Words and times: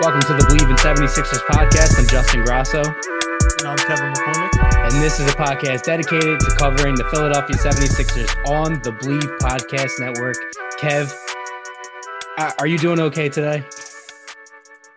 Welcome 0.00 0.22
to 0.22 0.32
the 0.32 0.46
Believe 0.48 0.70
in 0.70 0.76
76ers 0.76 1.40
podcast. 1.44 1.98
I'm 1.98 2.06
Justin 2.06 2.42
Grasso, 2.42 2.82
And 2.82 3.68
I'm 3.68 3.76
Kevin 3.76 4.12
McCormick. 4.14 4.84
and 4.84 5.02
this 5.02 5.20
is 5.20 5.30
a 5.30 5.36
podcast 5.36 5.82
dedicated 5.82 6.40
to 6.40 6.56
covering 6.56 6.94
the 6.94 7.04
Philadelphia 7.10 7.56
76ers 7.56 8.48
on 8.48 8.80
the 8.82 8.92
Believe 8.92 9.28
Podcast 9.40 10.00
Network. 10.00 10.36
Kev, 10.78 11.14
uh, 12.38 12.52
are 12.58 12.66
you 12.66 12.78
doing 12.78 12.98
okay 13.00 13.28
today? 13.28 13.62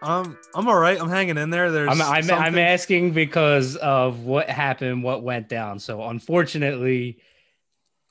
Um, 0.02 0.38
I'm 0.56 0.70
all 0.70 0.80
right. 0.80 1.00
I'm 1.00 1.10
hanging 1.10 1.38
in 1.38 1.50
there. 1.50 1.70
There's 1.70 1.90
I'm, 1.90 2.02
I'm, 2.02 2.32
I'm 2.32 2.58
asking 2.58 3.12
because 3.12 3.76
of 3.76 4.22
what 4.22 4.50
happened, 4.50 5.04
what 5.04 5.22
went 5.22 5.50
down. 5.50 5.80
So, 5.80 6.02
unfortunately, 6.02 7.18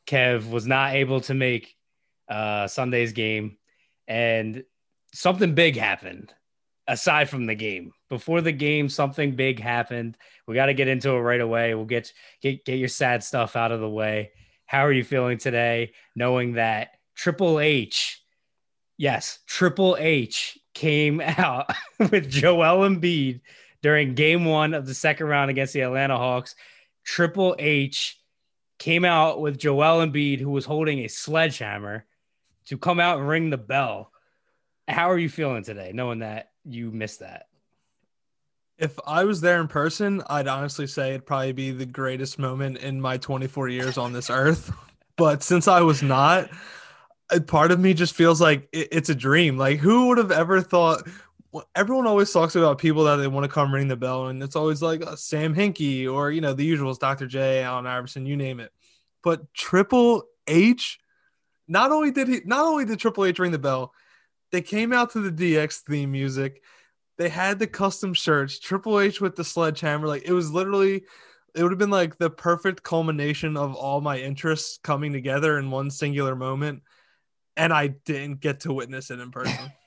Kev 0.07 0.51
was 0.51 0.67
not 0.67 0.93
able 0.93 1.23
to 1.23 1.33
make 1.33 1.75
uh, 2.29 2.67
Sunday's 2.67 3.13
game, 3.13 3.57
and 4.07 4.65
something 5.15 5.55
big 5.55 5.77
happened 5.77 6.35
aside 6.93 7.31
from 7.31 7.47
the 7.47 7.55
game. 7.55 7.93
Before 8.11 8.43
the 8.43 8.53
game, 8.53 8.91
something 8.91 9.35
big 9.35 9.59
happened. 9.59 10.19
We 10.47 10.55
got 10.55 10.67
to 10.67 10.75
get 10.75 10.89
into 10.89 11.11
it 11.11 11.21
right 11.21 11.41
away. 11.41 11.75
We'll 11.75 11.87
get, 11.87 12.13
get 12.43 12.65
get 12.67 12.79
your 12.79 12.89
sad 12.89 13.25
stuff 13.25 13.57
out 13.57 13.73
of 13.73 13.81
the 13.81 13.89
way. 13.89 14.33
How 14.67 14.85
are 14.85 14.93
you 14.93 15.03
feeling 15.03 15.39
today, 15.39 15.93
knowing 16.15 16.55
that 16.55 16.91
Triple 17.15 17.61
H, 17.61 18.23
yes, 18.99 19.39
Triple 19.47 19.97
H 19.99 20.59
came 20.75 21.21
out 21.25 21.73
with 21.99 22.29
Joel 22.29 22.87
Embiid 22.87 23.41
during 23.81 24.15
game 24.15 24.45
one 24.45 24.75
of 24.75 24.87
the 24.87 24.95
second 24.95 25.27
round 25.27 25.51
against 25.51 25.73
the 25.73 25.81
Atlanta 25.81 26.17
Hawks. 26.17 26.55
Triple 27.05 27.57
H 27.59 28.21
came 28.79 29.07
out 29.07 29.41
with 29.41 29.59
Joel 29.59 30.07
Embiid, 30.07 30.41
who 30.41 30.51
was 30.51 30.67
holding 30.67 31.01
a 31.01 31.09
sledgehammer, 31.09 32.05
to 32.67 32.77
come 32.77 33.01
out 33.01 33.19
and 33.19 33.29
ring 33.29 33.49
the 33.51 33.57
bell. 33.57 34.13
How 34.87 35.11
are 35.11 35.19
you 35.19 35.29
feeling 35.29 35.65
today, 35.65 35.93
knowing 35.95 36.21
that 36.21 36.52
you 36.65 36.91
missed 36.91 37.21
that? 37.21 37.47
If 38.79 38.99
I 39.07 39.25
was 39.25 39.41
there 39.41 39.61
in 39.61 39.69
person, 39.69 40.23
I'd 40.29 40.49
honestly 40.49 40.87
say 40.87 41.11
it'd 41.11 41.27
probably 41.27 41.53
be 41.53 41.71
the 41.71 41.87
greatest 41.87 42.39
moment 42.39 42.79
in 42.79 43.01
my 43.01 43.17
24 43.17 43.69
years 43.69 43.99
on 43.99 44.13
this 44.13 44.31
earth. 44.31 44.73
But 45.19 45.43
since 45.43 45.69
I 45.69 45.83
was 45.83 46.03
not, 46.03 46.49
part 47.47 47.71
of 47.71 47.79
me 47.79 47.93
just 47.93 48.15
feels 48.15 48.41
like 48.41 48.67
it- 48.73 48.89
it's 48.91 49.11
a 49.11 49.15
dream. 49.15 49.59
Like, 49.59 49.79
who 49.79 50.09
would 50.09 50.17
have 50.17 50.33
ever 50.33 50.63
thought? 50.63 51.07
Everyone 51.77 52.07
always 52.07 52.33
talks 52.33 52.57
about 52.57 52.79
people 52.79 53.05
that 53.05 53.17
they 53.17 53.29
want 53.29 53.45
to 53.45 53.49
come 53.49 53.75
ring 53.75 53.89
the 53.89 53.97
bell, 53.97 54.29
and 54.29 54.43
it's 54.43 54.57
always 54.57 54.81
like 54.81 55.07
uh, 55.07 55.15
Sam 55.15 55.55
Hinkie 55.55 56.11
or 56.11 56.31
you 56.33 56.41
know 56.41 56.55
the 56.55 56.69
usuals, 56.69 56.99
Dr. 56.99 57.27
J, 57.27 57.63
Allen 57.63 57.87
Iverson, 57.87 58.25
you 58.25 58.37
name 58.39 58.59
it. 58.59 58.73
But 59.23 59.53
Triple 59.53 60.25
H, 60.47 60.99
not 61.69 61.93
only 61.93 62.11
did 62.11 62.29
he, 62.29 62.41
not 62.47 62.65
only 62.65 62.87
did 62.87 62.99
Triple 62.99 63.27
H 63.27 63.39
ring 63.39 63.53
the 63.53 63.59
bell, 63.59 63.93
they 64.53 64.63
came 64.63 64.93
out 64.93 65.11
to 65.13 65.21
the 65.21 65.31
DX 65.33 65.81
theme 65.81 66.13
music. 66.13 66.63
They 67.19 67.29
had 67.29 67.59
the 67.59 67.67
custom 67.67 68.15
shirts, 68.15 68.59
Triple 68.59 69.01
H 69.01 69.21
with 69.21 69.37
the 69.37 69.45
sledgehammer. 69.45 70.07
Like 70.09 70.25
it 70.27 70.33
was 70.33 70.51
literally, 70.53 71.05
it 71.55 71.63
would 71.63 71.73
have 71.73 71.79
been 71.79 71.91
like 71.91 72.19
the 72.19 72.31
perfect 72.31 72.83
culmination 72.83 73.57
of 73.57 73.75
all 73.75 74.01
my 74.01 74.19
interests 74.19 74.79
coming 74.83 75.13
together 75.13 75.59
in 75.59 75.71
one 75.71 75.91
singular 75.91 76.37
moment. 76.37 76.83
And 77.57 77.73
I 77.73 77.89
didn't 77.89 78.41
get 78.41 78.61
to 78.61 78.73
witness 78.73 79.11
it 79.11 79.21
in 79.21 79.31
person. 79.31 79.73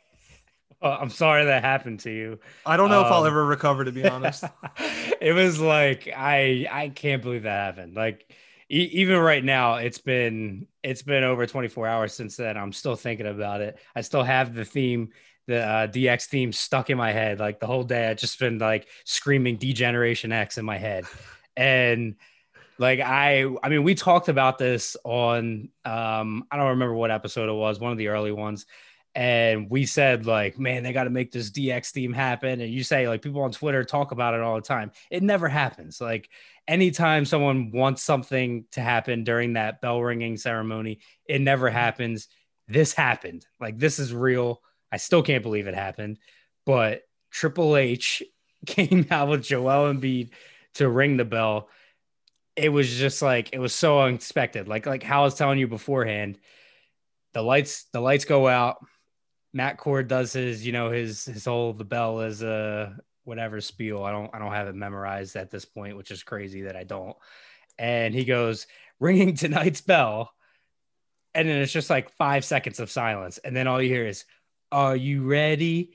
Well, 0.81 0.97
I'm 0.99 1.09
sorry 1.09 1.45
that 1.45 1.63
happened 1.63 2.01
to 2.01 2.11
you. 2.11 2.39
I 2.65 2.77
don't 2.77 2.89
know 2.89 3.01
if 3.01 3.11
I'll 3.11 3.23
Um, 3.23 3.25
ever 3.25 3.43
recover, 3.45 3.85
to 3.85 3.91
be 3.91 4.05
honest. 4.05 4.51
it 5.21 5.33
was 5.33 5.59
like 5.59 6.09
I 6.15 6.67
I 6.71 6.89
can't 6.89 7.21
believe 7.21 7.43
that 7.43 7.75
happened. 7.75 7.95
Like 7.95 8.29
even 8.69 9.17
right 9.17 9.43
now, 9.43 9.75
it's 9.75 9.99
been 9.99 10.67
it's 10.83 11.01
been 11.01 11.23
over 11.23 11.45
24 11.45 11.87
hours 11.87 12.13
since 12.13 12.35
then. 12.37 12.57
I'm 12.57 12.73
still 12.73 12.95
thinking 12.95 13.27
about 13.27 13.61
it. 13.61 13.79
I 13.95 14.01
still 14.01 14.23
have 14.23 14.53
the 14.53 14.65
theme, 14.65 15.09
the 15.47 15.63
uh, 15.63 15.87
DX 15.87 16.25
theme 16.25 16.51
stuck 16.51 16.89
in 16.89 16.97
my 16.97 17.11
head. 17.11 17.39
Like 17.39 17.59
the 17.59 17.67
whole 17.67 17.83
day, 17.83 18.09
I 18.09 18.13
just 18.13 18.39
been 18.39 18.57
like 18.57 18.87
screaming 19.03 19.57
"Degeneration 19.57 20.31
X" 20.31 20.57
in 20.57 20.65
my 20.65 20.77
head, 20.77 21.05
and 21.55 22.15
like 22.79 22.99
I 22.99 23.45
I 23.63 23.69
mean, 23.69 23.83
we 23.83 23.93
talked 23.93 24.29
about 24.29 24.57
this 24.57 24.97
on 25.03 25.69
um 25.85 26.45
I 26.49 26.57
don't 26.57 26.69
remember 26.69 26.95
what 26.95 27.11
episode 27.11 27.49
it 27.49 27.53
was, 27.53 27.79
one 27.79 27.91
of 27.91 27.97
the 27.97 28.07
early 28.07 28.31
ones 28.31 28.65
and 29.15 29.69
we 29.69 29.85
said 29.85 30.25
like 30.25 30.59
man 30.59 30.83
they 30.83 30.91
got 30.91 31.05
to 31.05 31.09
make 31.09 31.31
this 31.31 31.49
dx 31.49 31.91
theme 31.91 32.13
happen. 32.13 32.59
And 32.59 32.71
you 32.71 32.83
say 32.83 33.07
like 33.07 33.21
people 33.21 33.41
on 33.41 33.51
twitter 33.51 33.83
talk 33.83 34.11
about 34.11 34.33
it 34.33 34.41
all 34.41 34.55
the 34.55 34.61
time. 34.61 34.91
It 35.09 35.23
never 35.23 35.47
happens. 35.47 36.01
Like 36.01 36.29
anytime 36.67 37.23
someone 37.25 37.71
wants 37.71 38.03
something 38.03 38.65
to 38.71 38.81
happen 38.81 39.23
during 39.23 39.53
that 39.53 39.81
bell 39.81 40.01
ringing 40.01 40.35
ceremony 40.37 40.99
it 41.27 41.39
never 41.39 41.67
mm-hmm. 41.67 41.77
happens. 41.77 42.27
This 42.67 42.93
happened. 42.93 43.45
Like 43.59 43.79
this 43.79 43.99
is 43.99 44.13
real. 44.13 44.61
I 44.91 44.97
still 44.97 45.23
can't 45.23 45.43
believe 45.43 45.67
it 45.67 45.75
happened. 45.75 46.19
But 46.65 47.03
triple 47.31 47.77
h 47.77 48.21
came 48.65 49.07
out 49.11 49.29
with 49.29 49.43
joel 49.43 49.93
Embiid 49.93 50.31
to 50.75 50.89
ring 50.89 51.15
the 51.15 51.25
bell. 51.25 51.69
It 52.57 52.69
was 52.69 52.93
just 52.93 53.21
like 53.21 53.53
it 53.53 53.59
was 53.59 53.73
so 53.73 54.01
unexpected. 54.01 54.67
Like 54.67 54.85
like 54.85 55.03
how 55.03 55.21
i 55.21 55.23
was 55.23 55.35
telling 55.35 55.57
you 55.57 55.69
beforehand 55.69 56.37
the 57.33 57.41
lights 57.41 57.85
the 57.91 57.99
lights 57.99 58.25
go 58.25 58.47
out 58.47 58.77
Matt 59.55 59.77
Cord 59.77 60.09
does 60.09 60.33
his, 60.33 60.65
you 60.65 60.73
know, 60.73 60.91
his 60.91 61.23
his 61.23 61.45
whole 61.45 61.71
the 61.71 61.85
bell 61.85 62.19
is 62.19 62.43
a 62.43 62.97
whatever 63.23 63.61
spiel. 63.61 64.03
I 64.03 64.11
don't 64.11 64.29
I 64.35 64.37
don't 64.37 64.51
have 64.51 64.67
it 64.67 64.75
memorized 64.75 65.37
at 65.37 65.49
this 65.49 65.63
point, 65.63 65.95
which 65.95 66.11
is 66.11 66.23
crazy 66.23 66.63
that 66.63 66.75
I 66.75 66.83
don't. 66.83 67.15
And 67.79 68.13
he 68.13 68.25
goes 68.25 68.67
ringing 68.99 69.33
tonight's 69.35 69.79
bell, 69.79 70.29
and 71.33 71.47
then 71.47 71.61
it's 71.61 71.71
just 71.71 71.89
like 71.89 72.11
five 72.11 72.43
seconds 72.43 72.81
of 72.81 72.91
silence, 72.91 73.37
and 73.37 73.55
then 73.55 73.65
all 73.65 73.81
you 73.81 73.87
hear 73.87 74.05
is, 74.05 74.25
"Are 74.73 74.95
you 74.95 75.23
ready?" 75.23 75.93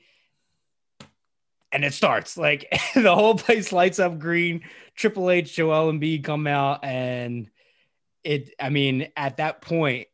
And 1.71 1.85
it 1.85 1.93
starts 1.93 2.37
like 2.37 2.67
the 2.95 3.13
whole 3.13 3.35
place 3.35 3.71
lights 3.71 3.99
up 3.99 4.17
green. 4.17 4.63
Triple 4.95 5.29
H, 5.29 5.55
Joel 5.55 5.93
Embiid 5.93 6.23
come 6.23 6.47
out, 6.47 6.83
and 6.83 7.47
it. 8.23 8.55
I 8.59 8.71
mean, 8.71 9.09
at 9.15 9.37
that 9.37 9.61
point, 9.61 10.07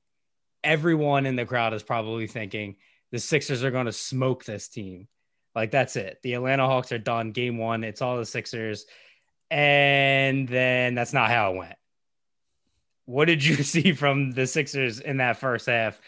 everyone 0.65 1.25
in 1.25 1.37
the 1.37 1.45
crowd 1.45 1.73
is 1.73 1.81
probably 1.81 2.27
thinking 2.27 2.75
the 3.11 3.19
Sixers 3.19 3.63
are 3.63 3.71
going 3.71 3.85
to 3.85 3.91
smoke 3.91 4.45
this 4.45 4.67
team. 4.67 5.07
Like 5.55 5.71
that's 5.71 5.95
it. 5.95 6.19
The 6.23 6.33
Atlanta 6.33 6.65
Hawks 6.65 6.91
are 6.91 6.99
done. 6.99 7.31
Game 7.31 7.57
one. 7.57 7.83
It's 7.83 8.01
all 8.01 8.17
the 8.17 8.25
Sixers. 8.25 8.85
And 9.49 10.47
then 10.47 10.93
that's 10.93 11.13
not 11.13 11.29
how 11.29 11.53
it 11.53 11.57
went. 11.57 11.75
What 13.05 13.25
did 13.25 13.43
you 13.43 13.55
see 13.63 13.93
from 13.93 14.31
the 14.31 14.45
Sixers 14.45 14.99
in 14.99 15.17
that 15.17 15.37
first 15.37 15.67
half 15.67 15.99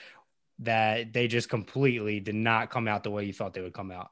that 0.59 1.13
they 1.13 1.27
just 1.27 1.49
completely 1.49 2.19
did 2.19 2.35
not 2.35 2.69
come 2.69 2.87
out 2.87 3.03
the 3.03 3.11
way 3.11 3.23
you 3.25 3.33
thought 3.33 3.53
they 3.53 3.61
would 3.61 3.73
come 3.73 3.91
out? 3.91 4.11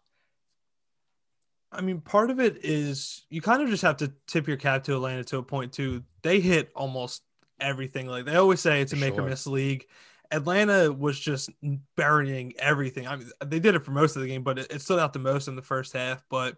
I 1.71 1.81
mean, 1.81 1.99
part 1.99 2.31
of 2.31 2.39
it 2.39 2.63
is 2.63 3.25
you 3.29 3.41
kind 3.41 3.61
of 3.61 3.69
just 3.69 3.83
have 3.83 3.97
to 3.97 4.13
tip 4.25 4.47
your 4.47 4.57
cap 4.57 4.85
to 4.85 4.95
Atlanta 4.95 5.23
to 5.25 5.37
a 5.37 5.43
point 5.43 5.73
too. 5.73 6.03
They 6.23 6.39
hit 6.39 6.71
almost 6.73 7.23
everything. 7.59 8.07
Like 8.07 8.25
they 8.25 8.35
always 8.35 8.61
say, 8.61 8.81
it's 8.81 8.93
a 8.93 8.95
make 8.95 9.15
sure. 9.15 9.23
or 9.23 9.29
miss 9.29 9.45
league. 9.45 9.85
Atlanta 10.31 10.91
was 10.91 11.19
just 11.19 11.49
burying 11.95 12.53
everything. 12.59 13.07
I 13.07 13.15
mean, 13.17 13.29
they 13.45 13.59
did 13.59 13.75
it 13.75 13.85
for 13.85 13.91
most 13.91 14.15
of 14.15 14.21
the 14.21 14.27
game, 14.27 14.43
but 14.43 14.59
it, 14.59 14.71
it 14.71 14.81
stood 14.81 14.99
out 14.99 15.13
the 15.13 15.19
most 15.19 15.47
in 15.47 15.55
the 15.55 15.61
first 15.61 15.93
half. 15.93 16.23
But 16.29 16.55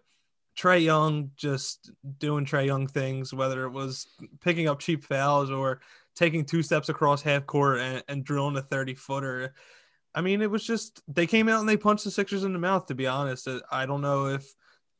Trae 0.56 0.82
Young 0.82 1.30
just 1.36 1.90
doing 2.18 2.44
Trae 2.44 2.66
Young 2.66 2.86
things, 2.86 3.32
whether 3.32 3.64
it 3.64 3.70
was 3.70 4.06
picking 4.40 4.68
up 4.68 4.80
cheap 4.80 5.04
fouls 5.04 5.50
or 5.50 5.80
taking 6.16 6.44
two 6.44 6.62
steps 6.62 6.88
across 6.88 7.22
half 7.22 7.46
court 7.46 7.78
and, 7.78 8.02
and 8.08 8.24
drilling 8.24 8.56
a 8.56 8.62
30 8.62 8.94
footer. 8.94 9.54
I 10.14 10.20
mean, 10.20 10.42
it 10.42 10.50
was 10.50 10.64
just 10.64 11.02
they 11.08 11.26
came 11.26 11.48
out 11.48 11.60
and 11.60 11.68
they 11.68 11.76
punched 11.76 12.04
the 12.04 12.10
Sixers 12.10 12.44
in 12.44 12.52
the 12.52 12.58
mouth. 12.58 12.86
To 12.86 12.94
be 12.94 13.06
honest, 13.06 13.46
uh, 13.46 13.60
I 13.70 13.86
don't 13.86 14.00
know 14.00 14.26
if 14.26 14.44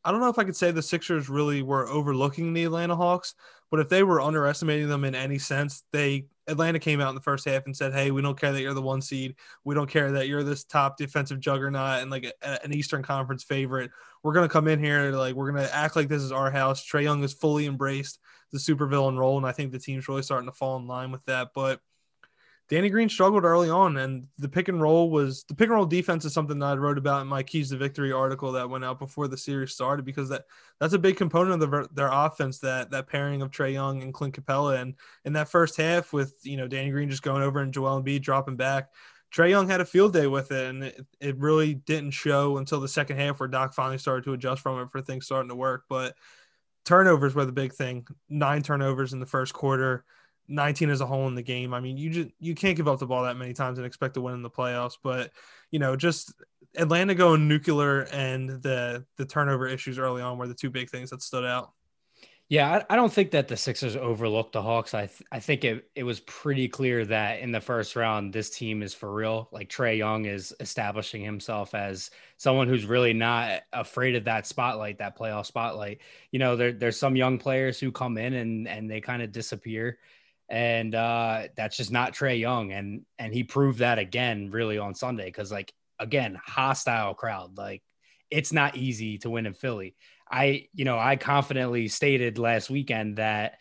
I 0.05 0.13
don't 0.13 0.21
know 0.21 0.31
if 0.31 0.39
I 0.39 0.45
could 0.45 0.57
say 0.57 0.71
the 0.71 0.83
Sixers 0.83 1.29
really 1.29 1.63
were 1.63 1.89
overlooking 1.89 2.53
the 2.53 2.65
Atlanta 2.65 2.97
Hawks, 2.97 3.35
but 3.71 3.81
if 3.81 3.89
they 3.89 4.03
were 4.03 4.21
underestimating 4.21 4.89
them 4.89 5.05
in 5.05 5.15
any 5.15 5.39
sense, 5.39 5.83
they 5.93 6.27
Atlanta 6.51 6.79
came 6.79 7.01
out 7.01 7.09
in 7.11 7.15
the 7.15 7.21
first 7.21 7.47
half 7.47 7.65
and 7.67 7.77
said, 7.77 7.93
"Hey, 7.93 8.11
we 8.11 8.23
don't 8.23 8.39
care 8.39 8.53
that 8.53 8.61
you're 8.61 8.75
the 8.75 8.83
one 8.83 9.01
seed. 9.01 9.37
We 9.65 9.75
don't 9.75 9.89
care 9.89 10.13
that 10.13 10.29
you're 10.29 10.43
this 10.43 10.65
top 10.65 10.97
defensive 10.97 11.41
juggernaut 11.41 12.03
and 12.03 12.11
like 12.11 12.25
a, 12.25 12.65
an 12.65 12.75
Eastern 12.75 13.03
Conference 13.03 13.45
favorite. 13.45 13.91
We're 14.23 14.35
gonna 14.35 14.49
come 14.49 14.69
in 14.69 14.83
here 14.83 15.13
like 15.13 15.35
we're 15.35 15.51
gonna 15.51 15.69
act 15.73 15.97
like 15.97 16.09
this 16.09 16.23
is 16.23 16.33
our 16.33 16.51
house." 16.51 16.85
Trae 16.87 17.03
Young 17.03 17.23
has 17.23 17.33
fully 17.33 17.67
embraced 17.67 18.19
the 18.53 18.59
supervillain 18.59 19.17
role, 19.17 19.37
and 19.37 19.47
I 19.47 19.53
think 19.53 19.73
the 19.73 19.79
team's 19.79 20.09
really 20.09 20.23
starting 20.23 20.49
to 20.49 20.55
fall 20.55 20.77
in 20.77 20.87
line 20.87 21.13
with 21.13 21.25
that. 21.27 21.51
But 21.55 21.81
Danny 22.71 22.89
Green 22.89 23.09
struggled 23.09 23.43
early 23.43 23.69
on, 23.69 23.97
and 23.97 24.29
the 24.39 24.49
pick 24.49 24.69
and 24.69 24.81
roll 24.81 25.11
was 25.11 25.43
the 25.49 25.57
pick 25.57 25.67
and 25.67 25.75
roll 25.75 25.85
defense 25.85 26.25
is 26.25 26.33
something 26.33 26.61
that 26.61 26.67
I 26.67 26.75
wrote 26.77 26.99
about 26.99 27.21
in 27.21 27.27
my 27.27 27.43
Keys 27.43 27.71
to 27.71 27.77
Victory 27.77 28.13
article 28.13 28.53
that 28.53 28.71
went 28.71 28.85
out 28.85 29.01
before 29.01 29.27
the 29.27 29.37
series 29.37 29.73
started 29.73 30.05
because 30.05 30.29
that 30.29 30.45
that's 30.79 30.95
a 30.95 30.99
big 30.99 31.17
component 31.17 31.61
of 31.61 31.69
the, 31.69 31.89
their 31.93 32.11
offense 32.13 32.61
that 32.61 32.93
that 32.93 33.09
pairing 33.09 33.43
of 33.43 33.51
Trae 33.51 33.73
Young 33.73 34.05
and 34.05 34.15
Clint 34.15 34.35
Capela, 34.35 34.81
and 34.81 34.95
in 35.25 35.33
that 35.33 35.49
first 35.49 35.77
half 35.77 36.13
with 36.13 36.37
you 36.45 36.57
know 36.57 36.69
Danny 36.69 36.91
Green 36.93 37.11
just 37.11 37.25
going 37.25 37.43
over 37.43 37.59
and 37.59 37.75
Joel 37.75 38.01
Embiid 38.01 38.23
dropping 38.23 38.57
back, 38.57 38.91
Trae 39.35 39.51
Young 39.51 39.69
had 39.69 39.81
a 39.81 39.85
field 39.85 40.13
day 40.13 40.29
with 40.29 40.53
it, 40.53 40.69
and 40.69 40.85
it, 40.85 41.07
it 41.19 41.37
really 41.39 41.75
didn't 41.75 42.13
show 42.13 42.59
until 42.59 42.79
the 42.79 42.87
second 42.87 43.17
half 43.17 43.41
where 43.41 43.49
Doc 43.49 43.75
finally 43.75 43.99
started 43.99 44.23
to 44.27 44.33
adjust 44.33 44.63
from 44.63 44.81
it 44.81 44.93
for 44.93 45.01
things 45.01 45.27
starting 45.27 45.49
to 45.49 45.57
work. 45.57 45.87
But 45.89 46.15
turnovers 46.85 47.35
were 47.35 47.45
the 47.45 47.51
big 47.51 47.73
thing, 47.73 48.07
nine 48.29 48.63
turnovers 48.63 49.13
in 49.13 49.19
the 49.19 49.27
first 49.27 49.55
quarter. 49.55 50.05
19 50.51 50.91
as 50.91 51.01
a 51.01 51.07
whole 51.07 51.29
in 51.29 51.35
the 51.35 51.43
game. 51.43 51.73
I 51.73 51.81
mean, 51.81 51.97
you 51.97 52.11
just 52.11 52.29
you 52.41 52.55
can't 52.55 52.77
give 52.77 52.89
up 52.89 52.99
the 52.99 53.07
ball 53.07 53.25
that 53.25 53.37
many 53.37 53.55
times 53.55 53.79
and 53.79 53.87
expect 53.87 54.15
to 54.15 54.21
win 54.21 54.35
in 54.35 54.43
the 54.43 54.51
playoffs. 54.51 54.99
But 55.03 55.31
you 55.71 55.79
know, 55.79 55.97
just 55.97 56.35
Atlanta 56.77 57.15
going 57.15 57.49
nuclear 57.49 58.03
and 58.13 58.51
the 58.63 59.07
the 59.17 59.25
turnover 59.25 59.67
issues 59.67 59.99
early 59.99 60.23
on 60.23 60.39
were 60.39 60.49
the 60.49 60.55
two 60.55 60.71
big 60.71 60.91
things 60.91 61.11
that 61.11 61.23
stood 61.23 61.45
out. 61.45 61.73
Yeah, 62.51 62.69
I, 62.69 62.95
I 62.95 62.97
don't 62.97 63.13
think 63.13 63.31
that 63.31 63.47
the 63.47 63.57
Sixers 63.57 63.95
overlooked 63.95 64.55
the 64.55 64.63
Hawks. 64.63 64.93
I 64.93 65.07
th- 65.07 65.23
I 65.31 65.39
think 65.39 65.63
it 65.65 65.89
it 65.95 66.03
was 66.03 66.19
pretty 66.19 66.67
clear 66.67 67.05
that 67.07 67.39
in 67.39 67.53
the 67.53 67.61
first 67.61 67.95
round, 67.95 68.33
this 68.33 68.51
team 68.51 68.83
is 68.83 68.93
for 68.93 69.15
real. 69.15 69.49
Like 69.53 69.69
Trae 69.69 69.97
Young 69.97 70.25
is 70.25 70.53
establishing 70.59 71.23
himself 71.23 71.77
as 71.77 72.11
someone 72.39 72.67
who's 72.67 72.87
really 72.87 73.13
not 73.13 73.63
afraid 73.73 74.17
of 74.17 74.25
that 74.25 74.49
spotlight, 74.49 74.99
that 74.99 75.17
playoff 75.17 75.47
spotlight. 75.47 76.01
You 76.33 76.41
know, 76.41 76.57
there, 76.57 76.73
there's 76.73 76.99
some 76.99 77.15
young 77.15 77.39
players 77.39 77.79
who 77.79 77.93
come 77.93 78.19
in 78.19 78.35
and 78.35 78.67
and 78.67 78.91
they 78.91 79.01
kind 79.01 79.23
of 79.23 79.31
disappear 79.31 79.99
and 80.51 80.97
uh, 80.97 81.45
that's 81.57 81.77
just 81.77 81.93
not 81.93 82.13
Trae 82.13 82.39
Young, 82.39 82.73
and 82.73 83.03
and 83.19 83.33
he 83.33 83.45
proved 83.45 83.79
that 83.79 83.99
again 83.99 84.51
really 84.51 84.79
on 84.79 84.95
Sunday 84.95 85.27
because 85.27 85.53
like 85.53 85.73
again 85.99 86.39
hostile 86.45 87.15
crowd, 87.15 87.57
like 87.57 87.83
it's 88.31 88.53
not 88.53 88.77
easy 88.77 89.19
to 89.19 89.31
win 89.31 89.47
in 89.47 89.55
Philly. 89.55 89.95
I 90.29 90.67
you 90.75 90.85
know 90.85 90.99
I 90.99 91.17
confidently 91.17 91.87
stated 91.87 92.37
last 92.37 92.69
weekend 92.69 93.17
that 93.17 93.59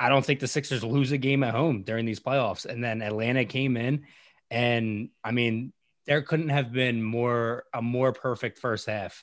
I 0.00 0.08
don't 0.08 0.24
think 0.24 0.40
the 0.40 0.48
Sixers 0.48 0.82
lose 0.82 1.12
a 1.12 1.18
game 1.18 1.42
at 1.42 1.54
home 1.54 1.82
during 1.82 2.06
these 2.06 2.20
playoffs, 2.20 2.64
and 2.64 2.82
then 2.82 3.02
Atlanta 3.02 3.44
came 3.44 3.76
in, 3.76 4.06
and 4.50 5.10
I 5.22 5.32
mean 5.32 5.74
there 6.06 6.22
couldn't 6.22 6.48
have 6.48 6.72
been 6.72 7.02
more 7.02 7.64
a 7.74 7.82
more 7.82 8.12
perfect 8.14 8.58
first 8.58 8.86
half 8.86 9.22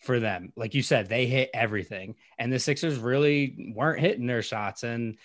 for 0.00 0.20
them. 0.20 0.52
Like 0.54 0.74
you 0.74 0.82
said, 0.82 1.08
they 1.08 1.24
hit 1.24 1.48
everything, 1.54 2.16
and 2.38 2.52
the 2.52 2.58
Sixers 2.58 2.98
really 2.98 3.72
weren't 3.74 4.00
hitting 4.00 4.26
their 4.26 4.42
shots, 4.42 4.82
and 4.82 5.16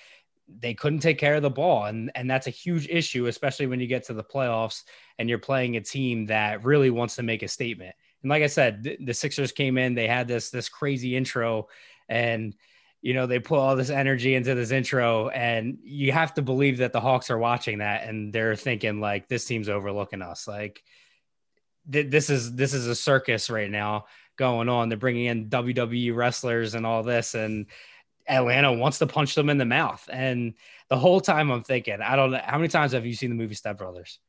they 0.60 0.74
couldn't 0.74 1.00
take 1.00 1.18
care 1.18 1.36
of 1.36 1.42
the 1.42 1.50
ball. 1.50 1.86
And 1.86 2.12
and 2.16 2.30
that's 2.30 2.48
a 2.48 2.52
huge 2.52 2.88
issue 2.88 3.28
especially 3.28 3.68
when 3.68 3.80
you 3.80 3.88
get 3.88 4.04
to 4.06 4.14
the 4.14 4.24
playoffs 4.24 4.84
and 5.18 5.30
you're 5.30 5.40
playing 5.40 5.78
a 5.78 5.82
team 5.82 6.26
that 6.28 6.64
really 6.64 6.90
wants 6.90 7.16
to 7.16 7.24
make 7.24 7.44
a 7.44 7.48
statement. 7.48 7.96
And 8.24 8.30
like 8.30 8.44
i 8.44 8.48
said 8.48 8.84
the, 8.84 8.98
the 9.04 9.14
sixers 9.14 9.52
came 9.52 9.78
in 9.78 9.96
they 9.96 10.08
had 10.08 10.28
this 10.28 10.50
this 10.50 10.70
crazy 10.70 11.16
intro 11.16 11.68
and 12.08 12.56
you 13.02 13.16
know 13.16 13.26
they 13.26 13.40
put 13.40 13.58
all 13.58 13.76
this 13.76 13.90
energy 13.90 14.36
into 14.36 14.54
this 14.54 14.72
intro 14.72 15.30
and 15.30 15.80
you 15.82 16.12
have 16.12 16.34
to 16.36 16.42
believe 16.42 16.78
that 16.78 16.94
the 16.94 17.00
hawks 17.00 17.32
are 17.32 17.38
watching 17.38 17.80
that 17.80 18.08
and 18.08 18.32
they're 18.32 18.56
thinking 18.56 19.00
like 19.00 19.28
this 19.28 19.46
team's 19.46 19.70
overlooking 19.70 20.22
us. 20.22 20.48
Like 20.48 20.84
th- 21.92 22.12
this 22.12 22.30
is 22.30 22.56
this 22.56 22.74
is 22.74 22.88
a 22.88 22.96
circus 22.96 23.50
right 23.50 23.72
now 23.72 24.06
going 24.38 24.70
on. 24.70 24.90
They're 24.90 24.98
bringing 24.98 25.26
in 25.26 25.50
wwe 25.50 26.16
wrestlers 26.16 26.76
and 26.76 26.86
all 26.86 27.04
this 27.04 27.34
and 27.34 27.68
Atlanta 28.28 28.74
wants 28.74 29.00
to 29.00 29.08
punch 29.08 29.36
them 29.36 29.50
in 29.50 29.58
the 29.58 29.66
mouth. 29.66 30.08
And 30.12 30.54
the 30.90 30.98
whole 30.98 31.22
time 31.22 31.52
I'm 31.52 31.64
thinking, 31.64 32.02
I 32.02 32.16
don't 32.16 32.32
know 32.32 32.42
how 32.44 32.58
many 32.58 32.68
times 32.68 32.94
have 32.94 33.06
you 33.06 33.14
seen 33.14 33.30
the 33.30 33.36
movie 33.36 33.56
Step 33.56 33.78
Brothers? 33.78 34.20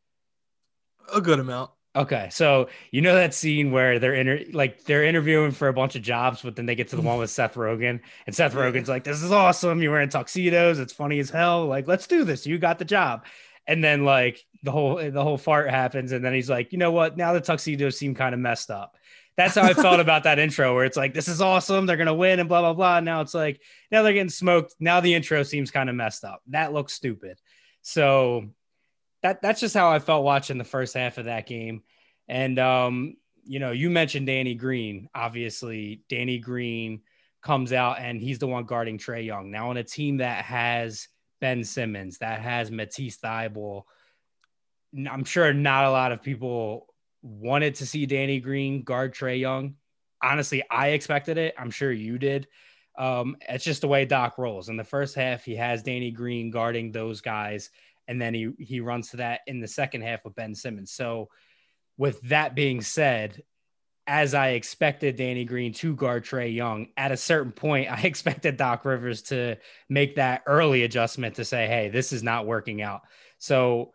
A 1.12 1.20
good 1.20 1.40
amount. 1.40 1.70
Okay, 1.94 2.28
so 2.30 2.68
you 2.90 3.02
know 3.02 3.14
that 3.14 3.34
scene 3.34 3.70
where 3.70 3.98
they're 3.98 4.14
inter- 4.14 4.44
like 4.54 4.84
they're 4.84 5.04
interviewing 5.04 5.50
for 5.50 5.68
a 5.68 5.74
bunch 5.74 5.94
of 5.94 6.00
jobs, 6.00 6.40
but 6.40 6.56
then 6.56 6.64
they 6.64 6.74
get 6.74 6.88
to 6.88 6.96
the 6.96 7.02
one 7.02 7.18
with 7.18 7.28
Seth 7.28 7.54
Rogen, 7.54 8.00
and 8.26 8.34
Seth 8.34 8.54
Rogen's 8.54 8.88
like, 8.88 9.04
"This 9.04 9.22
is 9.22 9.30
awesome. 9.30 9.82
You're 9.82 9.92
wearing 9.92 10.08
tuxedos. 10.08 10.78
It's 10.78 10.94
funny 10.94 11.18
as 11.18 11.28
hell. 11.28 11.66
Like, 11.66 11.86
let's 11.86 12.06
do 12.06 12.24
this. 12.24 12.46
You 12.46 12.56
got 12.56 12.78
the 12.78 12.86
job." 12.86 13.26
And 13.66 13.84
then 13.84 14.06
like 14.06 14.42
the 14.62 14.70
whole 14.70 14.96
the 14.96 15.22
whole 15.22 15.36
fart 15.36 15.68
happens, 15.68 16.12
and 16.12 16.24
then 16.24 16.32
he's 16.32 16.48
like, 16.48 16.72
"You 16.72 16.78
know 16.78 16.92
what? 16.92 17.18
Now 17.18 17.34
the 17.34 17.42
tuxedos 17.42 17.98
seem 17.98 18.14
kind 18.14 18.34
of 18.34 18.40
messed 18.40 18.70
up." 18.70 18.96
That's 19.36 19.54
how 19.54 19.62
I 19.62 19.72
felt 19.72 20.00
about 20.00 20.24
that 20.24 20.38
intro, 20.38 20.74
where 20.74 20.84
it's 20.84 20.96
like, 20.96 21.14
this 21.14 21.28
is 21.28 21.40
awesome, 21.40 21.86
they're 21.86 21.96
gonna 21.96 22.14
win, 22.14 22.40
and 22.40 22.48
blah 22.48 22.60
blah 22.60 22.74
blah. 22.74 23.00
Now 23.00 23.20
it's 23.20 23.34
like, 23.34 23.60
now 23.90 24.02
they're 24.02 24.12
getting 24.12 24.28
smoked. 24.28 24.74
Now 24.78 25.00
the 25.00 25.14
intro 25.14 25.42
seems 25.42 25.70
kind 25.70 25.88
of 25.88 25.96
messed 25.96 26.24
up. 26.24 26.42
That 26.48 26.72
looks 26.72 26.92
stupid. 26.92 27.38
So 27.80 28.50
that 29.22 29.40
that's 29.40 29.60
just 29.60 29.74
how 29.74 29.90
I 29.90 29.98
felt 29.98 30.24
watching 30.24 30.58
the 30.58 30.64
first 30.64 30.94
half 30.94 31.18
of 31.18 31.24
that 31.26 31.46
game. 31.46 31.82
And 32.28 32.58
um, 32.58 33.16
you 33.44 33.58
know, 33.58 33.72
you 33.72 33.90
mentioned 33.90 34.26
Danny 34.26 34.54
Green. 34.54 35.08
Obviously, 35.14 36.02
Danny 36.08 36.38
Green 36.38 37.00
comes 37.42 37.72
out 37.72 37.98
and 37.98 38.20
he's 38.20 38.38
the 38.38 38.46
one 38.46 38.64
guarding 38.64 38.98
Trae 38.98 39.24
Young. 39.24 39.50
Now 39.50 39.70
on 39.70 39.76
a 39.76 39.82
team 39.82 40.18
that 40.18 40.44
has 40.44 41.08
Ben 41.40 41.64
Simmons, 41.64 42.18
that 42.18 42.40
has 42.40 42.70
Matisse 42.70 43.16
Thybulle, 43.16 43.82
I'm 45.10 45.24
sure 45.24 45.52
not 45.52 45.86
a 45.86 45.90
lot 45.90 46.12
of 46.12 46.22
people 46.22 46.91
wanted 47.22 47.76
to 47.76 47.86
see 47.86 48.06
Danny 48.06 48.40
Green 48.40 48.82
guard 48.82 49.14
Trae 49.14 49.40
Young. 49.40 49.74
Honestly, 50.22 50.62
I 50.70 50.88
expected 50.88 51.38
it. 51.38 51.54
I'm 51.58 51.70
sure 51.70 51.92
you 51.92 52.18
did. 52.18 52.46
Um, 52.98 53.36
it's 53.48 53.64
just 53.64 53.80
the 53.80 53.88
way 53.88 54.04
Doc 54.04 54.38
rolls. 54.38 54.68
In 54.68 54.76
the 54.76 54.84
first 54.84 55.14
half, 55.14 55.44
he 55.44 55.56
has 55.56 55.82
Danny 55.82 56.10
Green 56.10 56.50
guarding 56.50 56.92
those 56.92 57.20
guys, 57.20 57.70
and 58.06 58.20
then 58.20 58.34
he 58.34 58.50
he 58.58 58.80
runs 58.80 59.10
to 59.10 59.18
that 59.18 59.40
in 59.46 59.60
the 59.60 59.68
second 59.68 60.02
half 60.02 60.24
with 60.24 60.34
Ben 60.34 60.54
Simmons. 60.54 60.92
So, 60.92 61.28
with 61.96 62.20
that 62.22 62.54
being 62.54 62.82
said, 62.82 63.42
as 64.06 64.34
I 64.34 64.50
expected 64.50 65.16
Danny 65.16 65.44
Green 65.44 65.72
to 65.74 65.94
guard 65.94 66.24
Trae 66.24 66.54
Young, 66.54 66.88
at 66.96 67.12
a 67.12 67.16
certain 67.16 67.52
point, 67.52 67.90
I 67.90 68.00
expected 68.02 68.56
Doc 68.56 68.84
Rivers 68.84 69.22
to 69.22 69.56
make 69.88 70.16
that 70.16 70.42
early 70.46 70.82
adjustment 70.82 71.36
to 71.36 71.44
say, 71.44 71.66
"Hey, 71.66 71.88
this 71.88 72.12
is 72.12 72.22
not 72.22 72.46
working 72.46 72.82
out." 72.82 73.02
So 73.38 73.92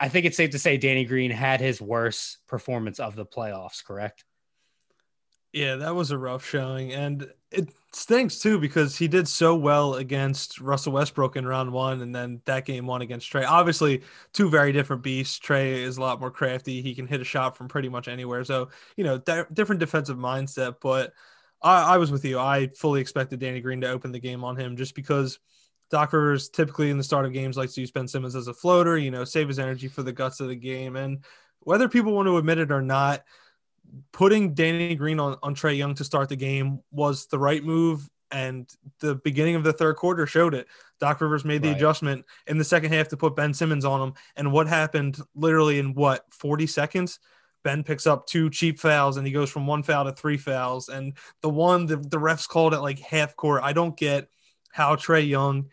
I 0.00 0.08
think 0.08 0.26
it's 0.26 0.36
safe 0.36 0.50
to 0.50 0.58
say 0.58 0.76
Danny 0.76 1.04
Green 1.04 1.30
had 1.30 1.60
his 1.60 1.80
worst 1.80 2.38
performance 2.46 3.00
of 3.00 3.16
the 3.16 3.26
playoffs, 3.26 3.84
correct? 3.84 4.24
Yeah, 5.52 5.76
that 5.76 5.94
was 5.94 6.10
a 6.10 6.18
rough 6.18 6.44
showing. 6.44 6.92
And 6.92 7.28
it 7.50 7.70
stinks 7.92 8.38
too 8.38 8.60
because 8.60 8.96
he 8.96 9.08
did 9.08 9.26
so 9.26 9.56
well 9.56 9.94
against 9.94 10.60
Russell 10.60 10.92
Westbrook 10.92 11.36
in 11.36 11.46
round 11.46 11.72
one 11.72 12.00
and 12.02 12.14
then 12.14 12.42
that 12.44 12.64
game 12.64 12.86
one 12.86 13.02
against 13.02 13.32
Trae. 13.32 13.46
Obviously, 13.46 14.02
two 14.32 14.50
very 14.50 14.72
different 14.72 15.02
beasts. 15.02 15.38
Trae 15.40 15.72
is 15.72 15.96
a 15.96 16.00
lot 16.00 16.20
more 16.20 16.30
crafty. 16.30 16.82
He 16.82 16.94
can 16.94 17.06
hit 17.06 17.20
a 17.20 17.24
shot 17.24 17.56
from 17.56 17.66
pretty 17.66 17.88
much 17.88 18.06
anywhere. 18.06 18.44
So, 18.44 18.68
you 18.96 19.04
know, 19.04 19.18
di- 19.18 19.46
different 19.52 19.80
defensive 19.80 20.18
mindset. 20.18 20.76
But 20.80 21.12
I-, 21.62 21.94
I 21.94 21.96
was 21.96 22.12
with 22.12 22.24
you. 22.24 22.38
I 22.38 22.68
fully 22.68 23.00
expected 23.00 23.40
Danny 23.40 23.60
Green 23.60 23.80
to 23.80 23.88
open 23.88 24.12
the 24.12 24.20
game 24.20 24.44
on 24.44 24.56
him 24.56 24.76
just 24.76 24.94
because– 24.94 25.38
Doc 25.90 26.12
Rivers 26.12 26.48
typically 26.48 26.90
in 26.90 26.98
the 26.98 27.04
start 27.04 27.24
of 27.24 27.32
games 27.32 27.56
likes 27.56 27.74
to 27.74 27.80
use 27.80 27.90
Ben 27.90 28.08
Simmons 28.08 28.36
as 28.36 28.48
a 28.48 28.54
floater, 28.54 28.98
you 28.98 29.10
know, 29.10 29.24
save 29.24 29.48
his 29.48 29.58
energy 29.58 29.88
for 29.88 30.02
the 30.02 30.12
guts 30.12 30.40
of 30.40 30.48
the 30.48 30.56
game. 30.56 30.96
And 30.96 31.24
whether 31.60 31.88
people 31.88 32.12
want 32.12 32.26
to 32.26 32.36
admit 32.36 32.58
it 32.58 32.70
or 32.70 32.82
not, 32.82 33.24
putting 34.12 34.54
Danny 34.54 34.94
Green 34.94 35.18
on, 35.18 35.38
on 35.42 35.54
Trae 35.54 35.76
Young 35.76 35.94
to 35.94 36.04
start 36.04 36.28
the 36.28 36.36
game 36.36 36.80
was 36.90 37.26
the 37.26 37.38
right 37.38 37.64
move. 37.64 38.08
And 38.30 38.70
the 39.00 39.14
beginning 39.14 39.54
of 39.54 39.64
the 39.64 39.72
third 39.72 39.96
quarter 39.96 40.26
showed 40.26 40.54
it. 40.54 40.66
Doc 41.00 41.20
Rivers 41.20 41.46
made 41.46 41.62
the 41.62 41.68
right. 41.68 41.76
adjustment 41.76 42.26
in 42.46 42.58
the 42.58 42.64
second 42.64 42.92
half 42.92 43.08
to 43.08 43.16
put 43.16 43.34
Ben 43.34 43.54
Simmons 43.54 43.86
on 43.86 44.02
him. 44.02 44.14
And 44.36 44.52
what 44.52 44.68
happened 44.68 45.18
literally 45.34 45.78
in 45.78 45.94
what, 45.94 46.26
40 46.32 46.66
seconds? 46.66 47.20
Ben 47.64 47.82
picks 47.82 48.06
up 48.06 48.26
two 48.26 48.50
cheap 48.50 48.78
fouls 48.78 49.16
and 49.16 49.26
he 49.26 49.32
goes 49.32 49.50
from 49.50 49.66
one 49.66 49.82
foul 49.82 50.04
to 50.04 50.12
three 50.12 50.36
fouls. 50.36 50.90
And 50.90 51.16
the 51.40 51.48
one 51.48 51.86
the, 51.86 51.96
the 51.96 52.18
refs 52.18 52.46
called 52.46 52.74
it 52.74 52.80
like 52.80 52.98
half 52.98 53.34
court. 53.34 53.62
I 53.62 53.72
don't 53.72 53.96
get 53.96 54.28
how 54.70 54.94
Trae 54.94 55.26
Young 55.26 55.70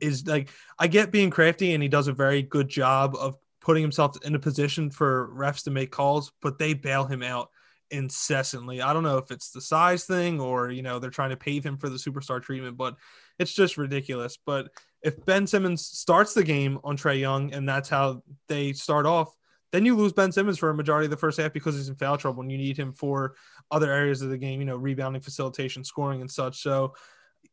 is 0.00 0.26
like 0.26 0.48
I 0.78 0.86
get 0.86 1.10
being 1.10 1.30
crafty 1.30 1.74
and 1.74 1.82
he 1.82 1.88
does 1.88 2.08
a 2.08 2.12
very 2.12 2.42
good 2.42 2.68
job 2.68 3.16
of 3.18 3.36
putting 3.60 3.82
himself 3.82 4.16
in 4.24 4.34
a 4.34 4.38
position 4.38 4.90
for 4.90 5.30
refs 5.34 5.64
to 5.64 5.70
make 5.70 5.90
calls, 5.90 6.32
but 6.40 6.58
they 6.58 6.74
bail 6.74 7.04
him 7.04 7.22
out 7.22 7.50
incessantly. 7.90 8.80
I 8.80 8.92
don't 8.92 9.02
know 9.02 9.18
if 9.18 9.30
it's 9.30 9.50
the 9.50 9.60
size 9.60 10.04
thing 10.04 10.40
or 10.40 10.70
you 10.70 10.82
know 10.82 10.98
they're 10.98 11.10
trying 11.10 11.30
to 11.30 11.36
pave 11.36 11.64
him 11.64 11.76
for 11.78 11.88
the 11.88 11.96
superstar 11.96 12.42
treatment, 12.42 12.76
but 12.76 12.96
it's 13.38 13.54
just 13.54 13.76
ridiculous. 13.76 14.38
But 14.44 14.68
if 15.02 15.24
Ben 15.24 15.46
Simmons 15.46 15.86
starts 15.86 16.34
the 16.34 16.44
game 16.44 16.78
on 16.84 16.96
Trae 16.96 17.20
Young 17.20 17.52
and 17.52 17.68
that's 17.68 17.88
how 17.88 18.22
they 18.48 18.72
start 18.72 19.06
off, 19.06 19.34
then 19.72 19.84
you 19.84 19.96
lose 19.96 20.12
Ben 20.12 20.32
Simmons 20.32 20.58
for 20.58 20.70
a 20.70 20.74
majority 20.74 21.06
of 21.06 21.10
the 21.10 21.16
first 21.16 21.38
half 21.38 21.52
because 21.52 21.74
he's 21.76 21.88
in 21.88 21.96
foul 21.96 22.16
trouble 22.16 22.42
and 22.42 22.50
you 22.50 22.58
need 22.58 22.76
him 22.76 22.92
for 22.92 23.34
other 23.70 23.92
areas 23.92 24.22
of 24.22 24.30
the 24.30 24.38
game, 24.38 24.60
you 24.60 24.66
know, 24.66 24.76
rebounding, 24.76 25.22
facilitation, 25.22 25.84
scoring, 25.84 26.20
and 26.20 26.30
such. 26.30 26.62
So 26.62 26.94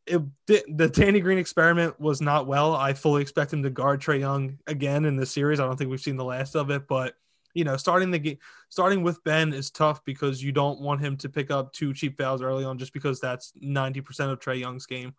it, 0.06 0.22
the 0.48 0.90
Danny 0.90 1.20
Green 1.20 1.38
experiment 1.38 2.00
was 2.00 2.22
not 2.22 2.48
well. 2.48 2.76
I 2.76 2.94
fully 2.94 3.22
expect 3.22 3.54
him 3.54 3.64
to 3.64 3.70
guard 3.70 4.02
Trae 4.02 4.20
Young 4.20 4.60
again 4.68 5.06
in 5.06 5.16
this 5.16 5.32
series. 5.32 5.60
I 5.60 5.66
don't 5.66 5.78
think 5.78 5.90
we've 5.90 6.00
seen 6.02 6.18
the 6.18 6.26
last 6.26 6.56
of 6.56 6.70
it, 6.70 6.88
but 6.88 7.16
you 7.54 7.64
know, 7.64 7.78
starting 7.78 8.12
the 8.12 8.20
game, 8.20 8.38
starting 8.70 9.04
with 9.04 9.24
Ben 9.24 9.54
is 9.54 9.70
tough 9.70 10.04
because 10.06 10.44
you 10.44 10.52
don't 10.52 10.82
want 10.82 11.02
him 11.02 11.16
to 11.18 11.30
pick 11.30 11.52
up 11.52 11.72
two 11.72 11.94
cheap 11.94 12.18
fouls 12.18 12.42
early 12.42 12.66
on, 12.66 12.78
just 12.78 12.94
because 12.94 13.20
that's 13.20 13.54
ninety 13.56 14.02
percent 14.02 14.32
of 14.32 14.40
Trae 14.40 14.60
Young's 14.60 14.86
game. 14.86 15.14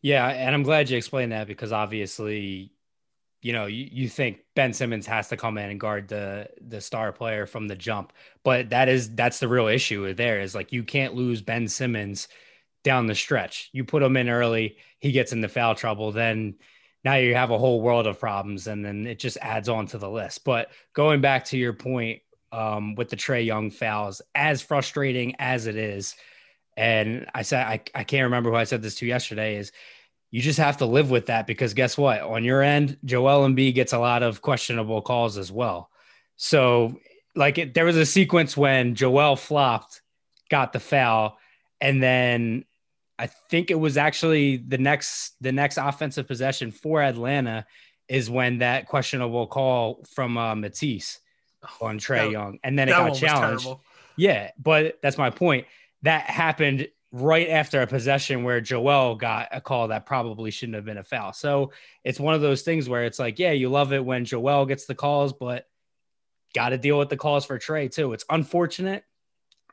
Yeah, 0.00 0.26
and 0.28 0.54
I'm 0.54 0.62
glad 0.62 0.88
you 0.88 0.96
explained 0.96 1.32
that 1.32 1.46
because 1.46 1.72
obviously, 1.72 2.72
you 3.42 3.52
know, 3.52 3.66
you, 3.66 3.88
you 3.90 4.08
think 4.08 4.38
Ben 4.54 4.72
Simmons 4.72 5.06
has 5.06 5.28
to 5.28 5.36
come 5.36 5.58
in 5.58 5.68
and 5.68 5.80
guard 5.80 6.08
the 6.08 6.48
the 6.60 6.80
star 6.80 7.12
player 7.12 7.46
from 7.46 7.68
the 7.68 7.76
jump, 7.76 8.12
but 8.44 8.70
that 8.70 8.88
is 8.88 9.14
that's 9.14 9.40
the 9.40 9.48
real 9.48 9.66
issue 9.66 10.14
there 10.14 10.40
is 10.40 10.54
like 10.54 10.72
you 10.72 10.84
can't 10.84 11.14
lose 11.14 11.42
Ben 11.42 11.68
Simmons 11.68 12.28
down 12.84 13.06
the 13.06 13.14
stretch. 13.14 13.70
You 13.72 13.84
put 13.84 14.02
him 14.02 14.16
in 14.16 14.28
early, 14.28 14.76
he 15.00 15.10
gets 15.10 15.32
into 15.32 15.48
foul 15.48 15.74
trouble, 15.74 16.12
then 16.12 16.54
now 17.04 17.14
you 17.14 17.34
have 17.34 17.50
a 17.50 17.58
whole 17.58 17.80
world 17.80 18.06
of 18.06 18.20
problems, 18.20 18.66
and 18.66 18.84
then 18.84 19.06
it 19.06 19.18
just 19.18 19.36
adds 19.40 19.68
on 19.68 19.86
to 19.88 19.98
the 19.98 20.08
list. 20.08 20.44
But 20.44 20.70
going 20.94 21.20
back 21.20 21.44
to 21.46 21.58
your 21.58 21.72
point 21.72 22.22
um, 22.52 22.94
with 22.94 23.08
the 23.08 23.16
Trae 23.16 23.44
Young 23.44 23.70
fouls, 23.70 24.22
as 24.34 24.62
frustrating 24.62 25.34
as 25.38 25.66
it 25.66 25.76
is, 25.76 26.14
and 26.76 27.26
I 27.34 27.42
said 27.42 27.66
I, 27.66 27.80
I 27.94 28.04
can't 28.04 28.24
remember 28.24 28.50
who 28.50 28.56
I 28.56 28.64
said 28.64 28.82
this 28.82 28.96
to 28.96 29.06
yesterday 29.06 29.56
is 29.56 29.72
you 30.30 30.40
just 30.40 30.58
have 30.58 30.78
to 30.78 30.86
live 30.86 31.10
with 31.10 31.26
that 31.26 31.46
because 31.46 31.74
guess 31.74 31.96
what? 31.96 32.20
On 32.20 32.42
your 32.42 32.62
end, 32.62 32.96
Joel 33.04 33.46
Embiid 33.46 33.74
gets 33.74 33.92
a 33.92 33.98
lot 33.98 34.22
of 34.22 34.42
questionable 34.42 35.00
calls 35.00 35.38
as 35.38 35.52
well. 35.52 35.90
So 36.36 36.98
like 37.36 37.58
it, 37.58 37.74
there 37.74 37.84
was 37.84 37.96
a 37.96 38.06
sequence 38.06 38.56
when 38.56 38.94
Joel 38.96 39.36
flopped, 39.36 40.02
got 40.50 40.72
the 40.72 40.80
foul, 40.80 41.38
and 41.80 42.02
then 42.02 42.64
I 43.18 43.26
think 43.26 43.70
it 43.70 43.78
was 43.78 43.96
actually 43.96 44.56
the 44.56 44.78
next 44.78 45.34
the 45.40 45.52
next 45.52 45.78
offensive 45.78 46.26
possession 46.26 46.70
for 46.72 47.00
Atlanta 47.02 47.66
is 48.08 48.28
when 48.28 48.58
that 48.58 48.86
questionable 48.86 49.46
call 49.46 50.04
from 50.14 50.36
uh, 50.36 50.54
Matisse 50.54 51.20
on 51.80 51.98
Trae 51.98 52.24
That- 52.24 52.30
Young, 52.30 52.58
and 52.62 52.78
then 52.78 52.88
it 52.88 52.92
got 52.92 53.14
challenged. 53.14 53.68
Yeah, 54.16 54.50
but 54.58 54.98
that's 55.02 55.18
my 55.18 55.30
point. 55.30 55.66
That 56.02 56.24
happened 56.24 56.88
right 57.10 57.48
after 57.48 57.80
a 57.80 57.86
possession 57.86 58.42
where 58.42 58.60
Joel 58.60 59.14
got 59.14 59.48
a 59.52 59.60
call 59.60 59.88
that 59.88 60.04
probably 60.04 60.50
shouldn't 60.50 60.74
have 60.74 60.84
been 60.84 60.98
a 60.98 61.04
foul. 61.04 61.32
So 61.32 61.70
it's 62.02 62.18
one 62.18 62.34
of 62.34 62.40
those 62.40 62.62
things 62.62 62.88
where 62.88 63.04
it's 63.04 63.20
like, 63.20 63.38
yeah, 63.38 63.52
you 63.52 63.68
love 63.68 63.92
it 63.92 64.04
when 64.04 64.24
Joel 64.24 64.66
gets 64.66 64.86
the 64.86 64.96
calls, 64.96 65.32
but 65.32 65.66
got 66.54 66.70
to 66.70 66.78
deal 66.78 66.98
with 66.98 67.10
the 67.10 67.16
calls 67.16 67.44
for 67.44 67.56
Trae 67.56 67.90
too. 67.90 68.12
It's 68.12 68.24
unfortunate. 68.28 69.04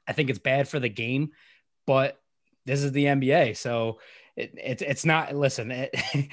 I 0.07 0.13
think 0.13 0.29
it's 0.29 0.39
bad 0.39 0.67
for 0.67 0.79
the 0.79 0.89
game, 0.89 1.31
but 1.87 2.20
this 2.65 2.83
is 2.83 2.91
the 2.91 3.05
NBA, 3.05 3.57
so 3.57 3.99
it, 4.35 4.53
it 4.57 4.81
it's 4.81 5.05
not. 5.05 5.35
Listen, 5.35 5.71
it, 5.71 5.95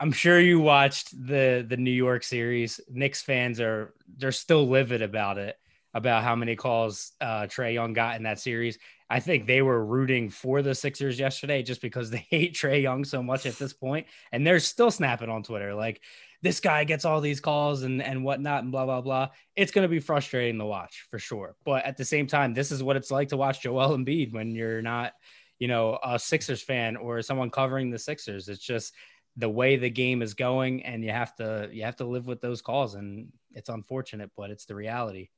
I'm 0.00 0.12
sure 0.12 0.40
you 0.40 0.60
watched 0.60 1.10
the 1.26 1.64
the 1.68 1.76
New 1.76 1.90
York 1.90 2.22
series. 2.22 2.80
Knicks 2.88 3.22
fans 3.22 3.60
are 3.60 3.94
they're 4.16 4.32
still 4.32 4.66
livid 4.66 5.02
about 5.02 5.38
it, 5.38 5.56
about 5.94 6.22
how 6.22 6.34
many 6.34 6.56
calls 6.56 7.12
uh, 7.20 7.42
Trae 7.42 7.74
Young 7.74 7.92
got 7.92 8.16
in 8.16 8.22
that 8.24 8.40
series. 8.40 8.78
I 9.08 9.18
think 9.20 9.46
they 9.46 9.60
were 9.60 9.84
rooting 9.84 10.30
for 10.30 10.62
the 10.62 10.74
Sixers 10.74 11.18
yesterday 11.18 11.62
just 11.62 11.82
because 11.82 12.10
they 12.10 12.26
hate 12.30 12.54
Trae 12.54 12.82
Young 12.82 13.04
so 13.04 13.22
much 13.22 13.46
at 13.46 13.58
this 13.58 13.72
point, 13.72 14.06
and 14.32 14.46
they're 14.46 14.60
still 14.60 14.90
snapping 14.90 15.28
on 15.28 15.42
Twitter 15.42 15.74
like 15.74 16.00
this 16.42 16.60
guy 16.60 16.84
gets 16.84 17.04
all 17.04 17.20
these 17.20 17.40
calls 17.40 17.82
and 17.82 18.02
and 18.02 18.24
whatnot 18.24 18.62
and 18.62 18.72
blah 18.72 18.86
blah 18.86 19.00
blah. 19.00 19.28
It's 19.56 19.72
going 19.72 19.84
to 19.84 19.88
be 19.88 20.00
frustrating 20.00 20.58
to 20.58 20.64
watch 20.64 21.06
for 21.10 21.18
sure, 21.18 21.56
but 21.64 21.84
at 21.84 21.96
the 21.96 22.04
same 22.04 22.26
time, 22.26 22.54
this 22.54 22.72
is 22.72 22.82
what 22.82 22.96
it's 22.96 23.10
like 23.10 23.28
to 23.28 23.36
watch 23.36 23.62
Joel 23.62 23.96
Embiid 23.96 24.32
when 24.32 24.54
you're 24.54 24.82
not, 24.82 25.12
you 25.58 25.68
know, 25.68 25.98
a 26.02 26.18
Sixers 26.18 26.62
fan 26.62 26.96
or 26.96 27.22
someone 27.22 27.50
covering 27.50 27.90
the 27.90 27.98
Sixers. 27.98 28.48
It's 28.48 28.64
just 28.64 28.94
the 29.36 29.48
way 29.48 29.76
the 29.76 29.90
game 29.90 30.22
is 30.22 30.34
going, 30.34 30.84
and 30.84 31.04
you 31.04 31.10
have 31.10 31.34
to 31.36 31.68
you 31.72 31.84
have 31.84 31.96
to 31.96 32.04
live 32.04 32.26
with 32.26 32.40
those 32.40 32.62
calls, 32.62 32.94
and 32.94 33.32
it's 33.52 33.68
unfortunate, 33.68 34.30
but 34.36 34.50
it's 34.50 34.64
the 34.64 34.74
reality. 34.74 35.28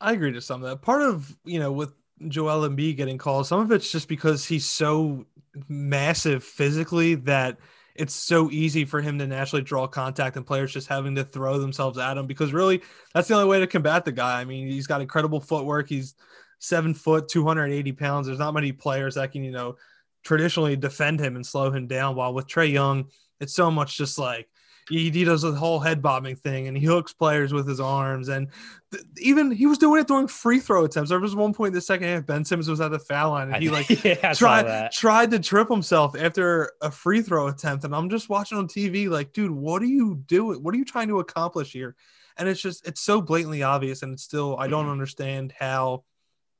I 0.00 0.12
agree 0.12 0.32
to 0.32 0.40
some 0.40 0.62
of 0.62 0.68
that. 0.68 0.82
Part 0.82 1.02
of 1.02 1.34
you 1.44 1.58
know 1.58 1.72
with 1.72 1.94
Joel 2.26 2.68
Embiid 2.68 2.96
getting 2.96 3.18
calls, 3.18 3.48
some 3.48 3.60
of 3.60 3.72
it's 3.72 3.90
just 3.90 4.08
because 4.08 4.44
he's 4.44 4.66
so 4.66 5.26
massive 5.68 6.44
physically 6.44 7.14
that 7.16 7.58
it's 7.98 8.14
so 8.14 8.48
easy 8.50 8.84
for 8.84 9.02
him 9.02 9.18
to 9.18 9.26
naturally 9.26 9.62
draw 9.62 9.86
contact 9.88 10.36
and 10.36 10.46
players 10.46 10.72
just 10.72 10.86
having 10.86 11.16
to 11.16 11.24
throw 11.24 11.58
themselves 11.58 11.98
at 11.98 12.16
him 12.16 12.26
because 12.26 12.52
really 12.52 12.80
that's 13.12 13.26
the 13.26 13.34
only 13.34 13.48
way 13.48 13.58
to 13.58 13.66
combat 13.66 14.04
the 14.04 14.12
guy. 14.12 14.40
I 14.40 14.44
mean, 14.44 14.68
he's 14.68 14.86
got 14.86 15.00
incredible 15.00 15.40
footwork. 15.40 15.88
He's 15.88 16.14
seven 16.60 16.94
foot, 16.94 17.28
280 17.28 17.92
pounds. 17.92 18.26
There's 18.26 18.38
not 18.38 18.54
many 18.54 18.70
players 18.70 19.16
that 19.16 19.32
can, 19.32 19.42
you 19.42 19.50
know, 19.50 19.76
traditionally 20.22 20.76
defend 20.76 21.18
him 21.18 21.34
and 21.34 21.44
slow 21.44 21.72
him 21.72 21.88
down. 21.88 22.14
While 22.14 22.34
with 22.34 22.46
Trae 22.46 22.72
Young, 22.72 23.06
it's 23.40 23.54
so 23.54 23.70
much 23.70 23.96
just 23.96 24.16
like 24.16 24.48
he, 24.88 25.10
he 25.10 25.24
does 25.24 25.42
the 25.42 25.52
whole 25.52 25.78
head 25.78 26.00
bobbing 26.00 26.36
thing 26.36 26.66
and 26.66 26.76
he 26.76 26.84
hooks 26.84 27.12
players 27.12 27.52
with 27.52 27.68
his 27.68 27.80
arms. 27.80 28.28
And 28.28 28.48
th- 28.90 29.04
even 29.18 29.50
he 29.50 29.66
was 29.66 29.78
doing 29.78 30.00
it 30.00 30.08
during 30.08 30.28
free 30.28 30.60
throw 30.60 30.84
attempts. 30.84 31.10
There 31.10 31.20
was 31.20 31.36
one 31.36 31.52
point 31.52 31.68
in 31.68 31.74
the 31.74 31.80
second 31.80 32.08
half, 32.08 32.26
Ben 32.26 32.44
Simmons 32.44 32.68
was 32.68 32.80
at 32.80 32.90
the 32.90 32.98
foul 32.98 33.32
line 33.32 33.52
and 33.52 33.62
he 33.62 33.68
like 33.68 33.88
yeah, 34.04 34.32
tried 34.32 34.90
tried 34.92 35.30
to 35.32 35.38
trip 35.38 35.68
himself 35.68 36.16
after 36.18 36.72
a 36.80 36.90
free 36.90 37.22
throw 37.22 37.48
attempt. 37.48 37.84
And 37.84 37.94
I'm 37.94 38.08
just 38.08 38.28
watching 38.28 38.58
on 38.58 38.66
TV, 38.66 39.08
like, 39.08 39.32
dude, 39.32 39.50
what 39.50 39.82
are 39.82 39.86
you 39.86 40.22
doing? 40.26 40.62
What 40.62 40.74
are 40.74 40.78
you 40.78 40.84
trying 40.84 41.08
to 41.08 41.20
accomplish 41.20 41.72
here? 41.72 41.94
And 42.36 42.48
it's 42.48 42.60
just 42.60 42.86
it's 42.86 43.00
so 43.00 43.20
blatantly 43.20 43.62
obvious, 43.62 44.02
and 44.02 44.12
it's 44.12 44.22
still 44.22 44.56
I 44.58 44.68
don't 44.68 44.88
understand 44.88 45.52
how 45.58 46.04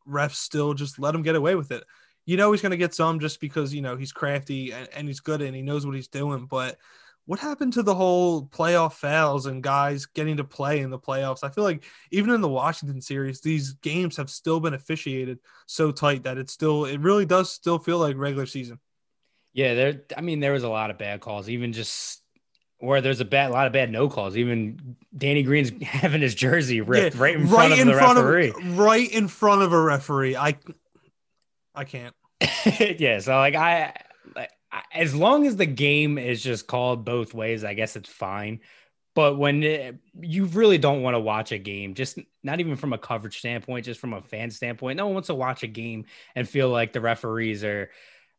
refs 0.08 0.34
still 0.34 0.74
just 0.74 0.98
let 0.98 1.14
him 1.14 1.22
get 1.22 1.36
away 1.36 1.54
with 1.54 1.70
it. 1.70 1.84
You 2.26 2.36
know 2.36 2.52
he's 2.52 2.60
gonna 2.60 2.76
get 2.76 2.94
some 2.94 3.20
just 3.20 3.40
because 3.40 3.72
you 3.72 3.80
know 3.80 3.96
he's 3.96 4.12
crafty 4.12 4.72
and, 4.72 4.88
and 4.94 5.08
he's 5.08 5.20
good 5.20 5.40
and 5.40 5.54
he 5.54 5.62
knows 5.62 5.86
what 5.86 5.94
he's 5.94 6.08
doing, 6.08 6.46
but 6.46 6.76
what 7.28 7.38
happened 7.38 7.74
to 7.74 7.82
the 7.82 7.94
whole 7.94 8.46
playoff 8.46 8.94
fouls 8.94 9.44
and 9.44 9.62
guys 9.62 10.06
getting 10.06 10.38
to 10.38 10.44
play 10.44 10.80
in 10.80 10.88
the 10.88 10.98
playoffs? 10.98 11.44
I 11.44 11.50
feel 11.50 11.62
like 11.62 11.84
even 12.10 12.30
in 12.30 12.40
the 12.40 12.48
Washington 12.48 13.02
series, 13.02 13.42
these 13.42 13.72
games 13.74 14.16
have 14.16 14.30
still 14.30 14.60
been 14.60 14.72
officiated 14.72 15.38
so 15.66 15.92
tight 15.92 16.22
that 16.22 16.38
it's 16.38 16.54
still 16.54 16.86
it 16.86 17.00
really 17.00 17.26
does 17.26 17.52
still 17.52 17.78
feel 17.78 17.98
like 17.98 18.16
regular 18.16 18.46
season. 18.46 18.78
Yeah, 19.52 19.74
there. 19.74 20.02
I 20.16 20.22
mean, 20.22 20.40
there 20.40 20.52
was 20.54 20.62
a 20.62 20.68
lot 20.70 20.90
of 20.90 20.96
bad 20.96 21.20
calls, 21.20 21.50
even 21.50 21.74
just 21.74 22.22
where 22.78 23.00
there's 23.02 23.20
a 23.20 23.24
bad, 23.26 23.50
a 23.50 23.52
lot 23.52 23.66
of 23.66 23.74
bad 23.74 23.90
no 23.92 24.08
calls. 24.08 24.36
Even 24.36 24.96
Danny 25.16 25.42
Green's 25.42 25.70
having 25.82 26.22
his 26.22 26.34
jersey 26.34 26.80
ripped 26.80 27.14
Yeah, 27.16 27.22
right 27.22 27.34
in 27.36 27.46
front 27.46 27.72
of 27.72 27.78
the 27.86 27.94
referee. 27.94 28.50
of 28.50 28.78
right 28.78 29.10
in 29.10 29.28
front 29.28 29.60
of 29.60 29.72
a 29.74 29.80
referee. 29.82 30.34
I 30.34 30.56
I 31.74 31.84
can't. 31.84 32.14
yeah, 32.98 33.18
so 33.18 33.34
like 33.36 33.54
I, 33.54 33.92
like, 34.34 34.48
I- 34.50 34.54
as 34.92 35.14
long 35.14 35.46
as 35.46 35.56
the 35.56 35.66
game 35.66 36.18
is 36.18 36.42
just 36.42 36.66
called 36.66 37.04
both 37.04 37.34
ways, 37.34 37.64
I 37.64 37.74
guess 37.74 37.96
it's 37.96 38.08
fine. 38.08 38.60
But 39.14 39.36
when 39.36 39.62
it, 39.64 39.96
you 40.20 40.44
really 40.44 40.78
don't 40.78 41.02
want 41.02 41.14
to 41.14 41.20
watch 41.20 41.50
a 41.50 41.58
game, 41.58 41.94
just 41.94 42.18
not 42.44 42.60
even 42.60 42.76
from 42.76 42.92
a 42.92 42.98
coverage 42.98 43.38
standpoint, 43.38 43.86
just 43.86 44.00
from 44.00 44.12
a 44.14 44.22
fan 44.22 44.50
standpoint, 44.50 44.96
no 44.96 45.06
one 45.06 45.14
wants 45.14 45.26
to 45.26 45.34
watch 45.34 45.62
a 45.64 45.66
game 45.66 46.04
and 46.36 46.48
feel 46.48 46.68
like 46.68 46.92
the 46.92 47.00
referees 47.00 47.64
are 47.64 47.90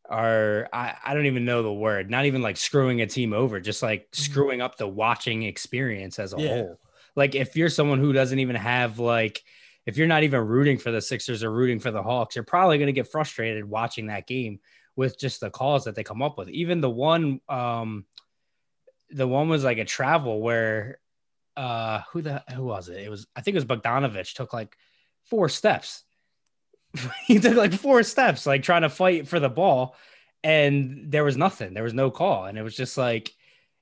are 0.08 0.68
I, 0.72 0.96
I 1.04 1.14
don't 1.14 1.26
even 1.26 1.44
know 1.44 1.62
the 1.62 1.72
word, 1.72 2.10
not 2.10 2.24
even 2.24 2.42
like 2.42 2.56
screwing 2.56 3.00
a 3.00 3.06
team 3.06 3.32
over, 3.32 3.60
just 3.60 3.82
like 3.82 4.08
screwing 4.12 4.60
up 4.60 4.76
the 4.76 4.88
watching 4.88 5.42
experience 5.44 6.18
as 6.18 6.32
a 6.32 6.36
Mm-hmm. 6.36 6.44
Yeah. 6.46 6.48
whole. 6.48 6.80
Like 7.16 7.34
if 7.34 7.56
you're 7.56 7.68
someone 7.68 7.98
who 7.98 8.12
doesn't 8.12 8.38
even 8.38 8.56
have 8.56 8.98
like 8.98 9.42
if 9.86 9.96
you're 9.96 10.06
not 10.06 10.22
even 10.22 10.40
rooting 10.46 10.78
for 10.78 10.90
the 10.90 11.00
Sixers 11.00 11.42
or 11.42 11.50
rooting 11.50 11.80
for 11.80 11.90
the 11.90 12.02
Hawks, 12.02 12.36
you're 12.36 12.44
probably 12.44 12.78
going 12.78 12.86
to 12.86 12.92
get 12.92 13.10
frustrated 13.10 13.64
watching 13.64 14.06
that 14.06 14.26
game 14.26 14.60
with 15.00 15.18
just 15.18 15.40
the 15.40 15.48
calls 15.48 15.84
that 15.84 15.94
they 15.94 16.04
come 16.04 16.20
up 16.20 16.36
with. 16.36 16.50
Even 16.50 16.82
the 16.82 16.90
one, 16.90 17.40
um, 17.48 18.04
the 19.08 19.26
one 19.26 19.48
was 19.48 19.64
like 19.64 19.78
a 19.78 19.84
travel 19.86 20.42
where, 20.42 21.00
uh, 21.56 22.02
who 22.12 22.20
the 22.20 22.44
who 22.54 22.64
was 22.64 22.90
it? 22.90 22.98
It 22.98 23.08
was 23.08 23.26
I 23.34 23.40
think 23.40 23.54
it 23.54 23.64
was 23.64 23.64
Bogdanovich 23.64 24.34
took 24.34 24.52
like 24.52 24.76
four 25.24 25.48
steps. 25.48 26.04
he 27.26 27.38
took 27.38 27.56
like 27.56 27.72
four 27.72 28.02
steps, 28.02 28.44
like 28.44 28.62
trying 28.62 28.82
to 28.82 28.90
fight 28.90 29.26
for 29.26 29.40
the 29.40 29.48
ball, 29.48 29.96
and 30.44 31.10
there 31.10 31.24
was 31.24 31.38
nothing. 31.38 31.72
There 31.72 31.82
was 31.82 31.94
no 31.94 32.10
call, 32.10 32.44
and 32.44 32.58
it 32.58 32.62
was 32.62 32.76
just 32.76 32.98
like 32.98 33.32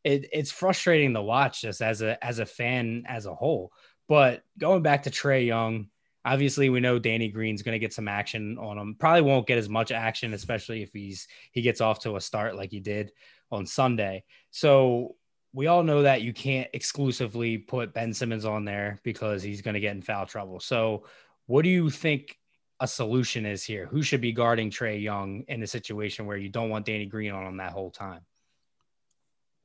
it, 0.04 0.28
it's 0.32 0.52
frustrating 0.52 1.14
to 1.14 1.22
watch 1.22 1.62
just 1.62 1.82
as 1.82 2.00
a 2.00 2.24
as 2.24 2.38
a 2.38 2.46
fan 2.46 3.02
as 3.08 3.26
a 3.26 3.34
whole. 3.34 3.72
But 4.06 4.44
going 4.56 4.82
back 4.82 5.02
to 5.02 5.10
Trae 5.10 5.44
Young, 5.44 5.88
obviously 6.24 6.70
we 6.70 6.80
know 6.80 6.98
Danny 6.98 7.28
Green's 7.28 7.62
going 7.62 7.74
to 7.74 7.78
get 7.78 7.92
some 7.92 8.08
action 8.08 8.58
on 8.58 8.78
him. 8.78 8.96
Probably 8.98 9.22
won't 9.22 9.46
get 9.46 9.58
as 9.58 9.68
much 9.68 9.92
action, 9.92 10.34
especially 10.34 10.82
if 10.82 10.90
he's 10.92 11.28
he 11.52 11.62
gets 11.62 11.80
off 11.80 12.00
to 12.00 12.16
a 12.16 12.20
start 12.20 12.56
like 12.56 12.70
he 12.70 12.80
did 12.80 13.12
on 13.50 13.66
Sunday. 13.66 14.24
So 14.50 15.16
we 15.52 15.66
all 15.66 15.82
know 15.82 16.02
that 16.02 16.22
you 16.22 16.32
can't 16.32 16.68
exclusively 16.74 17.58
put 17.58 17.94
Ben 17.94 18.12
Simmons 18.12 18.44
on 18.44 18.64
there 18.64 19.00
because 19.02 19.42
he's 19.42 19.62
going 19.62 19.74
to 19.74 19.80
get 19.80 19.96
in 19.96 20.02
foul 20.02 20.26
trouble. 20.26 20.60
So 20.60 21.04
What 21.48 21.62
do 21.62 21.70
you 21.70 21.88
think 21.88 22.36
a 22.78 22.86
solution 22.86 23.46
is 23.46 23.64
here? 23.64 23.86
Who 23.86 24.02
should 24.02 24.20
be 24.20 24.32
guarding 24.32 24.70
Trae 24.70 25.02
Young 25.02 25.44
in 25.48 25.62
a 25.62 25.66
situation 25.66 26.26
where 26.26 26.36
you 26.36 26.50
don't 26.50 26.68
want 26.68 26.84
Danny 26.84 27.06
Green 27.06 27.32
on 27.32 27.46
him 27.46 27.56
that 27.56 27.72
whole 27.72 27.90
time? 27.90 28.20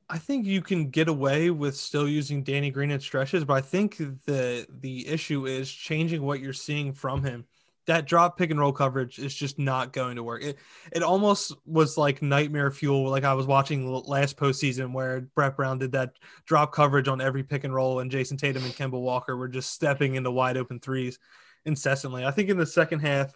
I 0.08 0.18
think 0.18 0.46
you 0.46 0.60
can 0.60 0.90
get 0.90 1.08
away 1.08 1.50
with 1.50 1.76
still 1.76 2.08
using 2.08 2.42
Danny 2.42 2.70
Green 2.70 2.90
in 2.90 3.00
stretches, 3.00 3.44
but 3.44 3.54
I 3.54 3.60
think 3.60 3.96
the 3.96 4.66
the 4.80 5.06
issue 5.08 5.46
is 5.46 5.70
changing 5.70 6.22
what 6.22 6.40
you're 6.40 6.52
seeing 6.52 6.92
from 6.92 7.24
him. 7.24 7.46
That 7.86 8.06
drop 8.06 8.38
pick 8.38 8.50
and 8.50 8.58
roll 8.58 8.72
coverage 8.72 9.18
is 9.18 9.34
just 9.34 9.58
not 9.58 9.92
going 9.92 10.16
to 10.16 10.22
work. 10.22 10.42
It 10.42 10.58
it 10.92 11.02
almost 11.02 11.54
was 11.66 11.96
like 11.96 12.22
nightmare 12.22 12.70
fuel. 12.70 13.08
Like 13.10 13.24
I 13.24 13.34
was 13.34 13.46
watching 13.46 13.90
last 13.90 14.36
postseason 14.36 14.92
where 14.92 15.22
Brett 15.22 15.56
Brown 15.56 15.78
did 15.78 15.92
that 15.92 16.12
drop 16.46 16.72
coverage 16.72 17.08
on 17.08 17.20
every 17.20 17.42
pick 17.42 17.64
and 17.64 17.74
roll, 17.74 18.00
and 18.00 18.10
Jayson 18.10 18.36
Tatum 18.36 18.64
and 18.64 18.74
Kemba 18.74 19.00
Walker 19.00 19.36
were 19.36 19.48
just 19.48 19.72
stepping 19.72 20.16
into 20.16 20.30
wide 20.30 20.56
open 20.56 20.80
threes 20.80 21.18
incessantly. 21.64 22.24
I 22.24 22.30
think 22.30 22.50
in 22.50 22.58
the 22.58 22.66
second 22.66 23.00
half, 23.00 23.34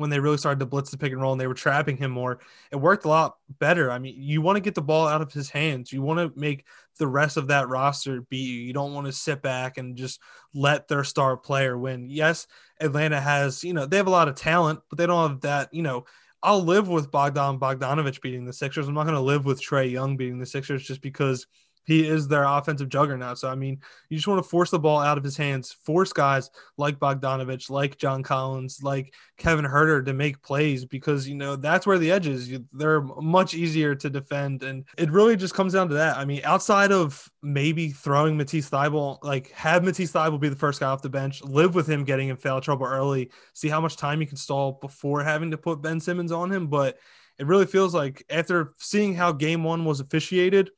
when 0.00 0.08
they 0.10 0.18
really 0.18 0.38
started 0.38 0.60
to 0.60 0.66
blitz 0.66 0.90
the 0.90 0.96
pick 0.96 1.12
and 1.12 1.20
roll 1.20 1.32
and 1.32 1.40
they 1.40 1.46
were 1.46 1.54
trapping 1.54 1.96
him 1.96 2.10
more, 2.10 2.40
it 2.72 2.76
worked 2.76 3.04
a 3.04 3.08
lot 3.08 3.36
better. 3.58 3.90
I 3.90 3.98
mean, 3.98 4.14
you 4.16 4.40
want 4.40 4.56
to 4.56 4.60
get 4.60 4.74
the 4.74 4.80
ball 4.80 5.06
out 5.06 5.20
of 5.20 5.32
his 5.32 5.50
hands. 5.50 5.92
You 5.92 6.00
want 6.00 6.18
to 6.18 6.40
make 6.40 6.64
the 6.98 7.06
rest 7.06 7.36
of 7.36 7.48
that 7.48 7.68
roster 7.68 8.22
beat 8.22 8.48
you. 8.48 8.62
You 8.62 8.72
don't 8.72 8.94
want 8.94 9.06
to 9.06 9.12
sit 9.12 9.42
back 9.42 9.76
and 9.76 9.96
just 9.96 10.18
let 10.54 10.88
their 10.88 11.04
star 11.04 11.36
player 11.36 11.76
win. 11.76 12.08
Yes, 12.08 12.46
Atlanta 12.80 13.20
has, 13.20 13.62
you 13.62 13.74
know, 13.74 13.84
they 13.84 13.98
have 13.98 14.06
a 14.06 14.10
lot 14.10 14.28
of 14.28 14.34
talent, 14.34 14.80
but 14.88 14.98
they 14.98 15.06
don't 15.06 15.30
have 15.30 15.40
that, 15.42 15.72
you 15.72 15.82
know, 15.82 16.06
I'll 16.42 16.64
live 16.64 16.88
with 16.88 17.10
Bogdan 17.10 17.58
Bogdanovich 17.60 18.22
beating 18.22 18.46
the 18.46 18.52
Sixers. 18.54 18.88
I'm 18.88 18.94
not 18.94 19.04
going 19.04 19.14
to 19.14 19.20
live 19.20 19.44
with 19.44 19.60
Trae 19.60 19.90
Young 19.90 20.16
beating 20.16 20.38
the 20.38 20.46
Sixers 20.46 20.82
just 20.82 21.02
because– 21.02 21.46
he 21.84 22.06
is 22.06 22.28
their 22.28 22.44
offensive 22.44 22.88
juggernaut. 22.88 23.38
So 23.38 23.48
I 23.48 23.54
mean, 23.54 23.80
you 24.08 24.16
just 24.16 24.28
want 24.28 24.42
to 24.42 24.48
force 24.48 24.70
the 24.70 24.78
ball 24.78 25.00
out 25.00 25.18
of 25.18 25.24
his 25.24 25.36
hands, 25.36 25.72
force 25.72 26.12
guys 26.12 26.50
like 26.76 26.98
Bogdanovich, 26.98 27.70
like 27.70 27.98
John 27.98 28.22
Collins, 28.22 28.80
like 28.82 29.14
Kevin 29.38 29.64
Huerter 29.64 30.04
to 30.04 30.12
make 30.12 30.42
plays 30.42 30.84
because 30.84 31.28
you 31.28 31.34
know 31.34 31.56
that's 31.56 31.86
where 31.86 31.98
the 31.98 32.10
edge 32.10 32.26
is. 32.26 32.58
They're 32.72 33.00
much 33.00 33.54
easier 33.54 33.94
to 33.96 34.10
defend, 34.10 34.62
and 34.62 34.84
it 34.98 35.10
really 35.10 35.36
just 35.36 35.54
comes 35.54 35.72
down 35.72 35.88
to 35.88 35.94
that. 35.94 36.16
I 36.16 36.24
mean, 36.24 36.42
outside 36.44 36.92
of 36.92 37.28
maybe 37.42 37.90
throwing 37.90 38.36
Matisse 38.36 38.70
Thybulle, 38.70 39.18
like 39.22 39.50
have 39.52 39.82
Matisse 39.82 40.12
Thybulle 40.12 40.40
be 40.40 40.48
the 40.48 40.56
first 40.56 40.80
guy 40.80 40.86
off 40.86 41.02
the 41.02 41.08
bench, 41.08 41.42
live 41.42 41.74
with 41.74 41.88
him 41.88 42.04
getting 42.04 42.28
in 42.28 42.36
foul 42.36 42.60
trouble 42.60 42.86
early, 42.86 43.30
see 43.54 43.68
how 43.68 43.80
much 43.80 43.96
time 43.96 44.20
you 44.20 44.26
can 44.26 44.36
stall 44.36 44.78
before 44.80 45.24
having 45.24 45.50
to 45.50 45.58
put 45.58 45.82
Ben 45.82 46.00
Simmons 46.00 46.32
on 46.32 46.52
him, 46.52 46.68
but. 46.68 46.98
It 47.38 47.46
really 47.46 47.64
feels 47.64 47.94
like 47.94 48.22
after 48.28 48.74
seeing 48.76 49.14
how 49.14 49.32
game 49.32 49.64
one 49.64 49.86
was 49.86 50.00
officiated, 50.00 50.72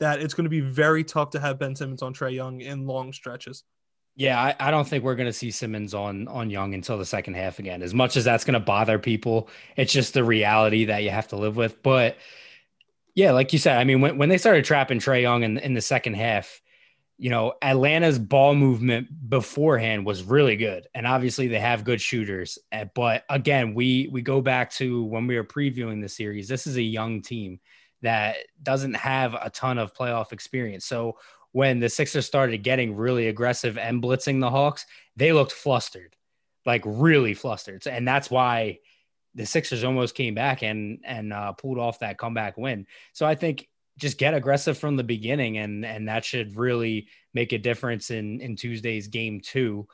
that 0.00 0.20
it's 0.20 0.34
going 0.34 0.44
to 0.44 0.50
be 0.50 0.60
very 0.60 1.04
tough 1.04 1.30
to 1.30 1.40
have 1.40 1.58
Ben 1.58 1.74
Simmons 1.74 2.02
on 2.02 2.14
Trae 2.14 2.34
Young 2.34 2.60
in 2.60 2.86
long 2.86 3.12
stretches. 3.12 3.64
Yeah, 4.14 4.40
I, 4.40 4.54
I 4.58 4.70
don't 4.70 4.88
think 4.88 5.04
we're 5.04 5.14
going 5.14 5.28
to 5.28 5.32
see 5.32 5.50
Simmons 5.50 5.92
on 5.92 6.26
on 6.28 6.48
Young 6.48 6.72
until 6.72 6.96
the 6.96 7.04
second 7.04 7.34
half 7.34 7.58
again. 7.58 7.82
As 7.82 7.92
much 7.92 8.16
as 8.16 8.24
that's 8.24 8.44
going 8.44 8.54
to 8.54 8.60
bother 8.60 8.98
people, 8.98 9.48
it's 9.76 9.92
just 9.92 10.14
the 10.14 10.24
reality 10.24 10.86
that 10.86 11.02
you 11.02 11.10
have 11.10 11.28
to 11.28 11.36
live 11.36 11.56
with. 11.56 11.82
But 11.82 12.16
yeah, 13.14 13.32
like 13.32 13.52
you 13.52 13.58
said, 13.58 13.76
I 13.76 13.84
mean, 13.84 14.00
when, 14.00 14.16
when 14.18 14.28
they 14.28 14.38
started 14.38 14.64
trapping 14.64 15.00
Trae 15.00 15.22
Young 15.22 15.42
in, 15.42 15.58
in 15.58 15.74
the 15.74 15.80
second 15.82 16.14
half, 16.14 16.60
you 17.18 17.30
know, 17.30 17.54
Atlanta's 17.62 18.18
ball 18.18 18.54
movement 18.54 19.08
beforehand 19.28 20.04
was 20.04 20.22
really 20.22 20.56
good, 20.56 20.86
and 20.94 21.06
obviously 21.06 21.48
they 21.48 21.60
have 21.60 21.84
good 21.84 22.00
shooters. 22.00 22.58
Eh, 22.72 22.84
but 22.94 23.24
again, 23.28 23.74
we 23.74 24.08
we 24.10 24.22
go 24.22 24.40
back 24.40 24.70
to 24.72 25.04
when 25.04 25.26
we 25.26 25.36
were 25.36 25.44
previewing 25.44 26.00
the 26.00 26.08
series. 26.08 26.48
This 26.48 26.66
is 26.66 26.76
a 26.76 26.82
young 26.82 27.20
team 27.20 27.60
that 28.02 28.36
doesn't 28.62 28.94
have 28.94 29.34
a 29.34 29.50
ton 29.50 29.78
of 29.78 29.94
playoff 29.94 30.32
experience. 30.32 30.84
So 30.84 31.16
when 31.52 31.80
the 31.80 31.88
Sixers 31.88 32.26
started 32.26 32.58
getting 32.58 32.96
really 32.96 33.28
aggressive 33.28 33.78
and 33.78 34.02
blitzing 34.02 34.40
the 34.40 34.50
Hawks, 34.50 34.84
they 35.16 35.32
looked 35.32 35.52
flustered, 35.52 36.14
like 36.66 36.82
really 36.84 37.34
flustered. 37.34 37.86
And 37.86 38.06
that's 38.06 38.30
why 38.30 38.80
the 39.34 39.46
Sixers 39.46 39.84
almost 39.84 40.14
came 40.14 40.34
back 40.34 40.62
and 40.62 40.98
and 41.04 41.32
uh, 41.32 41.52
pulled 41.52 41.78
off 41.78 42.00
that 42.00 42.18
comeback 42.18 42.56
win. 42.58 42.86
So 43.12 43.26
I 43.26 43.34
think 43.34 43.68
just 43.98 44.18
get 44.18 44.34
aggressive 44.34 44.76
from 44.76 44.96
the 44.96 45.04
beginning, 45.04 45.58
and 45.58 45.84
and 45.84 46.08
that 46.08 46.24
should 46.24 46.56
really 46.56 47.08
make 47.32 47.52
a 47.52 47.58
difference 47.58 48.10
in 48.10 48.40
in 48.40 48.56
Tuesday's 48.56 49.08
game 49.08 49.40
two. 49.40 49.86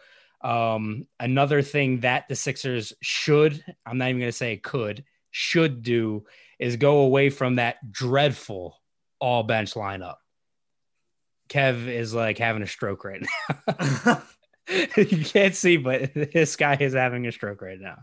Um, 0.43 1.07
another 1.21 1.63
thing 1.63 2.01
that 2.01 2.29
the 2.29 2.35
Sixers 2.35 2.93
should, 3.01 3.65
I'm 3.87 3.99
not 3.99 4.09
even 4.09 4.21
going 4.21 4.29
to 4.29 4.37
say 4.37 4.57
could, 4.57 5.05
should 5.33 5.83
do 5.83 6.25
is 6.61 6.77
go 6.77 7.01
away 7.01 7.29
from 7.31 7.57
that 7.57 7.91
dreadful 7.91 8.81
all 9.19 9.43
bench 9.43 9.75
lineup. 9.75 10.17
Kev 11.49 11.89
is 11.89 12.15
like 12.15 12.39
having 12.39 12.63
a 12.63 12.67
stroke 12.67 13.05
right 13.05 13.23
now. 13.49 14.23
you 14.97 15.25
can't 15.25 15.55
see, 15.55 15.77
but 15.77 16.15
this 16.15 16.57
guy 16.57 16.77
is 16.79 16.95
having 16.95 17.27
a 17.27 17.33
stroke 17.33 17.63
right 17.63 17.81
now. 17.81 17.99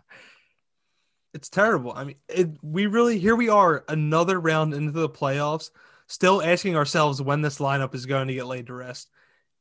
It's 1.34 1.50
terrible. 1.50 1.94
I 1.96 2.06
mean, 2.06 2.16
it, 2.28 2.50
we 2.62 2.88
really 2.88 3.20
here 3.20 3.36
we 3.36 3.50
are 3.50 3.86
another 3.88 4.40
round 4.40 4.74
into 4.74 4.92
the 4.92 5.10
playoffs, 5.10 5.70
still 6.08 6.42
asking 6.42 6.76
ourselves 6.76 7.22
when 7.22 7.42
this 7.42 7.60
lineup 7.60 7.94
is 7.94 8.06
going 8.06 8.28
to 8.28 8.34
get 8.34 8.48
laid 8.48 8.68
to 8.68 8.74
rest. 8.74 9.10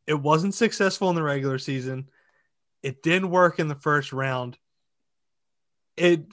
It 0.06 0.14
wasn't 0.14 0.54
successful 0.54 1.10
in 1.10 1.14
the 1.14 1.22
regular 1.22 1.58
season. 1.58 2.08
It 2.82 3.02
didn't 3.02 3.30
work 3.30 3.58
in 3.58 3.68
the 3.68 3.74
first 3.74 4.12
round. 4.12 4.56
It 5.98 6.24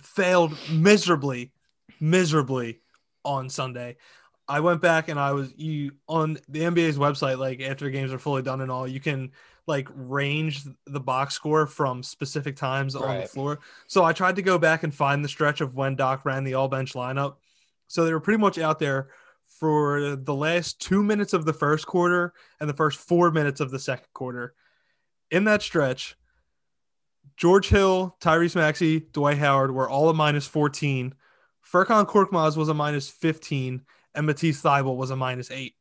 failed 0.00 0.56
miserably 0.70 1.52
miserably 2.00 2.80
on 3.24 3.48
Sunday. 3.48 3.96
I 4.48 4.60
went 4.60 4.80
back 4.80 5.08
and 5.08 5.18
I 5.18 5.32
was 5.32 5.52
you 5.56 5.92
on 6.08 6.38
the 6.48 6.60
NBA's 6.60 6.98
website, 6.98 7.38
like 7.38 7.60
after 7.60 7.90
games 7.90 8.12
are 8.12 8.18
fully 8.18 8.42
done 8.42 8.60
and 8.60 8.70
all, 8.70 8.86
you 8.86 9.00
can 9.00 9.32
like 9.66 9.88
range 9.92 10.62
the 10.86 11.00
box 11.00 11.34
score 11.34 11.66
from 11.66 12.02
specific 12.04 12.54
times 12.54 12.94
right. 12.94 13.04
on 13.04 13.20
the 13.22 13.26
floor. 13.26 13.58
So 13.88 14.04
I 14.04 14.12
tried 14.12 14.36
to 14.36 14.42
go 14.42 14.58
back 14.58 14.84
and 14.84 14.94
find 14.94 15.24
the 15.24 15.28
stretch 15.28 15.60
of 15.60 15.74
when 15.74 15.96
Doc 15.96 16.24
ran 16.24 16.44
the 16.44 16.54
all 16.54 16.68
bench 16.68 16.92
lineup. 16.92 17.36
So 17.88 18.04
they 18.04 18.12
were 18.12 18.20
pretty 18.20 18.38
much 18.38 18.58
out 18.58 18.78
there 18.78 19.08
for 19.48 20.14
the 20.14 20.34
last 20.34 20.80
two 20.80 21.02
minutes 21.02 21.32
of 21.32 21.44
the 21.44 21.52
first 21.52 21.86
quarter 21.86 22.32
and 22.60 22.68
the 22.68 22.74
first 22.74 22.98
four 22.98 23.32
minutes 23.32 23.60
of 23.60 23.72
the 23.72 23.78
second 23.80 24.06
quarter. 24.12 24.54
In 25.32 25.44
that 25.44 25.62
stretch, 25.62 26.16
George 27.36 27.68
Hill, 27.68 28.16
Tyrese 28.20 28.56
Maxey, 28.56 29.06
Dwight 29.12 29.38
Howard 29.38 29.72
were 29.72 29.88
all 29.88 30.08
at 30.08 30.16
minus 30.16 30.46
14 30.46 31.14
Furkan 31.70 32.06
Korkmaz 32.06 32.56
was 32.56 32.68
a 32.68 32.74
minus 32.74 33.08
15 33.08 33.82
and 34.14 34.26
Matisse 34.26 34.62
Thybulle 34.62 34.96
was 34.96 35.10
a 35.10 35.16
minus 35.16 35.50
eight. 35.50 35.74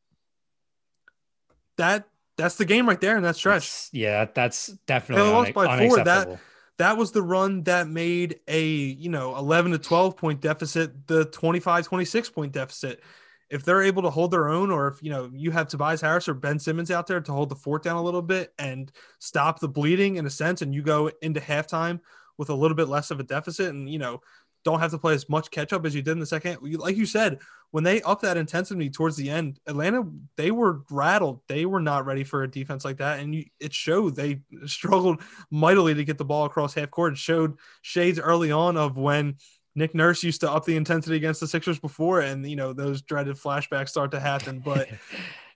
That 1.78 2.08
that's 2.38 2.56
the 2.56 2.66
game 2.66 2.88
right 2.88 3.00
there 3.00 3.18
in 3.18 3.24
that 3.24 3.36
stretch. 3.36 3.62
That's, 3.62 3.90
yeah, 3.94 4.26
that's 4.34 4.68
definitely 4.88 5.32
un- 5.32 5.54
by 5.54 5.88
four. 5.88 6.04
That 6.04 6.40
that 6.78 6.98
was 6.98 7.12
the 7.12 7.22
run 7.22 7.64
that 7.64 7.88
made 7.88 8.40
a 8.48 8.66
you 8.66 9.10
know 9.10 9.36
11 9.38 9.74
to 9.74 9.78
12 9.78 10.18
point 10.18 10.42
deficit 10.42 11.08
the 11.08 11.26
25 11.26 11.86
26 11.86 12.30
point 12.30 12.52
deficit 12.52 13.02
if 13.50 13.64
they're 13.64 13.84
able 13.84 14.02
to 14.02 14.10
hold 14.10 14.32
their 14.32 14.50
own 14.50 14.72
or 14.72 14.88
if 14.88 15.02
you 15.04 15.10
know 15.10 15.30
you 15.34 15.52
have 15.52 15.68
tobias 15.68 16.02
harris 16.02 16.28
or 16.28 16.34
ben 16.34 16.58
simmons 16.58 16.90
out 16.90 17.06
there 17.08 17.22
to 17.22 17.32
hold 17.32 17.50
the 17.50 17.56
fort 17.56 17.84
down 17.84 17.96
a 17.96 18.02
little 18.02 18.22
bit 18.22 18.54
and 18.58 18.92
stop 19.20 19.60
the 19.60 19.68
bleeding 19.68 20.16
in 20.16 20.26
a 20.26 20.30
sense 20.30 20.62
and 20.62 20.74
you 20.74 20.82
go 20.82 21.12
into 21.22 21.40
halftime 21.40 22.00
with 22.38 22.50
a 22.50 22.56
little 22.56 22.76
bit 22.76 22.88
less 22.88 23.12
of 23.12 23.20
a 23.20 23.24
deficit 23.24 23.70
and 23.70 23.90
you 23.90 24.00
know 24.00 24.20
don't 24.66 24.80
have 24.80 24.92
to 24.92 24.98
play 24.98 25.14
as 25.14 25.30
much 25.30 25.52
catch 25.52 25.72
up 25.72 25.86
as 25.86 25.96
you 25.96 26.02
did 26.02 26.12
in 26.12 26.20
the 26.20 26.26
second. 26.26 26.58
Like 26.62 26.98
you 26.98 27.06
said, 27.06 27.40
when 27.70 27.84
they 27.84 28.02
up 28.02 28.22
that 28.22 28.36
intensity 28.36 28.90
towards 28.90 29.16
the 29.16 29.30
end, 29.30 29.60
Atlanta 29.68 30.04
they 30.38 30.50
were 30.52 30.82
rattled. 30.90 31.42
They 31.48 31.66
were 31.66 31.80
not 31.80 32.06
ready 32.06 32.24
for 32.24 32.44
a 32.44 32.52
defense 32.52 32.84
like 32.84 32.98
that, 32.98 33.20
and 33.20 33.34
you, 33.36 33.46
it 33.60 33.74
showed. 33.74 34.16
They 34.16 34.42
struggled 34.66 35.22
mightily 35.52 35.94
to 35.94 36.04
get 36.04 36.18
the 36.18 36.26
ball 36.26 36.46
across 36.46 36.74
half 36.74 36.90
court. 36.90 37.14
It 37.14 37.20
showed 37.20 37.58
shades 37.84 38.20
early 38.20 38.52
on 38.52 38.76
of 38.76 38.98
when 38.98 39.36
Nick 39.76 39.94
Nurse 39.94 40.24
used 40.24 40.42
to 40.42 40.52
up 40.52 40.66
the 40.66 40.78
intensity 40.78 41.18
against 41.18 41.42
the 41.42 41.48
Sixers 41.48 41.80
before, 41.80 42.22
and 42.22 42.48
you 42.48 42.56
know 42.56 42.74
those 42.74 43.02
dreaded 43.02 43.36
flashbacks 43.36 43.90
start 43.90 44.12
to 44.12 44.20
happen. 44.20 44.60
But 44.60 44.88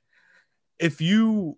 if 0.79 1.01
you 1.01 1.58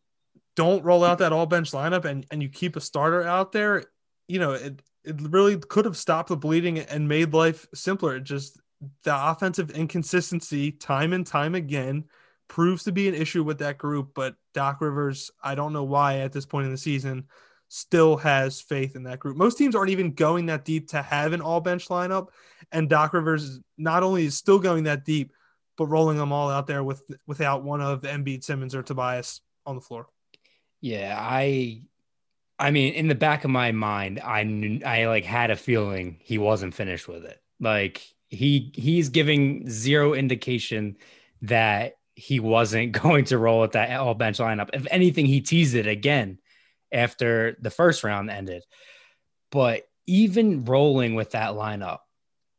don't 0.56 0.84
roll 0.84 1.04
out 1.04 1.20
that 1.20 1.34
all 1.34 1.46
bench 1.46 1.72
lineup 1.72 2.06
and 2.06 2.26
and 2.32 2.42
you 2.42 2.50
keep 2.50 2.76
a 2.76 2.82
starter 2.82 3.24
out 3.24 3.52
there, 3.52 3.86
you 4.28 4.40
know 4.40 4.52
it 4.52 4.82
it 5.04 5.20
really 5.20 5.58
could 5.58 5.86
have 5.86 5.98
stopped 5.98 6.30
the 6.30 6.38
bleeding 6.38 6.80
and 6.80 7.08
made 7.08 7.34
life 7.34 7.68
simpler. 7.74 8.18
It 8.18 8.24
Just 8.24 8.60
the 9.04 9.30
offensive 9.30 9.72
inconsistency, 9.72 10.72
time 10.72 11.14
and 11.14 11.26
time 11.26 11.56
again, 11.56 12.06
proves 12.48 12.84
to 12.84 12.92
be 12.92 13.08
an 13.08 13.16
issue 13.16 13.44
with 13.44 13.60
that 13.60 13.78
group. 13.78 14.12
But 14.14 14.36
Doc 14.54 14.82
Rivers, 14.82 15.32
I 15.44 15.56
don't 15.56 15.74
know 15.74 15.84
why 15.84 16.20
at 16.20 16.32
this 16.32 16.46
point 16.46 16.66
in 16.66 16.72
the 16.72 16.78
season, 16.78 17.28
still 17.74 18.18
has 18.18 18.60
faith 18.60 18.98
in 18.98 19.04
that 19.04 19.18
group. 19.18 19.38
Most 19.38 19.58
teams 19.58 19.76
aren't 19.76 19.92
even 19.92 20.12
going 20.12 20.48
that 20.48 20.66
deep 20.66 20.90
to 20.90 21.02
have 21.02 21.32
an 21.32 21.40
all 21.40 21.62
bench 21.62 21.88
lineup. 21.88 22.28
And 22.74 22.90
Doc 22.90 23.14
Rivers 23.14 23.62
not 23.78 24.04
only 24.04 24.26
is 24.26 24.38
still 24.38 24.60
going 24.60 24.84
that 24.84 25.06
deep, 25.06 25.32
but 25.78 25.86
rolling 25.86 26.18
them 26.18 26.34
all 26.34 26.50
out 26.50 26.68
there 26.68 26.84
with 26.84 27.02
without 27.28 27.64
one 27.64 27.80
of 27.80 28.02
Embiid, 28.02 28.44
Simmons, 28.44 28.76
or 28.76 28.84
Tobias 28.84 29.40
on 29.66 29.76
the 29.76 29.82
floor. 29.82 30.08
Yeah, 30.82 31.16
I 31.18 31.84
I 32.60 32.72
mean, 32.72 32.94
in 32.94 33.08
the 33.08 33.16
back 33.16 33.46
of 33.46 33.52
my 33.52 33.72
mind, 33.72 34.20
I 34.20 34.44
knew, 34.44 34.82
I 34.86 35.06
like 35.06 35.24
had 35.24 35.50
a 35.50 35.56
feeling 35.56 36.18
he 36.20 36.38
wasn't 36.38 36.76
finished 36.76 37.08
with 37.08 37.24
it. 37.24 37.42
Like 37.62 38.06
he 38.28 38.74
he's 38.76 39.08
giving 39.08 39.70
zero 39.70 40.14
indication 40.14 40.98
that 41.44 41.96
he 42.16 42.42
wasn't 42.42 42.92
going 43.02 43.24
to 43.26 43.38
roll 43.38 43.62
with 43.62 43.72
that 43.72 43.98
all 43.98 44.14
bench 44.14 44.40
lineup. 44.40 44.72
If 44.74 44.86
anything, 44.92 45.26
he 45.26 45.40
teased 45.40 45.76
it 45.76 45.88
again 45.88 46.40
after 46.92 47.58
the 47.62 47.70
first 47.70 48.04
round 48.04 48.30
ended. 48.30 48.64
But 49.52 49.84
even 50.08 50.66
rolling 50.66 51.16
with 51.16 51.32
that 51.32 51.52
lineup, 51.52 52.00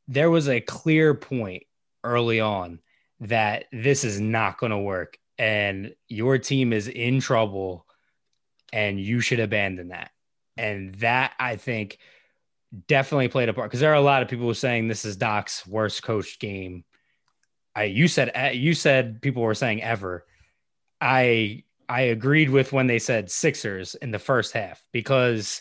there 0.09 0.31
was 0.31 0.49
a 0.49 0.61
clear 0.61 1.15
point 1.15 1.65
early 2.05 2.41
on 2.41 2.81
that 3.21 3.67
this 3.73 4.05
is 4.05 4.21
not 4.21 4.59
going 4.59 4.73
to 4.73 4.79
work 4.79 5.19
and 5.39 5.95
your 6.09 6.39
team 6.39 6.73
is 6.73 6.89
in 6.89 7.21
trouble 7.21 7.87
and 8.73 9.01
you 9.01 9.21
should 9.21 9.41
abandon 9.41 9.89
that. 9.89 10.11
And 10.57 10.95
that 10.97 11.35
I 11.39 11.57
think 11.57 11.99
definitely 12.89 13.29
played 13.29 13.49
a 13.49 13.53
part 13.55 13.71
because 13.71 13.81
there 13.81 13.93
are 13.93 13.97
a 13.97 14.01
lot 14.01 14.23
of 14.23 14.29
people 14.29 14.53
saying 14.55 14.89
this 14.89 15.05
is 15.05 15.17
Doc's 15.17 15.67
worst 15.67 16.03
coached 16.03 16.41
game. 16.41 16.85
I 17.75 17.85
you 17.85 18.09
said 18.09 18.33
uh, 18.35 18.51
you 18.53 18.75
said 18.75 19.23
people 19.23 19.43
were 19.43 19.55
saying 19.55 19.83
ever. 19.83 20.27
I 21.01 21.65
I 21.93 22.01
agreed 22.05 22.49
with 22.49 22.73
when 22.73 22.87
they 22.87 22.99
said 22.99 23.31
Sixers 23.31 23.95
in 23.95 24.13
the 24.13 24.19
first 24.19 24.55
half 24.55 24.83
because 24.93 25.61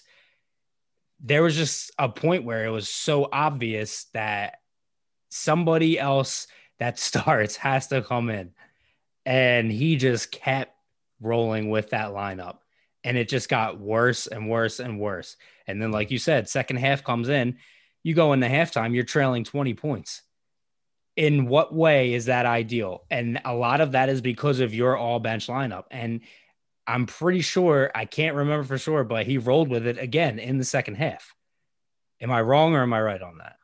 there 1.20 1.44
was 1.44 1.58
just 1.58 1.92
a 2.00 2.08
point 2.08 2.46
where 2.46 2.64
it 2.64 2.70
was 2.70 2.88
so 2.88 3.28
obvious 3.30 4.06
that 4.14 4.62
somebody 5.28 6.00
else 6.00 6.48
that 6.80 6.98
starts 7.08 7.58
has 7.58 7.88
to 7.88 8.02
come 8.02 8.30
in. 8.30 8.52
And 9.26 9.70
he 9.70 9.98
just 9.98 10.32
kept 10.32 10.74
rolling 11.20 11.70
with 11.70 11.90
that 11.90 12.12
lineup. 12.12 12.60
And 13.04 13.18
it 13.18 13.28
just 13.28 13.50
got 13.50 13.82
worse 13.82 14.28
and 14.28 14.50
worse 14.50 14.80
and 14.80 15.02
worse. 15.02 15.36
And 15.68 15.82
then, 15.82 15.92
like 15.92 16.12
you 16.12 16.18
said, 16.18 16.48
second 16.48 16.78
half 16.78 17.04
comes 17.04 17.28
in, 17.28 17.58
you 18.04 18.14
go 18.14 18.32
into 18.32 18.48
halftime, 18.48 18.96
you're 18.96 19.04
trailing 19.04 19.44
20 19.44 19.74
points. 19.74 20.22
In 21.16 21.48
what 21.48 21.74
way 21.74 22.14
is 22.14 22.26
that 22.26 22.46
ideal? 22.46 23.04
And 23.12 23.42
a 23.44 23.54
lot 23.54 23.82
of 23.82 23.92
that 23.92 24.10
is 24.10 24.22
because 24.22 24.60
of 24.60 24.74
your 24.74 24.96
all 24.98 25.20
bench 25.20 25.48
lineup. 25.48 25.84
And 25.92 26.22
I'm 26.88 27.06
pretty 27.06 27.42
sure, 27.42 27.92
I 27.94 28.06
can't 28.06 28.36
remember 28.36 28.64
for 28.64 28.78
sure, 28.78 29.04
but 29.04 29.26
he 29.26 29.38
rolled 29.38 29.70
with 29.70 29.86
it 29.86 29.98
again 29.98 30.40
in 30.40 30.58
the 30.58 30.64
second 30.64 30.96
half. 30.96 31.36
Am 32.22 32.32
I 32.32 32.42
wrong 32.42 32.76
or 32.76 32.82
am 32.82 32.94
I 32.94 33.02
right 33.02 33.22
on 33.22 33.40
that? 33.40 33.58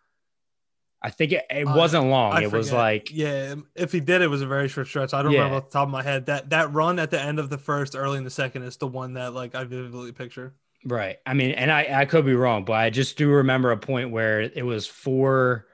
I 1.01 1.09
think 1.11 1.31
it, 1.31 1.45
it 1.49 1.65
wasn't 1.65 2.07
long. 2.07 2.33
I 2.33 2.43
it 2.43 2.51
was 2.51 2.71
like 2.71 3.11
yeah, 3.11 3.51
um, 3.53 3.67
if 3.75 3.91
he 3.91 3.99
did, 3.99 4.21
it 4.21 4.27
was 4.27 4.41
a 4.41 4.47
very 4.47 4.67
short 4.67 4.87
stretch. 4.87 5.13
I 5.13 5.21
don't 5.21 5.31
Yeah. 5.31 5.39
remember 5.39 5.57
off 5.57 5.69
the 5.69 5.73
top 5.73 5.87
of 5.87 5.91
my 5.91 6.01
head. 6.03 6.25
That 6.25 6.49
that 6.49 6.73
run 6.73 6.97
at 6.99 7.11
the 7.11 7.21
end 7.21 7.39
of 7.39 7.49
the 7.49 7.57
first, 7.57 7.95
early 7.95 8.17
in 8.17 8.23
the 8.23 8.29
second, 8.31 8.63
is 8.63 8.77
the 8.77 8.87
one 8.87 9.13
that 9.13 9.33
like 9.33 9.53
I 9.53 9.63
vividly 9.63 10.11
picture. 10.11 10.55
Right. 10.83 11.17
I 11.25 11.33
mean, 11.33 11.51
and 11.51 11.71
I, 11.71 12.01
I 12.01 12.05
could 12.05 12.25
be 12.25 12.33
wrong, 12.33 12.65
but 12.65 12.73
I 12.73 12.89
just 12.89 13.17
do 13.17 13.29
remember 13.29 13.71
a 13.71 13.77
point 13.77 14.11
where 14.11 14.41
it 14.41 14.65
was 14.65 14.87
four, 14.87 15.67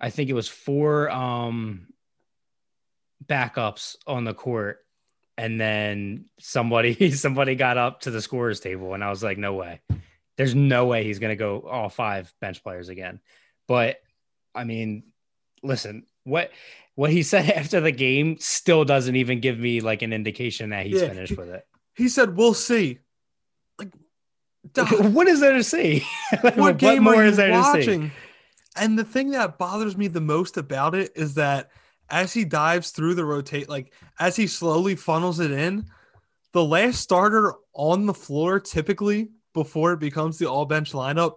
I 0.00 0.10
think 0.10 0.30
it 0.30 0.34
was 0.34 0.48
four 0.48 1.10
um 1.10 1.88
backups 3.24 3.96
on 4.06 4.24
the 4.24 4.34
court. 4.34 4.84
And 5.36 5.60
then 5.60 6.26
somebody 6.40 7.10
somebody 7.12 7.54
got 7.54 7.78
up 7.78 8.00
to 8.02 8.10
the 8.10 8.22
scorers 8.22 8.60
table 8.60 8.94
and 8.94 9.04
I 9.04 9.10
was 9.10 9.22
like, 9.22 9.38
no 9.38 9.54
way. 9.54 9.80
There's 10.36 10.54
no 10.54 10.86
way 10.86 11.04
he's 11.04 11.18
gonna 11.18 11.36
go 11.36 11.60
all 11.60 11.88
five 11.88 12.32
bench 12.40 12.62
players 12.62 12.88
again. 12.88 13.20
But 13.66 14.00
I 14.54 14.64
mean, 14.64 15.04
listen, 15.62 16.06
what 16.24 16.50
what 16.94 17.10
he 17.10 17.22
said 17.24 17.50
after 17.50 17.80
the 17.80 17.92
game 17.92 18.36
still 18.40 18.84
doesn't 18.84 19.16
even 19.16 19.40
give 19.40 19.58
me 19.58 19.80
like 19.80 20.02
an 20.02 20.12
indication 20.12 20.70
that 20.70 20.86
he's 20.86 21.00
Yeah. 21.02 21.08
finished 21.08 21.36
with 21.36 21.48
it. 21.48 21.66
He 21.94 22.08
said, 22.08 22.36
"We'll 22.36 22.54
see." 22.54 23.00
Like, 23.78 23.90
what 25.00 25.26
is 25.28 25.40
there 25.40 25.52
to 25.54 25.64
see? 25.64 26.04
what 26.54 26.78
game 26.78 27.04
more 27.04 27.14
are 27.14 27.22
you 27.24 27.30
is 27.30 27.36
there 27.36 27.50
to 27.50 27.82
see? 27.82 28.10
And 28.78 28.98
the 28.98 29.04
thing 29.04 29.30
that 29.30 29.58
bothers 29.58 29.96
me 29.96 30.08
the 30.08 30.20
most 30.20 30.56
about 30.56 30.94
it 30.94 31.12
is 31.14 31.34
that 31.34 31.70
as 32.10 32.32
he 32.32 32.44
dives 32.44 32.90
through 32.90 33.14
the 33.14 33.24
rotate, 33.24 33.68
like 33.68 33.92
as 34.18 34.36
he 34.36 34.46
slowly 34.46 34.94
funnels 34.94 35.40
it 35.40 35.50
in, 35.50 35.86
the 36.52 36.64
last 36.64 37.00
starter 37.00 37.54
on 37.74 38.06
the 38.06 38.14
floor 38.14 38.58
typically 38.60 39.28
before 39.52 39.92
it 39.92 40.00
becomes 40.00 40.38
the 40.38 40.48
all 40.48 40.64
bench 40.64 40.92
lineup 40.92 41.36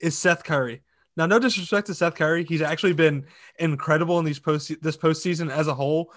is 0.00 0.18
Seth 0.18 0.44
Curry. 0.44 0.82
Now, 1.16 1.26
no 1.26 1.38
disrespect 1.38 1.88
to 1.88 1.94
Seth 1.94 2.14
Curry, 2.14 2.44
he's 2.44 2.62
actually 2.62 2.94
been 2.94 3.26
incredible 3.58 4.18
in 4.18 4.24
these 4.24 4.38
post 4.38 4.72
this 4.80 4.96
postseason 4.96 5.50
as 5.50 5.66
a 5.66 5.74
whole. 5.74 6.12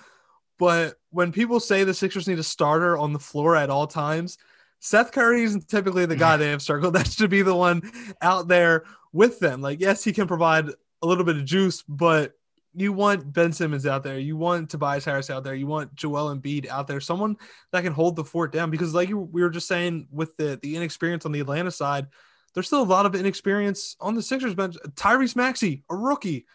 But 0.57 0.95
when 1.09 1.31
people 1.31 1.59
say 1.59 1.83
the 1.83 1.93
Sixers 1.93 2.27
need 2.27 2.39
a 2.39 2.43
starter 2.43 2.97
on 2.97 3.11
the 3.11 3.19
floor 3.19 3.55
at 3.55 3.69
all 3.69 3.87
times, 3.87 4.37
Seth 4.79 5.11
Curry 5.11 5.43
isn't 5.43 5.67
typically 5.67 6.05
the 6.05 6.15
guy 6.15 6.35
mm. 6.35 6.39
they 6.39 6.49
have 6.51 6.61
circled. 6.61 6.93
That 6.95 7.07
should 7.07 7.29
be 7.29 7.41
the 7.41 7.55
one 7.55 7.91
out 8.21 8.47
there 8.47 8.85
with 9.13 9.39
them. 9.39 9.61
Like, 9.61 9.79
yes, 9.79 10.03
he 10.03 10.11
can 10.11 10.27
provide 10.27 10.67
a 11.01 11.07
little 11.07 11.23
bit 11.23 11.37
of 11.37 11.45
juice, 11.45 11.83
but 11.87 12.33
you 12.75 12.91
want 12.91 13.31
Ben 13.31 13.53
Simmons 13.53 13.85
out 13.85 14.03
there. 14.03 14.17
You 14.17 14.35
want 14.35 14.69
Tobias 14.69 15.05
Harris 15.05 15.29
out 15.29 15.43
there. 15.43 15.53
You 15.53 15.67
want 15.67 15.93
Joel 15.95 16.35
Embiid 16.35 16.67
out 16.67 16.87
there. 16.87 16.99
Someone 16.99 17.37
that 17.71 17.83
can 17.83 17.93
hold 17.93 18.15
the 18.15 18.25
fort 18.25 18.51
down. 18.51 18.71
Because, 18.71 18.93
like 18.93 19.09
we 19.09 19.41
were 19.41 19.49
just 19.49 19.67
saying, 19.67 20.07
with 20.11 20.35
the 20.37 20.59
the 20.61 20.75
inexperience 20.75 21.25
on 21.25 21.31
the 21.31 21.39
Atlanta 21.39 21.71
side, 21.71 22.07
there's 22.53 22.67
still 22.67 22.81
a 22.81 22.83
lot 22.83 23.05
of 23.05 23.15
inexperience 23.15 23.95
on 23.99 24.15
the 24.15 24.23
Sixers 24.23 24.55
bench. 24.55 24.75
Tyrese 24.95 25.35
Maxey, 25.35 25.83
a 25.89 25.95
rookie. 25.95 26.45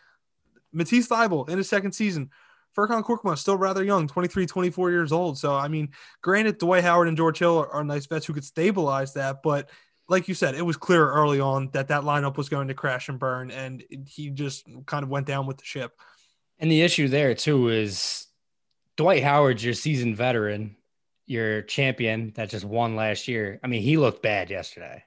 Matisse 0.73 1.09
Thybulle 1.09 1.49
in 1.49 1.57
his 1.57 1.69
second 1.69 1.93
season. 1.93 2.31
Furkan 2.77 3.03
Korkmaz, 3.03 3.39
still 3.39 3.57
rather 3.57 3.83
young, 3.83 4.07
23, 4.07 4.47
24 4.47 4.91
years 4.91 5.13
old. 5.13 5.39
So, 5.39 5.55
I 5.55 5.69
mean, 5.69 5.89
granted, 6.21 6.59
Dwight 6.59 6.85
Howard 6.85 7.09
and 7.09 7.17
George 7.17 7.39
Hill 7.39 7.59
are, 7.59 7.69
are 7.69 7.85
nice 7.85 8.07
vets 8.07 8.27
who 8.27 8.35
could 8.35 8.45
stabilize 8.45 9.15
that. 9.15 9.43
But 9.43 9.71
like 10.09 10.27
you 10.27 10.35
said, 10.35 10.55
it 10.55 10.65
was 10.65 10.77
clear 10.77 11.11
early 11.11 11.39
on 11.39 11.71
that 11.73 11.89
that 11.89 12.03
lineup 12.03 12.37
was 12.37 12.49
going 12.49 12.69
to 12.69 12.75
crash 12.75 13.09
and 13.09 13.19
burn. 13.19 13.51
And 13.51 13.85
he 14.07 14.31
just 14.31 14.67
kind 14.87 15.03
of 15.03 15.11
went 15.11 15.27
down 15.27 15.47
with 15.47 15.59
the 15.59 15.65
ship. 15.65 15.99
And 16.59 16.71
the 16.71 16.83
issue 16.83 17.09
there 17.09 17.35
too 17.35 17.69
is 17.69 18.27
Dwight 18.97 19.23
Howard's 19.23 19.65
your 19.65 19.75
seasoned 19.75 20.17
veteran, 20.17 20.77
your 21.27 21.63
champion 21.63 22.33
that 22.37 22.51
just 22.51 22.65
won 22.65 22.97
last 22.97 23.29
year. 23.29 23.61
I 23.63 23.67
mean, 23.67 23.83
he 23.83 23.99
looked 23.99 24.23
bad 24.23 24.51
yesterday. 24.51 25.05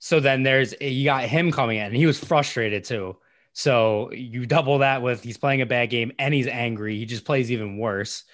So 0.00 0.18
then 0.18 0.42
there's 0.42 0.74
you 0.80 1.04
got 1.04 1.24
him 1.24 1.52
coming 1.52 1.78
in, 1.78 1.86
and 1.86 1.96
he 1.96 2.06
was 2.06 2.18
frustrated 2.18 2.84
too. 2.84 3.16
So 3.52 4.10
you 4.12 4.46
double 4.46 4.78
that 4.78 5.02
with 5.02 5.22
he's 5.22 5.38
playing 5.38 5.60
a 5.60 5.66
bad 5.66 5.90
game 5.90 6.12
and 6.18 6.32
he's 6.32 6.46
angry. 6.46 6.96
He 6.98 7.04
just 7.04 7.24
plays 7.24 7.50
even 7.52 7.78
worse. 7.78 8.24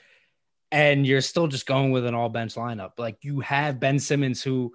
And 0.71 1.07
you're 1.07 1.21
still 1.21 1.47
just 1.47 1.67
going 1.67 1.91
with 1.91 2.07
an 2.07 2.15
all 2.15 2.29
bench 2.29 2.55
lineup. 2.55 2.93
Like 2.99 3.19
you 3.23 3.41
have 3.41 3.81
Ben 3.81 3.99
Simmons, 3.99 4.43
who 4.43 4.75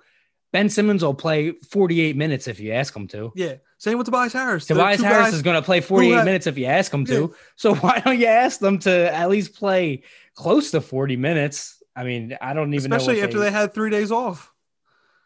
Ben 0.52 0.70
Simmons 0.70 1.04
will 1.04 1.14
play 1.14 1.52
48 1.70 2.16
minutes 2.16 2.48
if 2.48 2.60
you 2.60 2.74
ask 2.74 2.96
him 2.96 3.08
to. 3.10 3.32
Yeah. 3.36 3.56
Same 3.78 3.98
with 3.98 4.06
Tobias 4.06 4.34
Harris. 4.34 4.66
Tobias 4.66 5.02
Harris 5.02 5.28
guys- 5.28 5.34
is 5.34 5.42
going 5.42 5.56
to 5.56 5.62
play 5.62 5.82
48 5.82 6.12
had- 6.14 6.26
minutes 6.26 6.48
if 6.48 6.58
you 6.58 6.66
ask 6.66 6.94
him 6.94 7.06
to. 7.06 7.34
So 7.56 7.76
why 7.78 8.00
don't 8.00 8.20
you 8.20 8.28
ask 8.28 8.60
them 8.60 8.80
to 8.80 9.14
at 9.14 9.30
least 9.30 9.56
play 9.56 10.04
close 10.36 10.72
to 10.72 10.82
40 10.82 11.16
minutes? 11.16 11.82
I 11.96 12.04
mean, 12.04 12.38
I 12.42 12.54
don't 12.54 12.74
even 12.74 12.92
especially 12.92 13.22
after 13.22 13.40
they 13.40 13.52
had 13.52 13.74
three 13.74 13.90
days 13.90 14.12
off. 14.12 14.54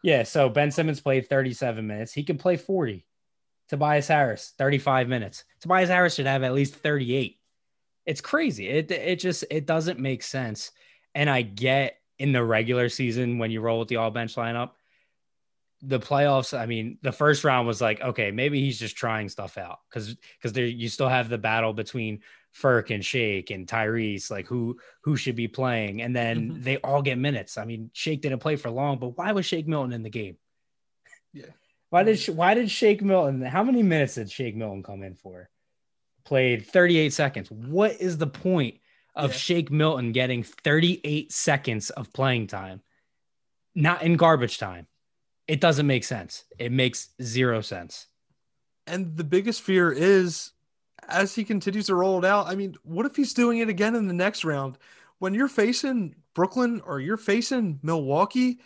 Yeah, 0.02 0.22
so 0.22 0.48
Ben 0.48 0.70
Simmons 0.70 1.00
played 1.00 1.28
37 1.28 1.86
minutes. 1.86 2.12
He 2.12 2.22
can 2.22 2.38
play 2.38 2.56
40. 2.56 3.04
Tobias 3.68 4.06
Harris, 4.06 4.52
35 4.56 5.08
minutes. 5.08 5.44
Tobias 5.60 5.88
Harris 5.88 6.14
should 6.14 6.26
have 6.26 6.42
at 6.44 6.54
least 6.54 6.76
38. 6.76 7.38
It's 8.04 8.20
crazy. 8.20 8.68
It 8.68 8.90
it 8.92 9.18
just 9.18 9.44
it 9.50 9.66
doesn't 9.66 9.98
make 9.98 10.22
sense. 10.22 10.70
And 11.14 11.28
I 11.28 11.42
get 11.42 11.96
in 12.18 12.32
the 12.32 12.44
regular 12.44 12.88
season 12.88 13.38
when 13.38 13.50
you 13.50 13.60
roll 13.60 13.80
with 13.80 13.88
the 13.88 13.96
all 13.96 14.12
bench 14.12 14.36
lineup, 14.36 14.70
the 15.82 16.00
playoffs, 16.00 16.56
I 16.58 16.66
mean, 16.66 16.98
the 17.02 17.12
first 17.12 17.44
round 17.44 17.66
was 17.66 17.80
like, 17.80 18.00
okay, 18.00 18.30
maybe 18.30 18.60
he's 18.60 18.78
just 18.78 18.96
trying 18.96 19.28
stuff 19.28 19.58
out 19.58 19.80
because 19.88 20.14
because 20.14 20.52
there 20.52 20.64
you 20.66 20.88
still 20.88 21.08
have 21.08 21.28
the 21.28 21.38
battle 21.38 21.72
between 21.72 22.20
Furk 22.54 22.90
and 22.94 23.04
Shake 23.04 23.50
and 23.50 23.66
Tyrese, 23.66 24.30
like 24.30 24.46
who 24.46 24.78
who 25.02 25.16
should 25.16 25.36
be 25.36 25.48
playing, 25.48 26.00
and 26.02 26.16
then 26.16 26.50
Mhm. 26.52 26.62
they 26.62 26.76
all 26.78 27.02
get 27.02 27.18
minutes. 27.18 27.58
I 27.58 27.64
mean, 27.66 27.90
Shake 27.92 28.22
didn't 28.22 28.38
play 28.38 28.56
for 28.56 28.70
long, 28.70 28.98
but 28.98 29.18
why 29.18 29.32
was 29.32 29.44
Shake 29.44 29.68
Milton 29.68 29.92
in 29.92 30.02
the 30.02 30.10
game? 30.10 30.38
Yeah. 31.34 31.50
Why 31.90 32.02
did 32.02 32.18
why 32.28 32.54
did 32.54 32.70
Shake 32.70 33.02
Milton? 33.02 33.42
How 33.42 33.62
many 33.62 33.82
minutes 33.82 34.14
did 34.14 34.30
Shake 34.30 34.56
Milton 34.56 34.82
come 34.82 35.02
in 35.02 35.14
for? 35.14 35.50
Played 36.24 36.66
38 36.66 37.12
seconds. 37.12 37.50
What 37.50 37.92
is 38.00 38.16
the 38.18 38.26
point 38.26 38.80
of 39.14 39.30
Yeah. 39.32 39.36
Shake 39.36 39.70
Milton 39.70 40.12
getting 40.12 40.42
38 40.42 41.30
seconds 41.32 41.90
of 41.90 42.12
playing 42.12 42.46
time? 42.48 42.82
Not 43.74 44.02
in 44.02 44.16
garbage 44.16 44.56
time. 44.58 44.86
It 45.48 45.60
doesn't 45.60 45.86
make 45.86 46.04
sense. 46.04 46.44
It 46.58 46.72
makes 46.72 47.10
zero 47.22 47.60
sense. 47.60 48.06
And 48.86 49.16
the 49.16 49.24
biggest 49.24 49.62
fear 49.62 49.92
is 49.92 50.52
as 51.08 51.34
he 51.34 51.44
continues 51.44 51.86
to 51.86 51.94
roll 51.94 52.18
it 52.18 52.24
out. 52.24 52.46
I 52.46 52.54
mean, 52.54 52.76
what 52.82 53.06
if 53.06 53.16
he's 53.16 53.34
doing 53.34 53.58
it 53.58 53.68
again 53.68 53.94
in 53.94 54.08
the 54.08 54.14
next 54.14 54.44
round? 54.44 54.78
When 55.18 55.34
you're 55.34 55.48
facing 55.48 56.14
Brooklyn 56.34 56.82
or 56.84 57.00
you're 57.00 57.16
facing 57.16 57.78
Milwaukee, 57.82 58.58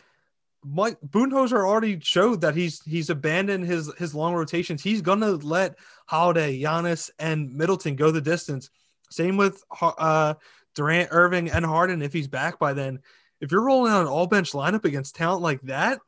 Mike 0.64 0.98
Budenholzer 1.06 1.64
already 1.64 2.00
showed 2.00 2.42
that 2.42 2.54
he's 2.54 2.82
he's 2.82 3.08
abandoned 3.08 3.64
his 3.64 3.90
his 3.96 4.14
long 4.14 4.34
rotations. 4.34 4.82
He's 4.82 5.00
gonna 5.00 5.32
let 5.32 5.78
Holiday, 6.06 6.60
Giannis, 6.60 7.10
and 7.18 7.54
Middleton 7.54 7.96
go 7.96 8.10
the 8.10 8.20
distance. 8.20 8.70
Same 9.10 9.36
with 9.36 9.62
uh, 9.80 10.34
Durant, 10.74 11.08
Irving, 11.12 11.50
and 11.50 11.64
Harden 11.64 12.02
if 12.02 12.12
he's 12.12 12.28
back 12.28 12.58
by 12.58 12.74
then. 12.74 13.00
If 13.40 13.50
you're 13.50 13.64
rolling 13.64 13.92
out 13.92 14.02
an 14.02 14.08
all 14.08 14.26
bench 14.26 14.52
lineup 14.52 14.84
against 14.84 15.16
talent 15.16 15.42
like 15.42 15.62
that, 15.62 16.00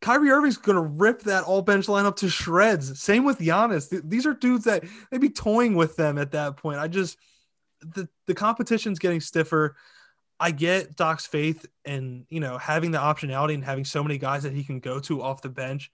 Kyrie 0.00 0.30
Irving's 0.30 0.56
going 0.56 0.76
to 0.76 0.82
rip 0.82 1.22
that 1.22 1.44
all 1.44 1.62
bench 1.62 1.86
lineup 1.86 2.16
to 2.16 2.28
shreds. 2.28 3.00
Same 3.00 3.24
with 3.24 3.38
Giannis. 3.38 3.90
Th- 3.90 4.02
these 4.04 4.26
are 4.26 4.34
dudes 4.34 4.64
that 4.64 4.84
they'd 5.10 5.20
be 5.20 5.30
toying 5.30 5.74
with 5.74 5.96
them 5.96 6.18
at 6.18 6.32
that 6.32 6.56
point. 6.56 6.78
I 6.78 6.86
just, 6.86 7.18
the, 7.80 8.08
the 8.26 8.34
competition's 8.34 8.98
getting 8.98 9.20
stiffer. 9.20 9.76
I 10.40 10.52
get 10.52 10.96
Doc's 10.96 11.26
faith 11.26 11.66
and 11.84 12.24
you 12.28 12.40
know 12.40 12.58
having 12.58 12.92
the 12.92 12.98
optionality 12.98 13.54
and 13.54 13.64
having 13.64 13.84
so 13.84 14.02
many 14.02 14.18
guys 14.18 14.44
that 14.44 14.52
he 14.52 14.62
can 14.62 14.80
go 14.80 15.00
to 15.00 15.22
off 15.22 15.42
the 15.42 15.48
bench, 15.48 15.90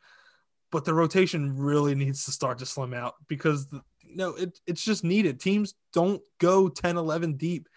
but 0.71 0.85
the 0.85 0.93
rotation 0.93 1.57
really 1.57 1.95
needs 1.95 2.25
to 2.27 2.33
start 2.33 2.59
to 2.59 2.67
slim 2.67 2.93
out 2.93 3.15
because 3.27 3.67
the, 3.69 3.81
you 4.03 4.17
know 4.17 4.35
it, 4.35 4.59
it's 4.67 4.85
just 4.85 5.03
needed. 5.03 5.41
Teams 5.41 5.75
don't 5.93 6.21
go 6.39 6.69
10, 6.69 6.99
11 6.99 7.35
deep 7.35 7.69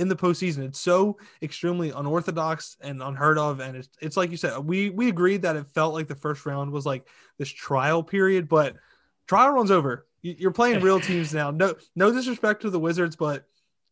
in 0.00 0.08
the 0.08 0.16
postseason. 0.16 0.64
It's 0.64 0.80
so 0.80 1.18
extremely 1.42 1.90
unorthodox 1.90 2.76
and 2.80 3.02
unheard 3.02 3.38
of. 3.38 3.60
And 3.60 3.76
it's, 3.76 3.88
it's 4.00 4.16
like 4.16 4.30
you 4.30 4.36
said, 4.36 4.58
we 4.58 4.90
we 4.90 5.08
agreed 5.08 5.42
that 5.42 5.56
it 5.56 5.66
felt 5.68 5.94
like 5.94 6.08
the 6.08 6.14
first 6.14 6.46
round 6.46 6.72
was 6.72 6.86
like 6.86 7.06
this 7.38 7.50
trial 7.50 8.02
period, 8.02 8.48
but 8.48 8.74
trial 9.28 9.50
runs 9.52 9.70
over. 9.70 10.06
You- 10.22 10.36
You're 10.38 10.50
playing 10.50 10.80
real 10.80 11.00
teams 11.10 11.32
now. 11.34 11.50
No 11.50 11.74
no 11.94 12.12
disrespect 12.12 12.62
to 12.62 12.70
the 12.70 12.80
Wizards, 12.80 13.14
but 13.16 13.44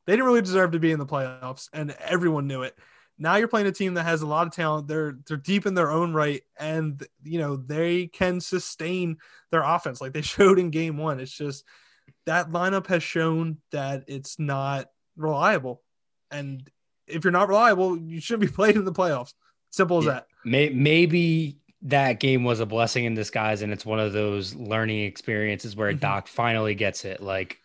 they 0.07 0.15
didn't 0.15 0.27
really 0.27 0.41
deserve 0.43 0.73
to 0.73 0.79
be 0.81 0.91
in 0.93 0.99
the 0.99 1.07
playoffs, 1.07 1.69
and 1.73 1.91
everyone 2.01 2.47
knew 2.47 2.63
it. 2.63 2.75
Now 3.21 3.35
you're 3.37 3.49
playing 3.49 3.67
a 3.67 3.73
team 3.73 3.95
that 3.95 4.05
has 4.05 4.23
a 4.23 4.27
lot 4.27 4.47
of 4.47 4.53
talent. 4.55 4.89
They're 4.89 5.19
they're 5.27 5.37
deep 5.37 5.67
in 5.67 5.75
their 5.75 5.91
own 5.91 6.15
right, 6.15 6.43
and 6.59 7.05
you 7.25 7.39
know 7.39 7.57
they 7.57 8.07
can 8.07 8.41
sustain 8.41 9.19
their 9.51 9.63
offense 9.63 10.01
like 10.01 10.13
they 10.15 10.23
showed 10.35 10.59
in 10.59 10.71
Game 10.71 10.97
One. 10.97 11.21
It's 11.21 11.37
just 11.37 11.65
that 12.25 12.51
lineup 12.51 12.87
has 12.87 13.03
shown 13.03 13.59
that 13.73 14.05
it's 14.07 14.39
not 14.39 14.89
reliable, 15.17 15.83
and 16.31 16.69
if 17.07 17.25
you're 17.25 17.33
not 17.33 17.49
reliable, 17.49 17.97
you 17.97 18.21
shouldn't 18.21 18.49
be 18.51 18.55
played 18.55 18.77
in 18.77 18.85
the 18.85 18.93
playoffs. 18.93 19.35
Simple 19.71 19.99
as 19.99 20.05
Yeah. 20.07 20.13
that. 20.13 20.27
Maybe 20.75 21.59
that 21.83 22.21
game 22.21 22.43
was 22.45 22.61
a 22.61 22.67
blessing 22.67 23.05
in 23.05 23.15
disguise, 23.15 23.63
and 23.63 23.73
it's 23.73 23.87
one 23.87 24.01
of 24.01 24.13
those 24.13 24.55
learning 24.55 25.05
experiences 25.05 25.77
where 25.77 25.93
Mhm. 25.93 26.01
Doc 26.01 26.29
finally 26.29 26.75
gets 26.75 27.05
it. 27.05 27.23
Like, 27.23 27.59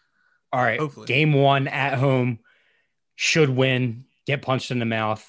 all 0.52 0.62
right, 0.62 0.80
Hopefully. 0.80 1.08
game 1.08 1.34
one 1.34 1.67
at 1.67 1.95
home 1.97 2.39
should 3.15 3.49
win, 3.49 4.06
get 4.26 4.41
punched 4.41 4.71
in 4.71 4.80
the 4.80 4.86
mouth. 4.86 5.28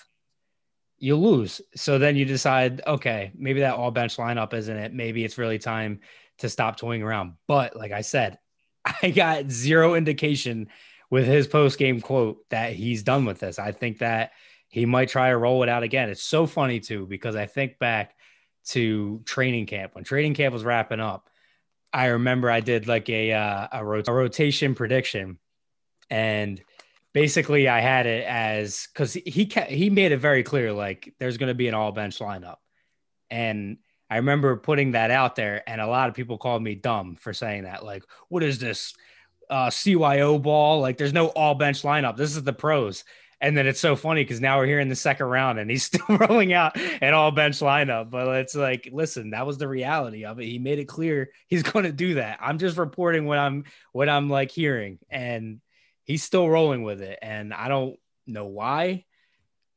You 0.99 1.17
lose. 1.17 1.61
So 1.75 1.99
then 1.99 2.17
you 2.17 2.25
decide, 2.25 2.83
okay, 2.87 3.31
maybe 3.35 3.61
that 3.61 3.75
all 3.75 3.91
bench 3.91 4.17
lineup 4.17 4.53
isn't 4.55 4.77
it. 4.77 4.93
Maybe 4.93 5.25
it's 5.25 5.39
really 5.39 5.59
time 5.59 6.01
to 6.39 6.49
stop 6.49 6.77
toying 6.77 7.03
around. 7.03 7.35
But 7.47 7.77
like 7.77 7.93
I 7.93 8.01
said, 8.03 8.39
I 9.03 9.11
got 9.11 9.51
zero 9.51 9.95
indication 9.95 10.69
with 11.11 11.27
his 11.27 11.47
post 11.47 11.79
game 11.79 12.01
quote 12.01 12.39
that 12.51 12.73
he's 12.73 13.03
done 13.03 13.25
with 13.25 13.39
this. 13.39 13.59
I 13.59 13.73
think 13.73 13.99
that 13.99 14.33
he 14.69 14.87
might 14.87 15.09
try 15.09 15.31
to 15.31 15.37
roll 15.37 15.63
it 15.63 15.69
out 15.69 15.83
again. 15.83 16.09
It's 16.09 16.23
so 16.23 16.47
funny 16.47 16.81
too 16.81 17.07
because 17.07 17.37
I 17.37 17.47
think 17.47 17.79
back 17.79 18.15
to 18.67 19.21
training 19.25 19.67
camp 19.67 19.95
when 19.95 20.05
training 20.05 20.35
camp 20.35 20.53
was 20.53 20.65
wrapping 20.65 21.01
up. 21.01 21.29
I 21.93 22.07
remember 22.07 22.51
I 22.51 22.61
did 22.61 22.89
like 22.89 23.09
a 23.09 23.33
uh, 23.33 23.69
a, 23.71 23.85
rot- 23.85 24.09
a 24.09 24.13
rotation 24.13 24.75
prediction, 24.75 25.39
and 26.11 26.61
basically 27.13 27.69
I 27.69 27.81
had 27.81 28.07
it 28.07 28.25
as 28.27 28.89
because 28.93 29.13
he 29.13 29.49
he 29.69 29.91
made 29.91 30.11
it 30.11 30.17
very 30.17 30.43
clear 30.43 30.73
like 30.73 31.15
there's 31.21 31.39
going 31.39 31.51
to 31.51 31.55
be 31.55 31.69
an 31.69 31.75
all 31.75 31.93
bench 31.93 32.19
lineup, 32.19 32.57
and 33.31 33.79
I 34.11 34.17
remember 34.17 34.57
putting 34.57 34.93
that 34.93 35.11
out 35.11 35.37
there, 35.37 35.63
and 35.69 35.81
a 35.81 35.87
lot 35.87 36.09
of 36.09 36.15
people 36.15 36.37
called 36.37 36.63
me 36.63 36.75
dumb 36.75 37.17
for 37.17 37.33
saying 37.33 37.63
that. 37.63 37.85
Like, 37.85 38.03
what 38.29 38.43
is 38.43 38.59
this 38.59 38.95
uh, 39.51 39.69
CYO 39.69 40.41
ball? 40.41 40.81
Like, 40.81 40.99
there's 40.99 41.13
no 41.13 41.29
all 41.29 41.55
bench 41.55 41.83
lineup. 41.83 42.17
This 42.17 42.37
is 42.37 42.43
the 42.43 42.53
pros. 42.53 43.05
And 43.41 43.57
then 43.57 43.67
it's 43.67 43.81
so 43.81 43.95
funny 43.95 44.25
because 44.25 44.41
now 44.41 44.59
we're 44.59 44.67
here 44.67 44.81
in 44.81 44.89
the 44.89 44.97
second 44.97 45.27
round 45.27 45.59
and 45.59 45.71
he's 45.71 45.83
still 45.93 46.17
rolling 46.17 46.53
out 46.53 46.79
an 46.79 47.13
all 47.13 47.31
bench 47.31 47.59
lineup. 47.59 48.11
But 48.11 48.29
it's 48.37 48.55
like, 48.55 48.89
listen, 48.93 49.31
that 49.31 49.47
was 49.47 49.59
the 49.59 49.69
reality 49.69 50.25
of 50.25 50.41
it. 50.41 50.47
He 50.47 50.59
made 50.59 50.79
it 50.79 50.87
clear 50.87 51.31
he's 51.47 51.63
going 51.73 51.85
to 51.85 51.93
do 51.93 52.15
that. 52.15 52.39
I'm 52.41 52.59
just 52.59 52.79
reporting 52.79 53.27
what 53.27 53.39
I'm 53.39 53.65
what 53.93 54.09
I'm 54.09 54.31
like 54.31 54.51
hearing, 54.51 54.99
and 55.11 55.61
he's 56.05 56.23
still 56.23 56.49
rolling 56.49 56.83
with 56.85 57.03
it. 57.03 57.19
And 57.21 57.53
I 57.53 57.69
don't 57.69 57.99
know 58.27 58.47
why. 58.47 59.05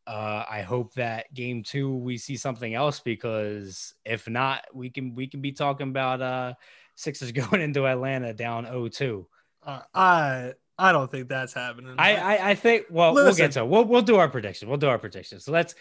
Uh, 0.05 0.45
I 0.49 0.61
hope 0.61 0.93
that 0.93 1.33
game 1.33 1.63
two 1.63 1.93
we 1.93 2.17
see 2.17 2.37
something 2.37 2.73
else 2.73 3.01
because 3.01 3.93
if 4.05 4.29
not, 4.29 4.63
we 4.73 4.89
can 4.89 5.13
we 5.13 5.27
can 5.27 5.41
be 5.41 5.51
talking 5.51 5.89
about 5.89 6.21
uh 6.21 6.53
Sixers 6.95 7.31
going 7.33 7.61
into 7.61 7.85
Atlanta 7.85 8.33
down 8.33 8.65
0-2. 8.65 9.25
Uh, 9.63 9.81
I 9.93 10.53
I 10.77 10.91
don't 10.91 11.09
think 11.09 11.27
that's 11.27 11.53
happening. 11.53 11.95
I, 11.97 12.15
I 12.15 12.49
I 12.51 12.55
think 12.55 12.85
well 12.89 13.13
we'll 13.13 13.33
get 13.33 13.53
to 13.53 13.61
it. 13.61 13.67
we'll 13.67 13.85
we'll 13.85 14.01
do 14.01 14.17
our 14.17 14.29
prediction. 14.29 14.69
We'll 14.69 14.77
do 14.77 14.87
our 14.87 14.99
prediction. 14.99 15.39
So 15.39 15.51
let's 15.51 15.75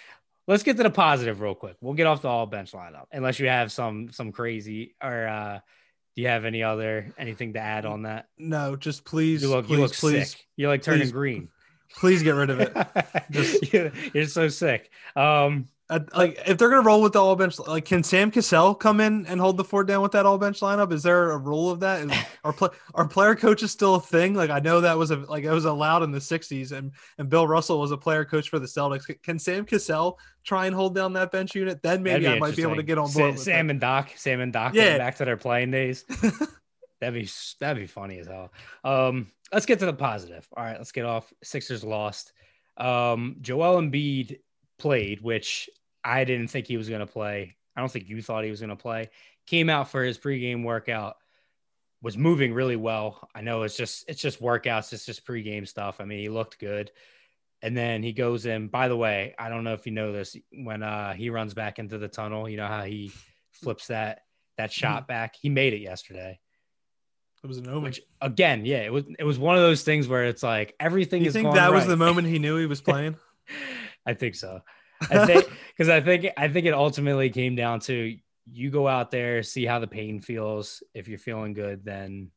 let's 0.47 0.63
get 0.63 0.77
to 0.79 0.83
the 0.83 0.91
positive 0.91 1.41
real 1.41 1.55
quick. 1.55 1.77
We'll 1.81 1.95
get 1.95 2.07
off 2.07 2.23
the 2.23 2.29
all 2.29 2.47
bench 2.47 2.73
lineup 2.73 3.07
unless 3.13 3.39
you 3.39 3.49
have 3.49 3.71
some 3.73 4.11
some 4.11 4.33
crazy 4.33 4.95
or 5.03 5.27
uh 5.29 5.61
do 6.15 6.23
you 6.23 6.29
have 6.29 6.47
any 6.47 6.63
other 6.63 7.13
anything 7.19 7.53
to 7.53 7.59
add 7.59 7.85
on 7.85 8.03
that? 8.05 8.27
no, 8.39 8.75
just 8.75 9.05
please, 9.05 9.43
You 9.43 9.51
look 9.51 9.67
please, 9.67 9.75
you 9.77 9.81
look 9.83 9.93
please, 9.93 10.31
sick. 10.31 10.47
You're 10.57 10.71
like 10.71 10.81
turning 10.83 11.03
please, 11.03 11.13
green. 11.13 11.49
please 11.97 12.23
get 12.23 12.31
rid 12.31 12.49
of 12.51 12.61
it. 12.61 12.75
Just- 13.31 13.73
you're, 14.15 14.25
so 14.27 14.49
sick. 14.49 14.91
Um 15.15 15.67
like 16.15 16.39
if 16.47 16.59
they're 16.59 16.69
gonna 16.69 16.83
roll 16.83 17.01
with 17.01 17.13
the 17.13 17.23
all 17.23 17.37
bench, 17.37 17.59
like 17.61 17.85
can 17.85 18.03
Sam 18.03 18.31
Cassell 18.33 18.75
come 18.75 19.01
in 19.01 19.25
and 19.27 19.41
hold 19.41 19.57
the 19.57 19.63
fort 19.65 19.87
down 19.87 20.03
with 20.03 20.13
that 20.13 20.27
all 20.27 20.37
bench 20.37 20.61
lineup? 20.61 20.93
Is 20.93 21.05
there 21.05 21.31
a 21.31 21.39
rule 21.39 21.71
of 21.71 21.81
that? 21.81 22.01
Is, 22.03 22.11
are 22.45 22.53
play, 22.53 22.71
are 22.95 23.07
player 23.07 23.37
coaches 23.37 23.71
still 23.71 23.95
a 23.95 24.01
thing? 24.01 24.35
Like 24.35 24.51
I 24.51 24.59
know 24.59 24.81
that 24.81 24.99
was 24.99 25.13
a 25.13 25.17
like 25.17 25.45
it 25.45 25.51
was 25.51 25.65
allowed 25.65 26.03
in 26.03 26.11
the 26.11 26.19
'60s, 26.19 26.73
and 26.73 26.91
and 27.19 27.29
Bill 27.29 27.47
Russell 27.47 27.79
was 27.81 27.93
a 27.93 27.97
player 27.97 28.25
coach 28.25 28.49
for 28.49 28.59
the 28.59 28.67
Celtics. 28.67 29.05
Can 29.23 29.39
Sam 29.39 29.65
Cassell 29.65 30.19
try 30.45 30.67
and 30.67 30.75
hold 30.75 30.95
down 30.95 31.13
that 31.13 31.31
bench 31.31 31.55
unit? 31.55 31.81
Then 31.83 32.03
maybe 32.03 32.25
that'd 32.25 32.39
I 32.39 32.41
might 32.41 32.57
be 32.57 32.63
able 32.63 32.77
to 32.77 32.83
get 32.83 32.99
on 32.99 33.11
board. 33.13 33.33
with 33.35 33.41
Sam 33.43 33.69
that. 33.69 33.71
and 33.73 33.81
Doc, 33.81 34.11
Sam 34.17 34.41
and 34.41 34.53
Doc 34.53 34.75
Yeah. 34.75 34.99
back 34.99 35.17
to 35.17 35.25
their 35.25 35.37
playing 35.37 35.71
days. 35.71 36.05
That'd 36.99 37.23
be 37.23 37.29
that'd 37.61 37.77
be 37.83 37.87
funny 37.87 38.19
as 38.21 38.27
hell. 38.27 38.51
Um, 38.83 39.27
let's 39.53 39.67
get 39.67 39.81
to 39.81 39.85
the 39.87 39.93
positive. 39.93 40.49
All 40.57 40.65
right, 40.65 40.79
let's 40.79 40.93
get 40.93 41.05
off. 41.05 41.31
Sixers 41.45 41.85
lost. 41.85 42.33
Um, 42.79 43.37
Joel 43.43 43.83
Embiid 43.83 44.39
played, 44.79 45.21
which 45.21 45.69
I 46.07 46.25
didn't 46.25 46.49
think 46.49 46.69
he 46.69 46.77
was 46.77 46.89
going 46.89 47.01
to 47.01 47.07
play. 47.07 47.57
I 47.75 47.81
don't 47.81 47.91
think 47.91 48.09
you 48.09 48.23
thought 48.23 48.45
he 48.45 48.51
was 48.51 48.61
going 48.61 48.71
to 48.71 48.77
play. 48.77 49.11
Came 49.47 49.69
out 49.69 49.91
for 49.91 50.05
his 50.05 50.17
pregame 50.17 50.63
workout. 50.63 51.17
Was 52.01 52.17
moving 52.17 52.55
really 52.55 52.77
well. 52.77 53.29
I 53.35 53.41
know 53.41 53.63
it's 53.63 53.77
just 53.77 54.09
it's 54.09 54.21
just 54.21 54.41
workouts. 54.41 54.93
It's 54.93 55.05
just 55.05 55.27
pregame 55.27 55.67
stuff. 55.67 56.01
I 56.01 56.05
mean, 56.05 56.21
he 56.21 56.29
looked 56.29 56.61
good. 56.61 56.93
And 57.63 57.77
then 57.77 58.03
he 58.03 58.13
goes 58.13 58.47
in. 58.47 58.69
By 58.69 58.87
the 58.87 58.97
way, 58.97 59.35
I 59.39 59.49
don't 59.49 59.65
know 59.65 59.73
if 59.73 59.87
you 59.87 59.93
know 59.93 60.13
this. 60.13 60.37
When 60.53 60.83
uh, 60.83 61.15
he 61.15 61.31
runs 61.31 61.55
back 61.55 61.79
into 61.79 61.99
the 61.99 62.07
tunnel, 62.07 62.49
you 62.49 62.57
know 62.57 62.67
how 62.69 62.85
he 62.85 63.11
flips 63.51 63.89
that 63.89 64.23
that 64.59 64.71
shot 64.71 65.09
back. 65.09 65.35
He 65.35 65.49
made 65.49 65.73
it 65.73 65.81
yesterday. 65.81 66.39
It 67.43 67.47
was 67.47 67.59
an 67.59 67.69
omen. 67.69 67.83
Which 67.83 68.01
again, 68.21 68.65
yeah, 68.65 68.83
it 68.83 68.93
was 68.93 69.05
it 69.19 69.25
was 69.25 69.39
one 69.39 69.57
of 69.57 69.63
those 69.63 69.83
things 69.83 70.07
where 70.07 70.27
it's 70.27 70.43
like 70.43 70.75
everything 70.79 71.23
is. 71.23 71.25
you 71.25 71.29
is 71.29 71.35
think 71.35 71.55
that 71.55 71.73
was 71.73 71.87
the 71.87 71.97
moment 71.97 72.29
he 72.29 72.39
knew 72.39 72.57
he 72.59 72.67
was 72.67 72.81
playing? 72.81 73.17
I 74.07 74.15
think 74.15 74.35
so. 74.37 74.61
I 75.11 75.27
think 75.27 75.49
because 75.77 75.91
I 75.91 76.01
think 76.01 76.27
I 76.37 76.49
think 76.49 76.67
it 76.67 76.75
ultimately 76.75 77.31
came 77.31 77.55
down 77.55 77.81
to 77.81 78.17
you 78.51 78.71
go 78.71 78.87
out 78.87 79.11
there, 79.11 79.43
see 79.43 79.65
how 79.65 79.79
the 79.79 79.87
pain 79.87 80.21
feels. 80.21 80.83
If 80.95 81.09
you're 81.09 81.19
feeling 81.19 81.53
good, 81.53 81.85
then 81.85 82.31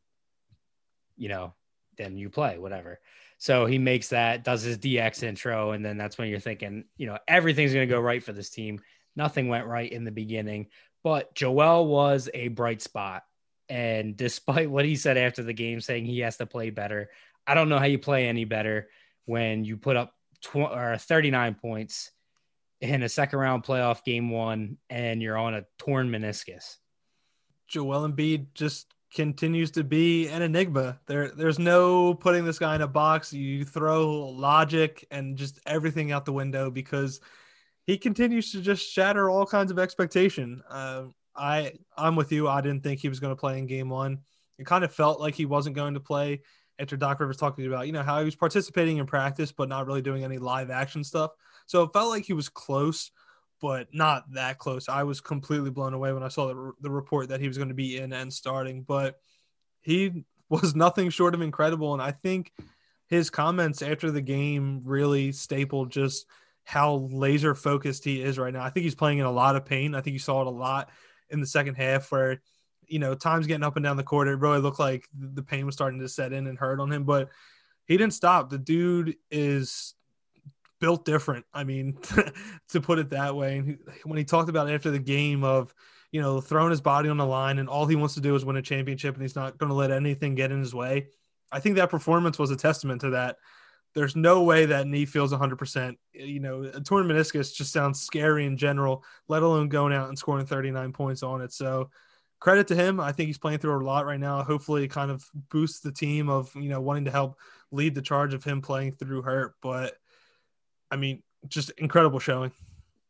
you 1.17 1.29
know, 1.29 1.53
then 1.97 2.17
you 2.17 2.29
play, 2.29 2.57
whatever. 2.57 2.99
So 3.37 3.65
he 3.65 3.77
makes 3.77 4.09
that, 4.09 4.43
does 4.43 4.63
his 4.63 4.77
DX 4.77 5.23
intro, 5.23 5.71
and 5.71 5.83
then 5.83 5.97
that's 5.97 6.17
when 6.17 6.29
you're 6.29 6.39
thinking, 6.39 6.85
you 6.97 7.07
know, 7.07 7.17
everything's 7.27 7.73
gonna 7.73 7.85
go 7.85 7.99
right 7.99 8.23
for 8.23 8.33
this 8.33 8.49
team. 8.49 8.81
Nothing 9.15 9.47
went 9.47 9.67
right 9.67 9.91
in 9.91 10.03
the 10.03 10.11
beginning, 10.11 10.67
but 11.03 11.33
Joel 11.35 11.87
was 11.87 12.29
a 12.33 12.49
bright 12.49 12.81
spot. 12.81 13.23
And 13.69 14.17
despite 14.17 14.69
what 14.69 14.85
he 14.85 14.95
said 14.95 15.17
after 15.17 15.43
the 15.43 15.53
game, 15.53 15.79
saying 15.79 16.05
he 16.05 16.19
has 16.19 16.37
to 16.37 16.45
play 16.45 16.71
better, 16.71 17.09
I 17.45 17.53
don't 17.53 17.69
know 17.69 17.79
how 17.79 17.85
you 17.85 17.99
play 17.99 18.27
any 18.27 18.45
better 18.45 18.89
when 19.25 19.63
you 19.63 19.77
put 19.77 19.95
up 19.95 20.13
tw- 20.41 20.55
or 20.57 20.97
39 20.97 21.55
points 21.55 22.11
in 22.81 23.03
a 23.03 23.09
second 23.09 23.39
round 23.39 23.63
playoff 23.63 24.03
game 24.03 24.29
one 24.29 24.77
and 24.89 25.21
you're 25.21 25.37
on 25.37 25.53
a 25.53 25.65
torn 25.77 26.09
meniscus. 26.09 26.77
Joel 27.67 28.09
Embiid 28.09 28.47
just 28.53 28.93
continues 29.13 29.71
to 29.71 29.83
be 29.83 30.27
an 30.27 30.41
enigma. 30.41 30.99
There, 31.07 31.29
there's 31.31 31.59
no 31.59 32.13
putting 32.13 32.45
this 32.45 32.59
guy 32.59 32.75
in 32.75 32.81
a 32.81 32.87
box. 32.87 33.33
You 33.33 33.65
throw 33.65 34.29
logic 34.29 35.05
and 35.11 35.37
just 35.37 35.59
everything 35.65 36.11
out 36.11 36.25
the 36.25 36.33
window 36.33 36.69
because 36.69 37.19
he 37.85 37.97
continues 37.97 38.51
to 38.51 38.61
just 38.61 38.87
shatter 38.87 39.29
all 39.29 39.45
kinds 39.45 39.71
of 39.71 39.79
expectation. 39.79 40.61
Uh, 40.69 41.05
I, 41.35 41.73
I'm 41.97 42.15
with 42.15 42.31
you. 42.31 42.47
I 42.47 42.61
didn't 42.61 42.83
think 42.83 42.99
he 42.99 43.09
was 43.09 43.19
going 43.19 43.35
to 43.35 43.39
play 43.39 43.57
in 43.57 43.65
game 43.65 43.89
one. 43.89 44.19
It 44.57 44.65
kind 44.65 44.83
of 44.83 44.93
felt 44.93 45.19
like 45.19 45.35
he 45.35 45.45
wasn't 45.45 45.75
going 45.75 45.93
to 45.95 45.99
play 45.99 46.41
after 46.77 46.97
Doc 46.97 47.19
Rivers 47.19 47.37
talking 47.37 47.65
about, 47.65 47.87
you 47.87 47.93
know, 47.93 48.03
how 48.03 48.19
he 48.19 48.25
was 48.25 48.35
participating 48.35 48.97
in 48.97 49.05
practice, 49.05 49.51
but 49.51 49.69
not 49.69 49.87
really 49.87 50.01
doing 50.01 50.23
any 50.23 50.37
live 50.37 50.69
action 50.69 51.03
stuff. 51.03 51.31
So 51.69 51.83
it 51.83 51.93
felt 51.93 52.09
like 52.09 52.25
he 52.25 52.33
was 52.33 52.49
close 52.49 53.11
but 53.59 53.87
not 53.93 54.31
that 54.33 54.57
close. 54.57 54.87
I 54.87 55.03
was 55.03 55.21
completely 55.21 55.69
blown 55.69 55.93
away 55.93 56.13
when 56.13 56.23
I 56.23 56.29
saw 56.29 56.47
the, 56.47 56.71
the 56.81 56.89
report 56.89 57.29
that 57.29 57.41
he 57.41 57.47
was 57.47 57.57
going 57.57 57.69
to 57.69 57.75
be 57.75 57.97
in 57.97 58.13
and 58.13 58.31
starting, 58.31 58.83
but 58.83 59.19
he 59.81 60.25
was 60.49 60.75
nothing 60.75 61.09
short 61.09 61.35
of 61.35 61.41
incredible. 61.41 61.93
And 61.93 62.01
I 62.01 62.11
think 62.11 62.53
his 63.07 63.29
comments 63.29 63.81
after 63.81 64.11
the 64.11 64.21
game 64.21 64.81
really 64.83 65.31
stapled 65.31 65.91
just 65.91 66.25
how 66.63 67.07
laser 67.11 67.55
focused 67.55 68.03
he 68.03 68.21
is 68.21 68.37
right 68.37 68.53
now. 68.53 68.63
I 68.63 68.69
think 68.69 68.83
he's 68.83 68.95
playing 68.95 69.17
in 69.17 69.25
a 69.25 69.31
lot 69.31 69.55
of 69.55 69.65
pain. 69.65 69.95
I 69.95 70.01
think 70.01 70.13
you 70.13 70.19
saw 70.19 70.41
it 70.41 70.47
a 70.47 70.51
lot 70.51 70.89
in 71.29 71.39
the 71.39 71.47
second 71.47 71.75
half 71.75 72.11
where, 72.11 72.41
you 72.87 72.99
know, 72.99 73.15
times 73.15 73.47
getting 73.47 73.63
up 73.63 73.75
and 73.75 73.83
down 73.83 73.97
the 73.97 74.03
court, 74.03 74.27
it 74.27 74.35
really 74.35 74.59
looked 74.59 74.79
like 74.79 75.07
the 75.13 75.43
pain 75.43 75.65
was 75.65 75.75
starting 75.75 75.99
to 75.99 76.09
set 76.09 76.33
in 76.33 76.47
and 76.47 76.57
hurt 76.57 76.79
on 76.79 76.91
him, 76.91 77.03
but 77.03 77.29
he 77.85 77.97
didn't 77.97 78.13
stop. 78.13 78.49
The 78.49 78.57
dude 78.59 79.15
is 79.31 79.95
built 80.79 81.05
different. 81.05 81.45
I 81.53 81.63
mean, 81.63 81.97
to 82.69 82.81
put 82.81 82.99
it 82.99 83.09
that 83.11 83.35
way. 83.35 83.57
And 83.57 83.77
when 84.03 84.17
he 84.17 84.23
talked 84.23 84.49
about 84.49 84.69
after 84.69 84.91
the 84.91 84.99
game 84.99 85.43
of, 85.43 85.73
you 86.11 86.21
know, 86.21 86.41
throwing 86.41 86.71
his 86.71 86.81
body 86.81 87.09
on 87.09 87.17
the 87.17 87.25
line 87.25 87.59
and 87.59 87.69
all 87.69 87.85
he 87.85 87.95
wants 87.95 88.15
to 88.15 88.21
do 88.21 88.35
is 88.35 88.45
win 88.45 88.55
a 88.57 88.61
championship 88.61 89.15
and 89.15 89.21
he's 89.21 89.35
not 89.35 89.57
going 89.57 89.69
to 89.69 89.75
let 89.75 89.91
anything 89.91 90.35
get 90.35 90.51
in 90.51 90.59
his 90.59 90.73
way. 90.73 91.07
I 91.51 91.59
think 91.59 91.75
that 91.75 91.89
performance 91.89 92.39
was 92.39 92.51
a 92.51 92.55
testament 92.55 93.01
to 93.01 93.11
that. 93.11 93.37
There's 93.95 94.15
no 94.15 94.43
way 94.43 94.67
that 94.67 94.87
knee 94.87 95.05
feels 95.05 95.33
100%. 95.33 95.95
You 96.13 96.39
know, 96.39 96.63
a 96.63 96.81
torn 96.81 97.07
meniscus 97.07 97.53
just 97.53 97.73
sounds 97.73 98.01
scary 98.01 98.45
in 98.45 98.55
general, 98.55 99.03
let 99.27 99.41
alone 99.41 99.67
going 99.69 99.93
out 99.93 100.09
and 100.09 100.17
scoring 100.17 100.45
39 100.45 100.93
points 100.93 101.23
on 101.23 101.41
it. 101.41 101.51
So, 101.51 101.89
credit 102.39 102.67
to 102.67 102.75
him. 102.75 102.99
I 102.99 103.11
think 103.11 103.27
he's 103.27 103.37
playing 103.37 103.59
through 103.59 103.81
a 103.81 103.83
lot 103.83 104.05
right 104.05 104.19
now. 104.19 104.43
Hopefully, 104.43 104.83
it 104.83 104.89
kind 104.89 105.09
of 105.09 105.25
boosts 105.49 105.79
the 105.79 105.91
team 105.91 106.29
of, 106.29 106.55
you 106.55 106.69
know, 106.69 106.81
wanting 106.81 107.05
to 107.05 107.11
help 107.11 107.37
lead 107.71 107.95
the 107.95 108.01
charge 108.01 108.33
of 108.33 108.43
him 108.43 108.61
playing 108.61 108.93
through 108.93 109.23
hurt. 109.23 109.55
But 109.61 109.95
I 110.91 110.95
mean, 110.95 111.23
just 111.47 111.71
incredible 111.77 112.19
showing. 112.19 112.51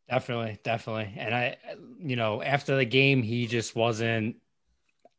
Definitely, 0.10 0.60
definitely. 0.63 1.13
And 1.18 1.36
I, 1.36 1.58
you 2.00 2.15
know, 2.15 2.42
after 2.42 2.76
the 2.76 2.86
game, 2.86 3.22
he 3.22 3.48
just 3.48 3.76
wasn't. 3.76 4.38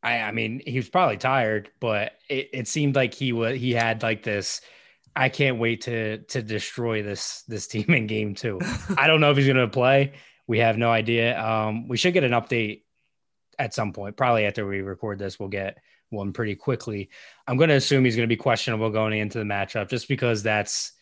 I, 0.03 0.21
I 0.21 0.33
mean, 0.33 0.63
he 0.67 0.77
was 0.77 0.89
probably 0.89 1.19
tired, 1.19 1.71
but 1.79 2.13
it, 2.29 2.51
it 2.53 2.69
seemed 2.69 2.97
like 2.97 3.15
he 3.15 3.33
was. 3.33 3.59
He 3.59 3.73
had 3.73 4.03
like 4.03 4.23
this. 4.23 4.61
I 5.15 5.29
can't 5.29 5.59
wait 5.59 5.83
to 5.83 6.19
to 6.19 6.43
destroy 6.43 7.03
this 7.03 7.43
this 7.49 7.67
team 7.67 7.91
in 7.91 8.07
game 8.07 8.35
two. 8.35 8.59
I 8.97 9.07
don't 9.07 9.21
know 9.21 9.31
if 9.31 9.37
he's 9.37 9.47
going 9.47 9.57
to 9.57 9.69
play. 9.69 10.13
We 10.47 10.59
have 10.59 10.79
no 10.79 10.91
idea. 10.91 11.41
Um, 11.41 11.87
we 11.87 11.97
should 11.97 12.15
get 12.15 12.25
an 12.25 12.33
update 12.33 12.83
at 13.59 13.75
some 13.75 13.93
point. 13.93 14.17
Probably 14.17 14.47
after 14.47 14.67
we 14.67 14.81
record 14.81 15.19
this, 15.19 15.39
we'll 15.39 15.49
get 15.49 15.79
one 16.09 16.33
pretty 16.33 16.57
quickly. 16.57 17.11
I'm 17.47 17.57
going 17.57 17.69
to 17.69 17.77
assume 17.77 18.05
he's 18.05 18.17
going 18.17 18.29
to 18.29 18.35
be 18.35 18.41
questionable 18.41 18.91
going 18.91 19.17
into 19.17 19.39
the 19.39 19.45
matchup, 19.45 19.89
just 19.89 20.09
because 20.09 20.43
that's 20.43 20.93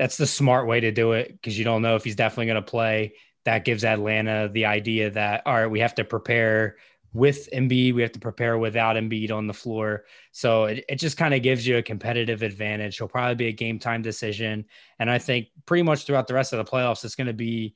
that's 0.00 0.16
the 0.16 0.26
smart 0.26 0.66
way 0.66 0.80
to 0.80 0.90
do 0.90 1.12
it 1.12 1.30
because 1.30 1.58
you 1.58 1.64
don't 1.66 1.82
know 1.82 1.94
if 1.94 2.04
he's 2.04 2.16
definitely 2.16 2.46
going 2.46 2.54
to 2.54 2.62
play. 2.62 3.12
That 3.44 3.66
gives 3.66 3.84
Atlanta 3.84 4.48
the 4.50 4.64
idea 4.64 5.10
that 5.10 5.42
all 5.44 5.52
right, 5.52 5.66
we 5.66 5.80
have 5.80 5.94
to 5.96 6.04
prepare 6.04 6.78
with 7.12 7.50
Embiid, 7.52 7.92
we 7.92 8.00
have 8.00 8.12
to 8.12 8.18
prepare 8.18 8.56
without 8.56 8.96
Embiid 8.96 9.30
on 9.30 9.46
the 9.46 9.52
floor. 9.52 10.06
So 10.32 10.64
it, 10.64 10.86
it 10.88 10.96
just 10.96 11.18
kind 11.18 11.34
of 11.34 11.42
gives 11.42 11.66
you 11.66 11.76
a 11.76 11.82
competitive 11.82 12.42
advantage. 12.42 12.96
He'll 12.96 13.08
probably 13.08 13.34
be 13.34 13.48
a 13.48 13.52
game 13.52 13.78
time 13.78 14.00
decision. 14.00 14.64
And 14.98 15.10
I 15.10 15.18
think 15.18 15.48
pretty 15.66 15.82
much 15.82 16.06
throughout 16.06 16.28
the 16.28 16.34
rest 16.34 16.54
of 16.54 16.64
the 16.64 16.70
playoffs, 16.70 17.04
it's 17.04 17.14
going 17.14 17.26
to 17.26 17.34
be, 17.34 17.74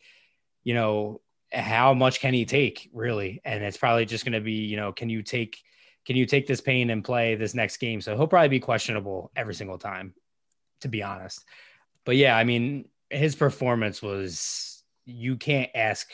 you 0.63 0.73
know, 0.73 1.21
how 1.53 1.93
much 1.93 2.21
can 2.21 2.33
he 2.33 2.47
take 2.47 2.89
really? 2.95 3.43
And 3.45 3.63
it's 3.63 3.77
probably 3.77 4.07
just 4.07 4.25
going 4.25 4.33
to 4.33 4.41
be, 4.41 4.65
you 4.65 4.79
know, 4.79 4.93
can 4.93 5.11
you 5.11 5.23
take, 5.23 5.59
can 6.07 6.17
you 6.17 6.25
take 6.25 6.47
this 6.47 6.63
pain 6.63 6.89
and 6.89 7.05
play 7.05 7.35
this 7.35 7.53
next 7.53 7.77
game? 7.77 8.01
So 8.01 8.17
he'll 8.17 8.29
probably 8.29 8.49
be 8.49 8.61
questionable 8.61 9.31
every 9.37 9.55
single 9.55 9.79
time, 9.79 10.15
to 10.81 10.89
be 10.89 11.03
honest 11.03 11.45
but 12.05 12.17
yeah, 12.17 12.37
I 12.37 12.45
mean, 12.45 12.89
his 13.11 13.35
performance 13.35 14.03
was 14.03 14.83
you 15.05 15.37
can't 15.37 15.71
ask 15.75 16.09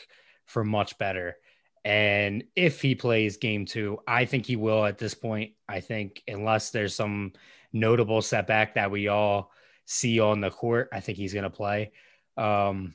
for 0.46 0.64
much 0.64 0.98
better. 0.98 1.37
And 1.85 2.44
if 2.55 2.83
he 2.83 2.94
plays 2.94 3.38
game 3.38 3.64
two, 3.64 3.98
I 4.07 4.24
think 4.26 4.46
he 4.46 4.57
will 4.57 4.85
at 4.85 4.98
this 4.98 5.14
point. 5.14 5.53
I 5.68 5.81
think 5.81 6.22
unless 6.29 6.70
there's 6.70 6.94
some 6.94 7.33
notable 7.72 8.20
setback 8.20 8.74
that 8.74 8.90
we 8.90 9.09
all 9.09 9.50
see 9.87 10.20
on 10.20 10.40
the 10.40 10.50
court, 10.50 10.88
I 10.92 11.00
think 11.00 11.16
he's 11.16 11.33
going 11.33 11.44
to 11.44 11.50
play. 11.50 11.92
Um, 12.37 12.94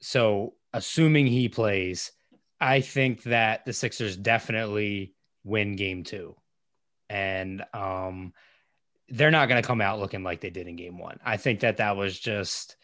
so 0.00 0.54
assuming 0.72 1.26
he 1.26 1.48
plays, 1.48 2.12
I 2.60 2.80
think 2.80 3.22
that 3.24 3.64
the 3.64 3.72
Sixers 3.72 4.16
definitely 4.16 5.14
win 5.44 5.76
game 5.76 6.02
two. 6.02 6.34
And 7.08 7.64
um, 7.72 8.32
they're 9.08 9.30
not 9.30 9.48
going 9.48 9.60
to 9.62 9.66
come 9.66 9.80
out 9.80 10.00
looking 10.00 10.22
like 10.22 10.40
they 10.40 10.50
did 10.50 10.66
in 10.66 10.76
game 10.76 10.98
one. 10.98 11.18
I 11.24 11.36
think 11.36 11.60
that 11.60 11.76
that 11.76 11.96
was 11.96 12.18
just, 12.18 12.76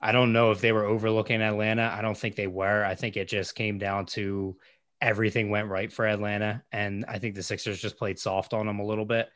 I 0.00 0.12
don't 0.12 0.32
know 0.32 0.50
if 0.50 0.60
they 0.60 0.72
were 0.72 0.84
overlooking 0.84 1.42
Atlanta. 1.42 1.92
I 1.96 2.02
don't 2.02 2.16
think 2.16 2.36
they 2.36 2.46
were. 2.46 2.84
I 2.84 2.94
think 2.94 3.16
it 3.16 3.28
just 3.28 3.54
came 3.54 3.78
down 3.78 4.06
to 4.06 4.56
everything 5.00 5.50
went 5.50 5.68
right 5.68 5.92
for 5.92 6.06
Atlanta. 6.06 6.62
And 6.72 7.04
I 7.08 7.18
think 7.18 7.34
the 7.34 7.42
Sixers 7.42 7.80
just 7.80 7.98
played 7.98 8.18
soft 8.18 8.54
on 8.54 8.66
them 8.66 8.78
a 8.78 8.86
little 8.86 9.04
bit. 9.04 9.28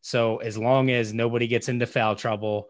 So 0.00 0.38
as 0.38 0.56
long 0.56 0.90
as 0.90 1.12
nobody 1.12 1.46
gets 1.46 1.68
into 1.68 1.86
foul 1.86 2.16
trouble, 2.16 2.68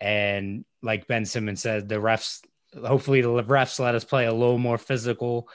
and 0.00 0.64
like 0.82 1.06
Ben 1.06 1.24
Simmons 1.24 1.60
said, 1.60 1.88
the 1.88 1.96
refs, 1.96 2.40
hopefully 2.74 3.20
the 3.20 3.28
refs 3.28 3.78
let 3.78 3.94
us 3.94 4.04
play 4.04 4.26
a 4.26 4.32
little 4.32 4.58
more 4.58 4.78
physical. 4.78 5.48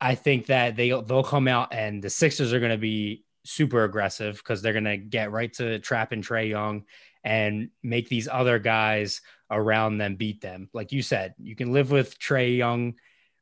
I 0.00 0.14
think 0.14 0.46
that 0.46 0.76
they 0.76 0.88
they'll 0.88 1.22
come 1.22 1.48
out 1.48 1.72
and 1.72 2.02
the 2.02 2.10
Sixers 2.10 2.52
are 2.52 2.60
going 2.60 2.72
to 2.72 2.78
be 2.78 3.24
super 3.44 3.84
aggressive 3.84 4.36
because 4.36 4.62
they're 4.62 4.72
going 4.72 4.84
to 4.84 4.96
get 4.96 5.32
right 5.32 5.52
to 5.54 5.78
Trap 5.78 5.82
trapping 6.10 6.22
Trae 6.22 6.48
Young 6.48 6.84
and 7.22 7.70
make 7.82 8.08
these 8.08 8.28
other 8.28 8.58
guys 8.58 9.22
around 9.50 9.98
them 9.98 10.16
beat 10.16 10.40
them. 10.40 10.68
Like 10.72 10.92
you 10.92 11.02
said, 11.02 11.34
you 11.38 11.56
can 11.56 11.72
live 11.72 11.90
with 11.90 12.18
Trae 12.18 12.56
Young, 12.56 12.94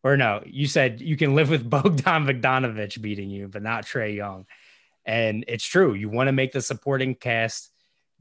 or 0.04 0.16
no, 0.16 0.42
you 0.46 0.66
said 0.66 1.00
you 1.00 1.16
can 1.16 1.34
live 1.34 1.50
with 1.50 1.68
Bogdan 1.70 2.26
Bogdanovich 2.26 3.00
beating 3.00 3.30
you, 3.30 3.48
but 3.48 3.62
not 3.62 3.86
Trey 3.86 4.14
Young. 4.14 4.46
And 5.04 5.44
it's 5.48 5.64
true. 5.64 5.94
You 5.94 6.08
want 6.08 6.28
to 6.28 6.32
make 6.32 6.52
the 6.52 6.60
supporting 6.60 7.14
cast 7.14 7.70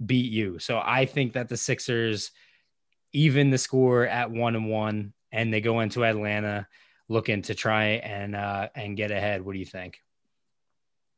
beat 0.03 0.31
you. 0.31 0.57
So 0.59 0.81
I 0.83 1.05
think 1.05 1.33
that 1.33 1.47
the 1.47 1.57
Sixers 1.57 2.31
even 3.13 3.49
the 3.49 3.57
score 3.57 4.07
at 4.07 4.31
one 4.31 4.55
and 4.55 4.69
one, 4.69 5.13
and 5.31 5.53
they 5.53 5.61
go 5.61 5.81
into 5.81 6.05
Atlanta 6.05 6.67
looking 7.07 7.41
to 7.43 7.53
try 7.53 7.83
and 7.83 8.35
uh, 8.35 8.69
and 8.73 8.97
get 8.97 9.11
ahead. 9.11 9.43
What 9.43 9.53
do 9.53 9.59
you 9.59 9.65
think? 9.65 10.01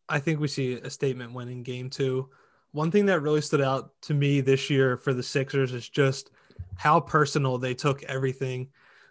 I 0.09 0.19
think 0.19 0.39
we 0.39 0.47
see 0.47 0.73
a 0.73 0.89
statement 0.89 1.33
win 1.33 1.49
in 1.49 1.63
game 1.63 1.89
two. 1.89 2.29
One 2.71 2.91
thing 2.91 3.05
that 3.05 3.21
really 3.21 3.41
stood 3.41 3.61
out 3.61 3.91
to 4.03 4.13
me 4.13 4.41
this 4.41 4.69
year 4.69 4.97
for 4.97 5.13
the 5.13 5.23
Sixers 5.23 5.73
is 5.73 5.87
just 5.87 6.31
how 6.75 6.99
personal 6.99 7.57
they 7.57 7.73
took 7.73 8.03
everything. 8.03 8.69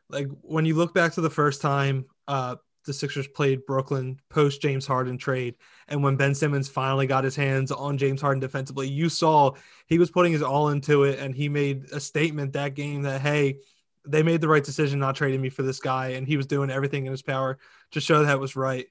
Like 0.08 0.28
when 0.42 0.64
you 0.64 0.74
look 0.74 0.94
back 0.94 1.12
to 1.12 1.20
the 1.20 1.30
first 1.30 1.60
time 1.60 2.06
uh, 2.28 2.56
the 2.84 2.92
Sixers 2.92 3.28
played 3.28 3.64
Brooklyn 3.66 4.20
post 4.28 4.60
James 4.60 4.86
Harden 4.86 5.16
trade, 5.16 5.54
and 5.88 6.02
when 6.02 6.16
Ben 6.16 6.34
Simmons 6.34 6.68
finally 6.68 7.06
got 7.06 7.24
his 7.24 7.36
hands 7.36 7.70
on 7.70 7.96
James 7.96 8.20
Harden 8.20 8.40
defensively, 8.40 8.88
you 8.88 9.08
saw 9.08 9.52
he 9.86 9.98
was 9.98 10.10
putting 10.10 10.32
his 10.32 10.42
all 10.42 10.68
into 10.70 11.04
it, 11.04 11.18
and 11.18 11.34
he 11.34 11.48
made 11.48 11.84
a 11.92 12.00
statement 12.00 12.52
that 12.52 12.74
game 12.74 13.02
that 13.02 13.20
hey, 13.20 13.58
they 14.06 14.22
made 14.22 14.40
the 14.40 14.48
right 14.48 14.64
decision 14.64 14.98
not 14.98 15.14
trading 15.14 15.40
me 15.40 15.48
for 15.48 15.62
this 15.62 15.80
guy, 15.80 16.08
and 16.08 16.26
he 16.26 16.36
was 16.36 16.46
doing 16.46 16.70
everything 16.70 17.06
in 17.06 17.12
his 17.12 17.22
power 17.22 17.58
to 17.92 18.00
show 18.00 18.24
that 18.24 18.40
was 18.40 18.56
right. 18.56 18.86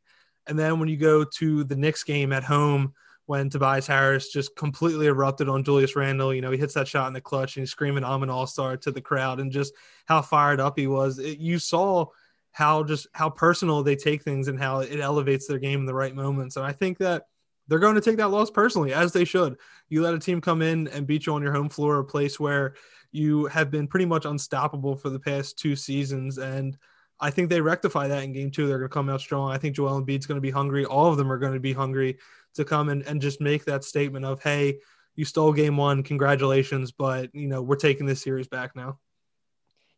And 0.47 0.57
then 0.57 0.79
when 0.79 0.89
you 0.89 0.97
go 0.97 1.23
to 1.23 1.63
the 1.63 1.75
Knicks 1.75 2.03
game 2.03 2.33
at 2.33 2.43
home, 2.43 2.93
when 3.25 3.49
Tobias 3.49 3.87
Harris 3.87 4.31
just 4.31 4.55
completely 4.55 5.07
erupted 5.07 5.47
on 5.47 5.63
Julius 5.63 5.95
Randle, 5.95 6.33
you 6.33 6.41
know, 6.41 6.51
he 6.51 6.57
hits 6.57 6.73
that 6.73 6.87
shot 6.87 7.07
in 7.07 7.13
the 7.13 7.21
clutch 7.21 7.55
and 7.55 7.61
he's 7.61 7.71
screaming, 7.71 8.03
I'm 8.03 8.23
an 8.23 8.29
all 8.29 8.47
star 8.47 8.75
to 8.77 8.91
the 8.91 9.01
crowd, 9.01 9.39
and 9.39 9.51
just 9.51 9.73
how 10.05 10.21
fired 10.21 10.59
up 10.59 10.77
he 10.77 10.87
was. 10.87 11.19
It, 11.19 11.37
you 11.39 11.59
saw 11.59 12.07
how 12.51 12.83
just 12.83 13.07
how 13.13 13.29
personal 13.29 13.83
they 13.83 13.95
take 13.95 14.23
things 14.23 14.47
and 14.47 14.59
how 14.59 14.79
it 14.79 14.99
elevates 14.99 15.47
their 15.47 15.59
game 15.59 15.79
in 15.79 15.85
the 15.85 15.93
right 15.93 16.13
moments. 16.13 16.57
And 16.57 16.65
I 16.65 16.73
think 16.73 16.97
that 16.97 17.23
they're 17.67 17.79
going 17.79 17.95
to 17.95 18.01
take 18.01 18.17
that 18.17 18.31
loss 18.31 18.49
personally, 18.49 18.93
as 18.93 19.13
they 19.13 19.23
should. 19.23 19.55
You 19.87 20.01
let 20.01 20.13
a 20.13 20.19
team 20.19 20.41
come 20.41 20.61
in 20.61 20.89
and 20.89 21.07
beat 21.07 21.25
you 21.25 21.33
on 21.33 21.41
your 21.41 21.53
home 21.53 21.69
floor, 21.69 21.99
a 21.99 22.03
place 22.03 22.37
where 22.39 22.73
you 23.13 23.45
have 23.45 23.71
been 23.71 23.87
pretty 23.87 24.05
much 24.05 24.25
unstoppable 24.25 24.97
for 24.97 25.09
the 25.09 25.19
past 25.19 25.57
two 25.57 25.77
seasons. 25.77 26.37
And 26.37 26.77
I 27.21 27.29
think 27.29 27.49
they 27.49 27.61
rectify 27.61 28.07
that 28.07 28.23
in 28.23 28.33
game 28.33 28.49
two. 28.49 28.67
They're 28.67 28.79
going 28.79 28.89
to 28.89 28.93
come 28.93 29.09
out 29.09 29.21
strong. 29.21 29.51
I 29.51 29.57
think 29.57 29.75
Joel 29.75 30.01
Embiid's 30.01 30.25
going 30.25 30.37
to 30.37 30.41
be 30.41 30.49
hungry. 30.49 30.85
All 30.85 31.07
of 31.07 31.17
them 31.17 31.31
are 31.31 31.37
going 31.37 31.53
to 31.53 31.59
be 31.59 31.71
hungry 31.71 32.17
to 32.55 32.65
come 32.65 32.89
and, 32.89 33.03
and 33.03 33.21
just 33.21 33.39
make 33.39 33.63
that 33.65 33.83
statement 33.83 34.25
of, 34.25 34.41
hey, 34.41 34.79
you 35.15 35.23
stole 35.23 35.53
game 35.53 35.77
one. 35.77 36.01
Congratulations. 36.01 36.91
But, 36.91 37.33
you 37.35 37.47
know, 37.47 37.61
we're 37.61 37.75
taking 37.75 38.07
this 38.07 38.21
series 38.21 38.47
back 38.47 38.75
now. 38.75 38.97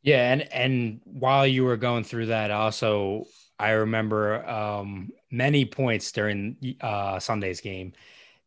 Yeah. 0.02 0.34
And, 0.34 0.42
and 0.54 1.02
while 1.06 1.48
you 1.48 1.64
were 1.64 1.78
going 1.78 2.04
through 2.04 2.26
that, 2.26 2.52
also, 2.52 3.26
I 3.58 3.72
remember 3.72 4.46
um, 4.48 5.12
many 5.32 5.64
points 5.64 6.12
during 6.12 6.76
uh, 6.82 7.20
Sunday's 7.20 7.62
game 7.62 7.94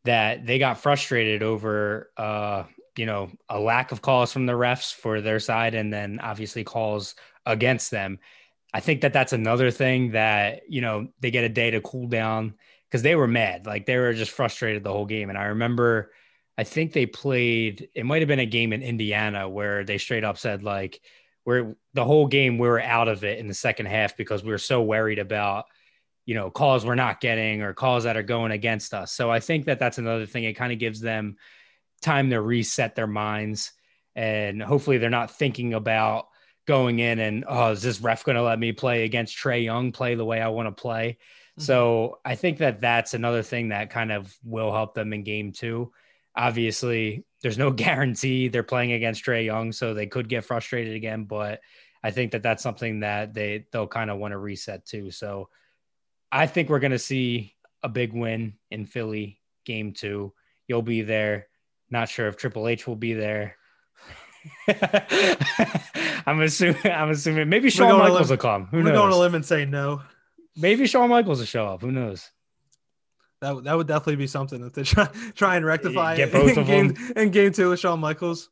that 0.04 0.44
they 0.44 0.58
got 0.58 0.78
frustrated 0.78 1.42
over, 1.42 2.10
uh, 2.16 2.64
you 2.96 3.06
know, 3.06 3.30
a 3.48 3.58
lack 3.58 3.92
of 3.92 4.02
calls 4.02 4.32
from 4.32 4.46
the 4.46 4.52
refs 4.52 4.92
for 4.92 5.20
their 5.20 5.40
side 5.40 5.74
and 5.74 5.92
then 5.92 6.20
obviously 6.20 6.64
calls 6.64 7.14
against 7.46 7.90
them. 7.90 8.18
I 8.76 8.80
think 8.80 9.00
that 9.00 9.14
that's 9.14 9.32
another 9.32 9.70
thing 9.70 10.10
that, 10.10 10.64
you 10.68 10.82
know, 10.82 11.08
they 11.20 11.30
get 11.30 11.44
a 11.44 11.48
day 11.48 11.70
to 11.70 11.80
cool 11.80 12.08
down 12.08 12.56
because 12.86 13.00
they 13.00 13.14
were 13.14 13.26
mad. 13.26 13.64
Like 13.64 13.86
they 13.86 13.96
were 13.96 14.12
just 14.12 14.32
frustrated 14.32 14.84
the 14.84 14.92
whole 14.92 15.06
game. 15.06 15.30
And 15.30 15.38
I 15.38 15.44
remember, 15.44 16.12
I 16.58 16.64
think 16.64 16.92
they 16.92 17.06
played, 17.06 17.88
it 17.94 18.04
might 18.04 18.20
have 18.20 18.28
been 18.28 18.38
a 18.38 18.44
game 18.44 18.74
in 18.74 18.82
Indiana 18.82 19.48
where 19.48 19.82
they 19.82 19.96
straight 19.96 20.24
up 20.24 20.36
said, 20.36 20.62
like, 20.62 21.00
we're 21.46 21.74
the 21.94 22.04
whole 22.04 22.26
game, 22.26 22.58
we 22.58 22.68
were 22.68 22.78
out 22.78 23.08
of 23.08 23.24
it 23.24 23.38
in 23.38 23.46
the 23.48 23.54
second 23.54 23.86
half 23.86 24.14
because 24.14 24.44
we 24.44 24.50
were 24.50 24.58
so 24.58 24.82
worried 24.82 25.20
about, 25.20 25.64
you 26.26 26.34
know, 26.34 26.50
calls 26.50 26.84
we're 26.84 26.96
not 26.96 27.22
getting 27.22 27.62
or 27.62 27.72
calls 27.72 28.04
that 28.04 28.18
are 28.18 28.22
going 28.22 28.52
against 28.52 28.92
us. 28.92 29.10
So 29.10 29.30
I 29.30 29.40
think 29.40 29.64
that 29.64 29.78
that's 29.78 29.96
another 29.96 30.26
thing. 30.26 30.44
It 30.44 30.52
kind 30.52 30.74
of 30.74 30.78
gives 30.78 31.00
them 31.00 31.38
time 32.02 32.28
to 32.28 32.42
reset 32.42 32.94
their 32.94 33.06
minds. 33.06 33.72
And 34.14 34.62
hopefully 34.62 34.98
they're 34.98 35.08
not 35.08 35.30
thinking 35.30 35.72
about, 35.72 36.26
going 36.66 36.98
in 36.98 37.18
and 37.18 37.44
oh, 37.48 37.72
is 37.72 37.82
this 37.82 38.00
ref 38.00 38.24
going 38.24 38.36
to 38.36 38.42
let 38.42 38.58
me 38.58 38.72
play 38.72 39.04
against 39.04 39.36
Trae 39.36 39.64
Young, 39.64 39.92
play 39.92 40.14
the 40.14 40.24
way 40.24 40.40
I 40.40 40.48
want 40.48 40.68
to 40.68 40.80
play? 40.80 41.18
Mm-hmm. 41.52 41.62
So 41.62 42.18
I 42.24 42.34
think 42.34 42.58
that 42.58 42.80
that's 42.80 43.14
another 43.14 43.42
thing 43.42 43.68
that 43.68 43.90
kind 43.90 44.12
of 44.12 44.34
will 44.44 44.72
help 44.72 44.94
them 44.94 45.12
in 45.12 45.22
game 45.22 45.52
two. 45.52 45.92
obviously, 46.36 47.24
there's 47.42 47.58
no 47.58 47.70
guarantee 47.84 48.48
they're 48.48 48.62
playing 48.62 48.92
against 48.92 49.24
Trae 49.24 49.44
Young, 49.44 49.72
so 49.72 49.94
they 49.94 50.06
could 50.06 50.28
get 50.28 50.44
frustrated 50.44 50.94
again. 50.94 51.24
But 51.24 51.60
I 52.02 52.10
think 52.10 52.32
that 52.32 52.42
that's 52.42 52.62
something 52.62 53.00
that 53.00 53.34
they 53.34 53.66
they'll 53.72 53.86
kind 53.86 54.10
of 54.10 54.18
want 54.18 54.32
to 54.32 54.38
reset 54.38 54.84
too. 54.86 55.10
So 55.10 55.48
I 56.30 56.46
think 56.46 56.68
we're 56.68 56.80
going 56.80 56.92
to 56.92 56.98
see 56.98 57.54
a 57.82 57.88
big 57.88 58.12
win 58.12 58.54
in 58.70 58.86
Philly 58.86 59.40
game 59.64 59.92
two. 59.92 60.32
You'll 60.68 60.82
be 60.82 61.02
there. 61.02 61.48
Not 61.90 62.08
sure 62.08 62.28
if 62.28 62.36
Triple 62.36 62.68
H 62.68 62.86
will 62.86 62.96
be 62.96 63.14
there. 63.14 63.56
I'm 66.26 66.40
assuming. 66.40 66.80
I'm 66.84 67.10
assuming 67.10 67.48
maybe 67.48 67.70
Shawn 67.70 67.98
Michaels 67.98 68.30
will 68.30 68.36
come. 68.36 68.66
Who 68.66 68.78
We're 68.78 68.84
going 68.84 68.94
to 68.94 69.00
knows? 69.10 69.18
live 69.18 69.34
and 69.34 69.44
say 69.44 69.64
no. 69.64 70.02
Maybe 70.56 70.86
Shawn 70.86 71.10
Michaels 71.10 71.38
will 71.38 71.46
show 71.46 71.66
up. 71.66 71.82
Who 71.82 71.92
knows? 71.92 72.30
That 73.42 73.54
would- 73.54 73.64
that 73.64 73.76
would 73.76 73.86
definitely 73.86 74.16
be 74.16 74.26
something 74.26 74.64
if 74.64 74.72
they 74.72 74.82
try 74.82 75.08
try 75.34 75.56
and 75.56 75.64
rectify 75.66 76.16
Get 76.16 76.32
both 76.32 76.52
in 76.52 76.58
of 76.58 76.66
game, 76.66 76.88
them. 76.94 77.12
in 77.16 77.30
game 77.30 77.52
two 77.52 77.70
with 77.70 77.80
Shawn 77.80 78.00
Michaels. 78.00 78.48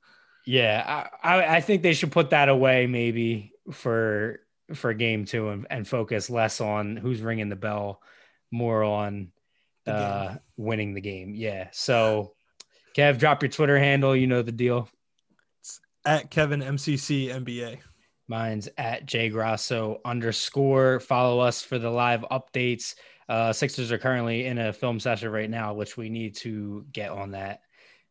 Yeah, 0.46 1.08
I, 1.22 1.36
I, 1.36 1.56
I 1.56 1.60
think 1.62 1.82
they 1.82 1.94
should 1.94 2.12
put 2.12 2.30
that 2.30 2.50
away 2.50 2.86
maybe 2.86 3.52
for 3.72 4.40
for 4.74 4.92
game 4.92 5.24
two 5.24 5.48
and, 5.48 5.66
and 5.70 5.88
focus 5.88 6.28
less 6.28 6.60
on 6.60 6.96
who's 6.96 7.22
ringing 7.22 7.48
the 7.48 7.56
bell, 7.56 8.02
more 8.50 8.84
on 8.84 9.32
uh, 9.86 10.34
winning 10.58 10.92
the 10.94 11.00
game. 11.00 11.34
Yeah. 11.34 11.68
So, 11.72 12.34
Kev, 12.96 13.18
drop 13.18 13.42
your 13.42 13.50
Twitter 13.50 13.78
handle. 13.78 14.14
You 14.14 14.26
know 14.26 14.42
the 14.42 14.52
deal. 14.52 14.88
At 16.06 16.30
Kevin 16.30 16.60
MCC 16.60 17.28
NBA. 17.28 17.78
Mine's 18.28 18.68
at 18.78 19.06
Jay 19.06 19.28
Grasso 19.28 20.00
underscore. 20.04 21.00
Follow 21.00 21.40
us 21.40 21.62
for 21.62 21.78
the 21.78 21.90
live 21.90 22.24
updates. 22.30 22.94
Uh, 23.28 23.52
Sixers 23.52 23.92
are 23.92 23.98
currently 23.98 24.46
in 24.46 24.58
a 24.58 24.72
film 24.72 25.00
session 25.00 25.30
right 25.30 25.48
now, 25.48 25.74
which 25.74 25.96
we 25.96 26.08
need 26.08 26.36
to 26.36 26.84
get 26.92 27.10
on 27.10 27.32
that 27.32 27.60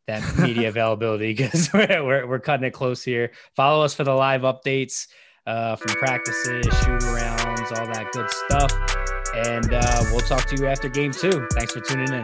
that 0.07 0.37
media 0.39 0.69
availability 0.69 1.33
because 1.33 1.71
we're, 1.73 2.03
we're 2.03 2.27
we're 2.27 2.39
cutting 2.39 2.65
it 2.65 2.71
close 2.71 3.03
here. 3.03 3.31
Follow 3.55 3.83
us 3.83 3.93
for 3.93 4.03
the 4.03 4.13
live 4.13 4.41
updates 4.41 5.07
uh, 5.45 5.75
from 5.75 5.95
practices, 5.95 6.65
shoot 6.65 7.01
arounds, 7.01 7.77
all 7.77 7.87
that 7.87 8.09
good 8.11 8.29
stuff. 8.29 8.71
And 9.35 9.73
uh, 9.73 10.03
we'll 10.11 10.19
talk 10.21 10.45
to 10.45 10.55
you 10.55 10.67
after 10.67 10.89
game 10.89 11.11
two. 11.11 11.47
Thanks 11.53 11.73
for 11.73 11.79
tuning 11.79 12.13
in. 12.13 12.23